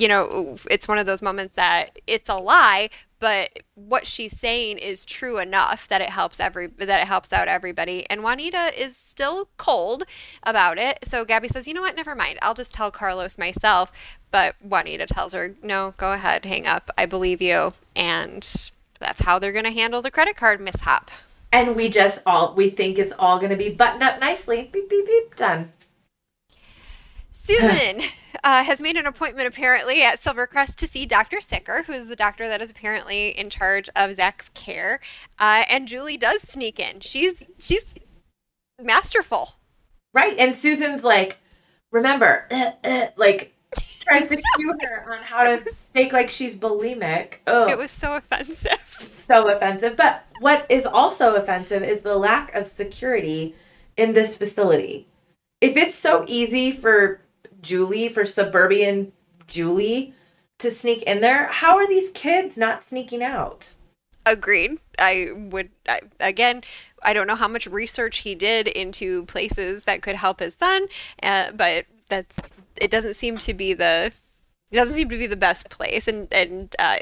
[0.02, 4.78] you know, it's one of those moments that it's a lie, but what she's saying
[4.78, 8.04] is true enough that it helps every that it helps out everybody.
[8.10, 10.02] And Juanita is still cold
[10.42, 10.98] about it.
[11.04, 11.94] So Gabby says, "You know what?
[11.94, 12.40] Never mind.
[12.42, 13.92] I'll just tell Carlos myself."
[14.32, 16.46] But Juanita tells her, "No, go ahead.
[16.46, 16.90] Hang up.
[16.98, 18.42] I believe you." And
[18.98, 21.12] that's how they're going to handle the credit card mishap.
[21.52, 24.68] And we just all we think it's all gonna be buttoned up nicely.
[24.72, 25.72] Beep beep beep done.
[27.32, 28.02] Susan
[28.44, 31.40] uh, has made an appointment apparently at Silvercrest to see Dr.
[31.40, 35.00] Sicker, who is the doctor that is apparently in charge of Zach's care.
[35.38, 37.00] Uh, and Julie does sneak in.
[37.00, 37.96] She's she's
[38.80, 39.54] masterful.
[40.14, 40.38] Right.
[40.38, 41.38] And Susan's like,
[41.90, 43.54] remember, uh, uh, like
[44.00, 47.34] tries to cue her on how to fake like she's bulimic.
[47.46, 48.84] Oh, It was so offensive.
[49.12, 49.96] so offensive.
[49.96, 53.54] But what is also offensive is the lack of security
[53.96, 55.06] in this facility.
[55.60, 57.21] If it's so easy for
[57.62, 59.12] Julie, for suburban
[59.47, 60.14] Julie,
[60.59, 63.74] to sneak in there, how are these kids not sneaking out?
[64.24, 64.78] Agreed.
[64.98, 66.62] I would I, again.
[67.02, 70.86] I don't know how much research he did into places that could help his son,
[71.20, 72.90] uh, but that's it.
[72.90, 74.12] Doesn't seem to be the
[74.70, 76.06] it doesn't seem to be the best place.
[76.06, 76.97] And and uh,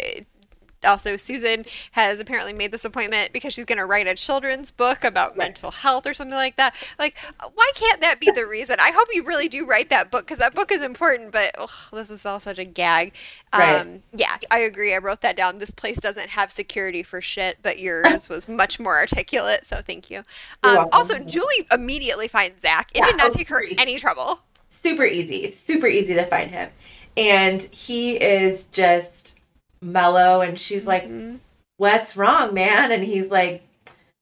[0.85, 5.05] also Susan has apparently made this appointment because she's going to write a children's book
[5.05, 6.75] about mental health or something like that.
[6.99, 7.19] Like,
[7.55, 8.77] why can't that be the reason?
[8.81, 11.33] I hope you really do write that book because that book is important.
[11.33, 13.15] But ugh, this is all such a gag.
[13.57, 13.81] Right.
[13.81, 14.95] Um, yeah, I agree.
[14.95, 15.59] I wrote that down.
[15.59, 19.67] This place doesn't have security for shit, but yours was much more articulate.
[19.67, 20.23] So thank you.
[20.63, 22.91] Um, also, Julie immediately finds Zach.
[22.95, 23.77] It Yeah, did not oh, take her easy.
[23.79, 24.41] any trouble.
[24.69, 26.71] super easy, super easy to find him.
[27.17, 29.40] And he is just
[29.83, 31.41] mellow and she's like, Mhm.
[31.77, 33.63] "What's wrong, man?" And he's like,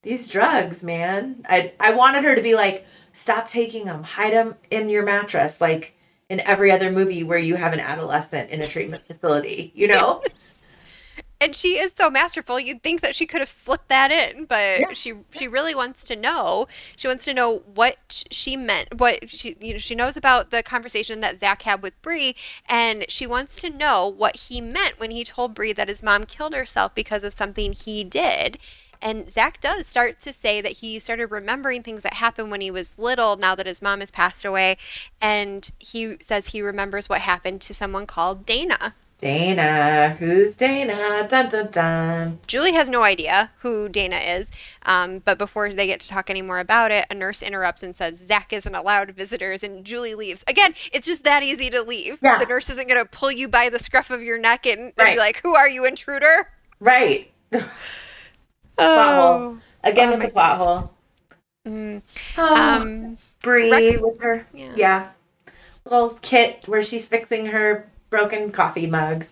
[0.03, 4.03] "These drugs, man." I I wanted her to be like, "Stop taking them.
[4.03, 5.95] Hide them in your mattress like
[6.29, 10.23] in every other movie where you have an adolescent in a treatment facility, you know?"
[11.41, 12.59] and she is so masterful.
[12.59, 14.93] You'd think that she could have slipped that in, but Yeah.
[14.93, 16.67] she she really wants to know.
[16.97, 18.99] She wants to know what she meant.
[18.99, 22.35] What she you know she knows about the conversation that Zach had with Bree,
[22.69, 26.25] and she wants to know what he meant when he told Bree that his mom
[26.25, 28.59] killed herself because of something he did.
[29.01, 32.71] And Zach does start to say that he started remembering things that happened when he
[32.73, 34.77] was little now that his mom has passed away.
[35.21, 38.95] And he says he remembers what happened to someone called Dana.
[39.19, 41.27] Dana, who's Dana?
[41.29, 42.39] Dun dun dun.
[42.47, 44.51] Julie has no idea who Dana is,
[44.87, 47.97] um, but before they get to talk any more about it, a nurse interrupts and
[47.97, 50.45] says Zach isn't allowed visitors, and Julie leaves.
[50.47, 52.21] Again, it's just that easy to leave.
[52.23, 52.39] Yeah.
[52.39, 54.93] The nurse isn't going to pull you by the scruff of your neck and, and
[54.97, 55.15] Right.
[55.15, 57.33] be like, "Who are you, intruder?" Right.
[57.51, 57.69] Plot
[58.79, 59.59] hole.
[59.83, 60.93] Again Oh with the plot hole.
[61.67, 62.03] Mm.
[62.37, 64.47] Oh, Um, Bree with her.
[64.55, 64.73] Yeah.
[64.77, 65.09] Yeah.
[65.85, 69.27] Little kit where she's fixing her broken coffee mug.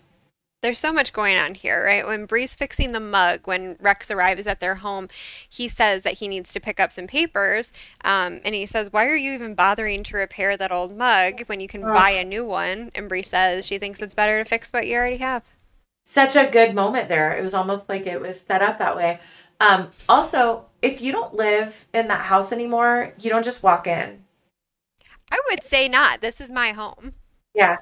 [0.62, 2.04] there's so much going on here, right?
[2.04, 5.08] When Bree's fixing the mug, when Rex arrives at their home,
[5.48, 7.72] he says that he needs to pick up some papers.
[8.04, 11.60] Um, and he says, Why are you even bothering to repair that old mug when
[11.60, 12.90] you can buy a new one?
[12.94, 15.44] And Bree says she thinks it's better to fix what you already have.
[16.04, 17.36] Such a good moment there.
[17.36, 19.20] It was almost like it was set up that way.
[19.60, 24.24] Um, also, if you don't live in that house anymore, you don't just walk in.
[25.30, 26.20] I would say not.
[26.20, 27.14] This is my home.
[27.54, 27.78] Yeah.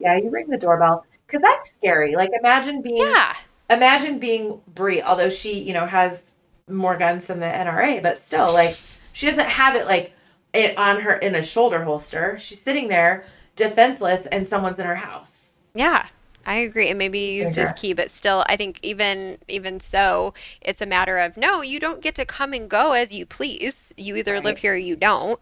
[0.00, 1.04] Yeah, you ring the doorbell.
[1.26, 2.16] Because that's scary.
[2.16, 3.34] Like imagine being Yeah.
[3.68, 6.34] imagine being Bree, although she, you know, has
[6.68, 8.76] more guns than the NRA, but still, like,
[9.12, 10.12] she doesn't have it like
[10.52, 12.36] it on her in a shoulder holster.
[12.38, 13.24] She's sitting there
[13.56, 15.54] defenseless, and someone's in her house.
[15.74, 16.06] Yeah.
[16.46, 16.88] I agree.
[16.88, 20.32] And maybe he used his key, but still, I think even even so,
[20.62, 23.92] it's a matter of no, you don't get to come and go as you please.
[23.98, 25.38] You either live here or you don't.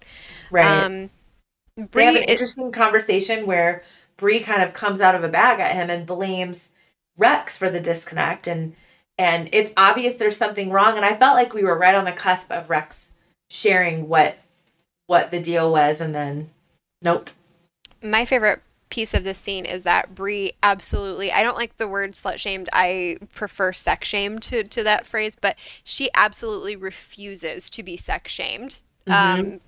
[0.51, 0.67] Right.
[0.67, 1.11] Um,
[1.77, 3.85] we Bree, have an it- interesting conversation where
[4.19, 6.69] Bree kind of comes out of a bag at him and blames
[7.17, 8.77] Rex for the disconnect, and
[9.17, 10.97] and it's obvious there's something wrong.
[10.97, 13.13] And I felt like we were right on the cusp of Rex
[13.51, 14.39] sharing what
[15.07, 16.51] what the deal was, and then
[17.03, 17.31] nope.
[18.03, 22.13] my favorite piece of this scene is that Bree absolutely I don't like the word
[22.13, 22.69] slut shamed.
[22.73, 28.33] I prefer sex shamed to, to that phrase, but she absolutely refuses to be sex
[28.33, 28.81] shamed.
[29.11, 29.61] Um,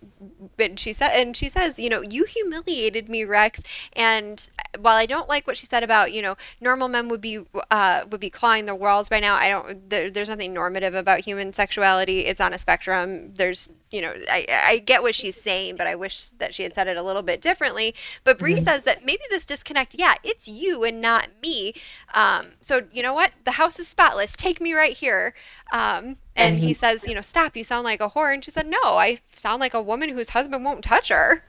[0.57, 3.63] but she said, and she says, you know, you humiliated me, Rex.
[3.95, 4.47] And
[4.79, 8.03] while I don't like what she said about, you know, normal men would be, uh,
[8.11, 9.35] would be clawing the walls by now.
[9.37, 9.89] I don't.
[9.89, 12.21] There, there's nothing normative about human sexuality.
[12.21, 13.35] It's on a spectrum.
[13.35, 16.75] There's, you know, I, I get what she's saying, but I wish that she had
[16.75, 17.95] said it a little bit differently.
[18.23, 21.73] But Bree says that maybe this disconnect, yeah, it's you and not me.
[22.15, 23.33] Um, so you know what?
[23.45, 24.37] The house is spotless.
[24.37, 25.35] Take me right here.
[25.73, 27.57] Um, and And he he- says, you know, stop.
[27.57, 28.33] You sound like a whore.
[28.33, 31.45] And she said, no, I sound like a woman whose husband won't touch her.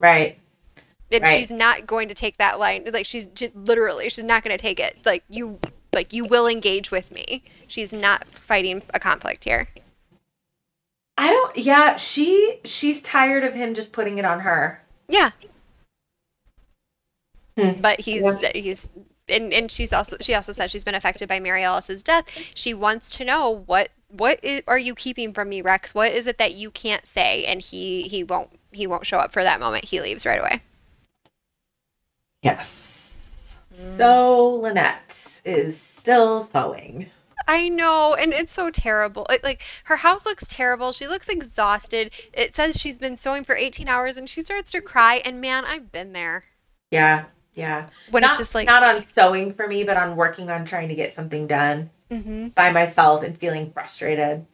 [0.00, 0.38] Right.
[1.10, 1.38] And Right.
[1.38, 2.84] she's not going to take that line.
[2.92, 4.98] Like she's just, literally, she's not going to take it.
[5.04, 5.58] Like you,
[5.92, 7.44] like you will engage with me.
[7.68, 9.68] She's not fighting a conflict here.
[11.16, 11.56] I don't.
[11.56, 14.82] Yeah, she she's tired of him just putting it on her.
[15.08, 15.30] Yeah.
[17.56, 17.80] Hmm.
[17.80, 18.90] But he's he's
[19.28, 22.50] and, and she's also she also said she's been affected by Mary Alice's death.
[22.54, 25.94] She wants to know what what are you keeping from me, Rex?
[25.94, 27.44] What is it that you can't say?
[27.44, 29.86] And he he won't he won't show up for that moment.
[29.86, 30.62] He leaves right away.
[32.42, 33.56] Yes.
[33.70, 37.10] So Lynette is still sewing.
[37.48, 39.26] I know, and it's so terrible.
[39.28, 40.92] It, like her house looks terrible.
[40.92, 42.14] She looks exhausted.
[42.32, 45.20] It says she's been sewing for 18 hours, and she starts to cry.
[45.24, 46.44] And man, I've been there.
[46.90, 47.24] Yeah,
[47.54, 47.88] yeah.
[48.10, 50.88] When not, it's just like, not on sewing for me, but on working on trying
[50.88, 54.46] to get something done hmm by myself and feeling frustrated.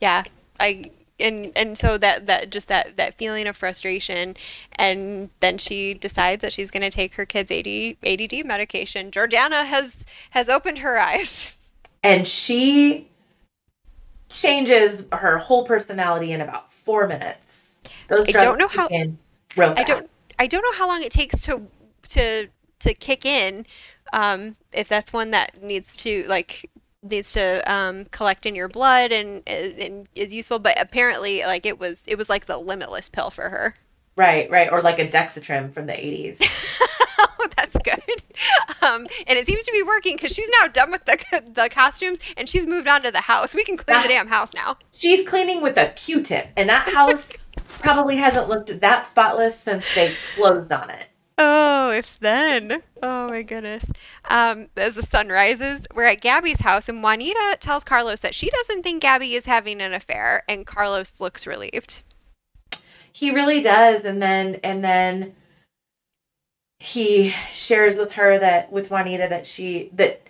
[0.00, 0.24] yeah,
[0.58, 4.36] I and and so that that just that that feeling of frustration,
[4.72, 7.66] and then she decides that she's going to take her kid's AD,
[8.02, 9.10] ADD medication.
[9.10, 11.52] Jordana has has opened her eyes.
[12.02, 13.08] And she
[14.28, 17.80] changes her whole personality in about four minutes.
[18.08, 19.18] Those I don't know how- in
[19.56, 20.08] real I don't
[20.38, 21.66] I don't know how long it takes to
[22.10, 22.48] to
[22.80, 23.66] to kick in.
[24.12, 26.70] Um, if that's one that needs to like
[27.02, 31.78] needs to um, collect in your blood and, and is useful, but apparently like it
[31.78, 33.76] was it was like the limitless pill for her.
[34.16, 34.72] Right, right.
[34.72, 36.38] Or like a Dexatrim from the 80s.
[37.18, 38.22] oh, that's good.
[38.82, 42.18] Um, and it seems to be working because she's now done with the the costumes
[42.36, 43.54] and she's moved on to the house.
[43.54, 44.78] We can clean the damn house now.
[44.92, 47.30] She's cleaning with a Q-tip, and that house
[47.80, 51.06] probably hasn't looked that spotless since they closed on it.
[51.38, 52.82] Oh, if then.
[53.02, 53.92] Oh my goodness.
[54.24, 58.48] Um, as the sun rises, we're at Gabby's house, and Juanita tells Carlos that she
[58.48, 62.02] doesn't think Gabby is having an affair, and Carlos looks relieved.
[63.12, 65.34] He really does, and then and then
[66.78, 70.22] he shares with her that with Juanita that she that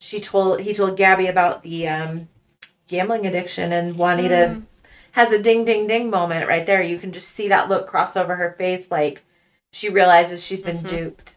[0.00, 2.28] she told he told Gabby about the um,
[2.88, 4.66] gambling addiction, and Juanita Mm.
[5.12, 6.82] has a ding ding ding moment right there.
[6.82, 9.22] You can just see that look cross over her face, like
[9.76, 10.88] she realizes she's been Mhm.
[10.88, 11.34] duped.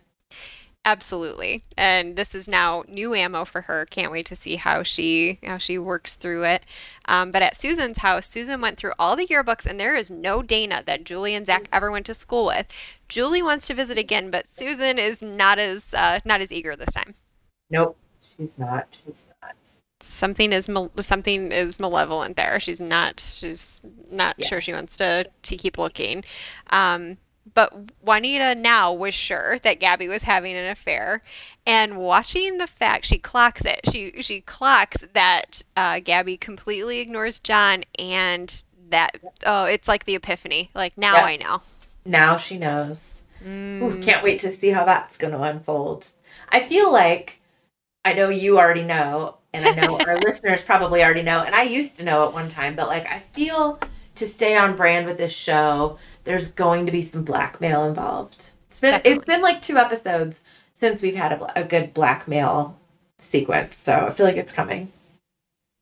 [0.85, 1.61] Absolutely.
[1.77, 3.85] And this is now new ammo for her.
[3.85, 6.65] Can't wait to see how she how she works through it.
[7.05, 10.41] Um, but at Susan's house, Susan went through all the yearbooks, and there is no
[10.41, 12.67] Dana that Julie and Zach ever went to school with.
[13.09, 16.93] Julie wants to visit again, but Susan is not as uh, not as eager this
[16.93, 17.15] time.
[17.69, 17.97] Nope,
[18.37, 18.87] she's not.
[19.05, 19.55] She's not.
[20.01, 22.57] Something is mal- something is malevolent there.
[22.57, 24.47] She's not she's not Yeah.
[24.47, 26.23] sure she wants to to keep looking.
[26.69, 27.17] Um,
[27.53, 31.21] but Juanita now was sure that Gabby was having an affair,
[31.65, 33.81] and watching the fact she clocks it.
[33.91, 40.15] She she clocks that uh, Gabby completely ignores John, and that oh, it's like the
[40.15, 40.71] epiphany.
[40.73, 41.23] Like now Yeah.
[41.23, 41.61] I know.
[42.05, 43.21] Now she knows.
[43.45, 43.81] Mm.
[43.81, 46.09] Ooh, can't wait to see how that's going to unfold.
[46.49, 47.39] I feel like
[48.03, 51.63] I know you already know, and I know our listeners probably already know, and I
[51.63, 53.79] used to know at one time, but like I feel
[54.15, 58.51] to stay on brand with this show, there's going to be some blackmail involved.
[58.67, 59.17] It's been Definitely.
[59.17, 60.43] it's been like two episodes
[60.73, 62.77] since we've had a, a good blackmail
[63.17, 64.91] sequence, so I feel like it's coming.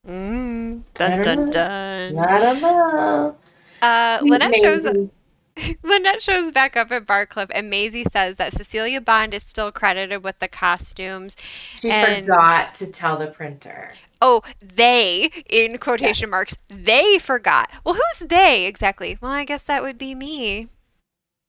[0.07, 0.84] Mm.
[0.93, 2.18] Dun dun dun.
[2.18, 3.35] I don't know.
[3.81, 4.85] Uh, Lynette shows
[5.84, 10.23] Lynette shows back up at Barcliff, and Maisy says that Cecilia Bond is still credited
[10.23, 11.35] with the costumes.
[11.80, 13.91] She and- forgot to tell the printer.
[14.22, 17.69] Oh, they, in quotation marks, they forgot.
[17.85, 19.18] Well, who's they exactly?
[19.22, 20.68] Well, I guess that would be me.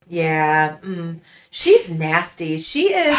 [0.09, 1.21] Yeah, mm.
[1.51, 2.59] she's nasty.
[2.59, 3.17] She is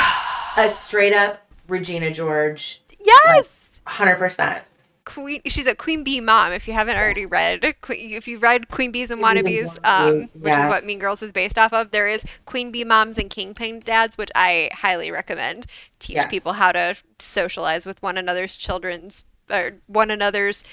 [0.58, 3.82] a straight up Regina George, Yes!
[3.86, 4.64] hundred percent.
[5.06, 6.52] Queen, she's a Queen Bee mom.
[6.52, 10.66] If you haven't already read, if you read Queen Bees and Wannabes, um, which is
[10.68, 10.86] what.
[10.86, 14.30] Mean Girls is based off of, there is Queen Bee moms and Kingpin dads, which
[14.36, 15.66] I highly recommend.
[15.98, 16.28] Teach Yes.
[16.30, 20.64] people how to socialize with one another's children's or one another's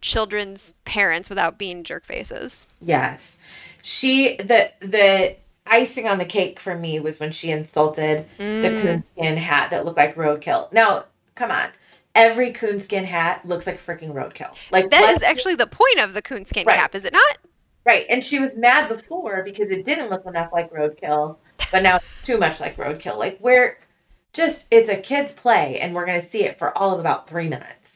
[0.00, 2.66] children's parents without being jerk faces.
[2.80, 3.38] Yes,
[3.82, 5.36] she the the
[5.66, 8.80] icing on the cake for me was when she insulted the Mm.
[8.80, 10.72] coonskin hat that looked like roadkill.
[10.72, 11.70] Now, come on,
[12.14, 14.56] every coonskin hat looks like freaking roadkill.
[14.70, 16.76] Like That actually the point of the coonskin Right.
[16.76, 17.38] cap, is it not?
[17.84, 18.06] Right.
[18.08, 21.36] And she was mad before because it didn't look enough like roadkill,
[21.72, 23.16] but now it's too much like roadkill.
[23.16, 23.78] Like we're
[24.32, 27.48] just it's a kid's play and we're gonna see it for all of about three
[27.48, 27.95] minutes.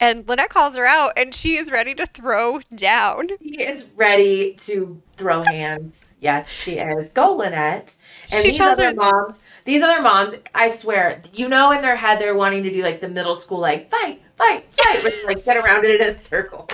[0.00, 3.28] And Lynette calls her out, and she is ready to throw down.
[3.42, 6.14] She is ready to throw hands.
[6.20, 7.08] Yes, she is.
[7.08, 7.96] Go, Lynette.
[8.30, 11.82] And She these tells other her- moms, these other moms, I swear, you know in
[11.82, 15.24] their head they're wanting to do like the middle school like fight, fight, fight, they,
[15.26, 16.68] like get around it in a circle.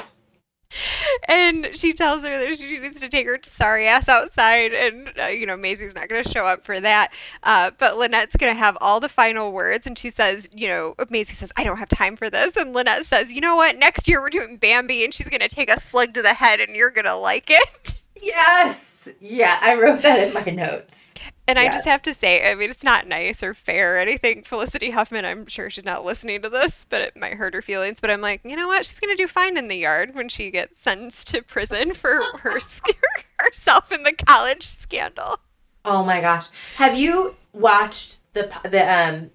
[1.29, 5.27] And she tells her that she needs to take her sorry ass outside, and uh,
[5.27, 7.13] you know Maisy's not going to show up for that.
[7.43, 10.95] Uh, but Lynette's going to have all the final words, and she says, you know,
[11.11, 13.79] Maisie says, "I don't have time for this," and Lynette says, "You know what?
[13.79, 16.61] Next year we're doing Bambi, and she's going to take a slug to the head,
[16.61, 18.94] and you're going to like it." Yes.
[19.21, 21.13] Yeah, I wrote that in my notes.
[21.47, 24.43] And I just have to say, I mean, it's not nice or fair or anything.
[24.43, 28.01] Felicity Huffman, I'm sure she's not listening to this, but it might hurt her feelings.
[28.01, 28.87] But I'm like, you know what?
[28.87, 32.21] She's going to do fine in the yard when she gets sentenced to prison for
[32.39, 35.39] her scaring herself in the college scandal.
[35.85, 36.49] Oh my gosh.
[36.77, 39.31] Have you watched the the um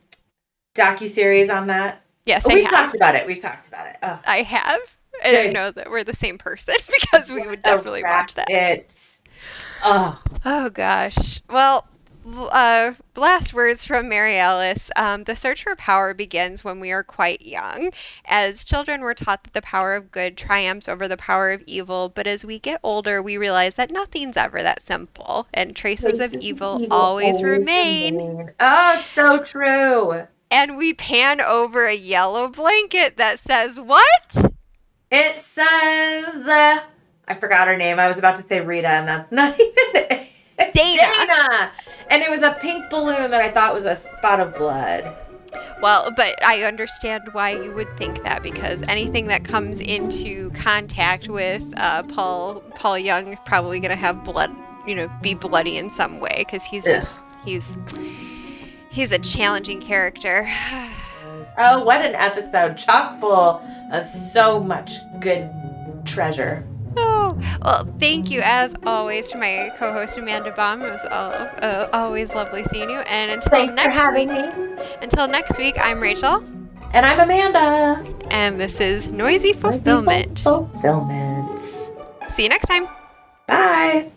[0.75, 2.01] docu series on that?
[2.25, 3.27] Yes, Oh, we've talked about it.
[3.27, 3.97] We've talked about it.
[4.01, 4.97] Oh, I have.
[5.23, 8.49] And I know that we're the same person because we would definitely watch that.
[8.49, 9.17] It.
[9.83, 11.41] Oh, Oh gosh.
[11.49, 11.87] Well,
[12.25, 14.89] uh, last words from Mary Alice.
[14.95, 17.91] Um, the search for power begins when we are quite young.
[18.25, 22.09] As children, we're taught that the power of good triumphs over the power of evil,
[22.13, 26.33] but as we get older, we realize that nothing's ever that simple, and traces of
[26.35, 28.51] evil always remain.
[28.59, 30.27] Oh, it's so true.
[30.51, 34.53] And we pan over a yellow blanket that says, What?
[35.11, 36.81] It says, uh,
[37.29, 37.99] I forgot her name.
[37.99, 40.27] I was about to say Rita, and that's not even
[40.57, 40.71] Dana.
[40.73, 41.71] Dana.
[42.09, 45.15] And it was a pink balloon that I thought was a spot of blood.
[45.81, 51.27] Well, but I understand why you would think that because anything that comes into contact
[51.27, 54.51] with uh, Paul Paul Young is probably going to have blood,
[54.85, 56.95] you know, be bloody in some way because he's Yeah.
[56.95, 57.77] just he's
[58.91, 60.47] he's a challenging character.
[61.61, 62.77] Oh, what an episode!
[62.77, 63.61] Chock full
[63.91, 65.49] of so much good
[66.05, 66.65] treasure.
[67.01, 70.81] Oh, well, thank you as always to my co-host Amanda Baum.
[70.81, 71.31] It was all,
[71.61, 72.99] uh, always lovely seeing you.
[72.99, 74.83] And until Thanks for next having week, me.
[75.01, 76.43] until next week, I'm Rachel,
[76.93, 78.03] And I'm Amanda.
[78.31, 80.39] and this is Noisy Fulfillment.
[80.39, 81.59] Fulfillment.
[82.29, 82.87] See you next time.
[83.47, 84.11] Bye.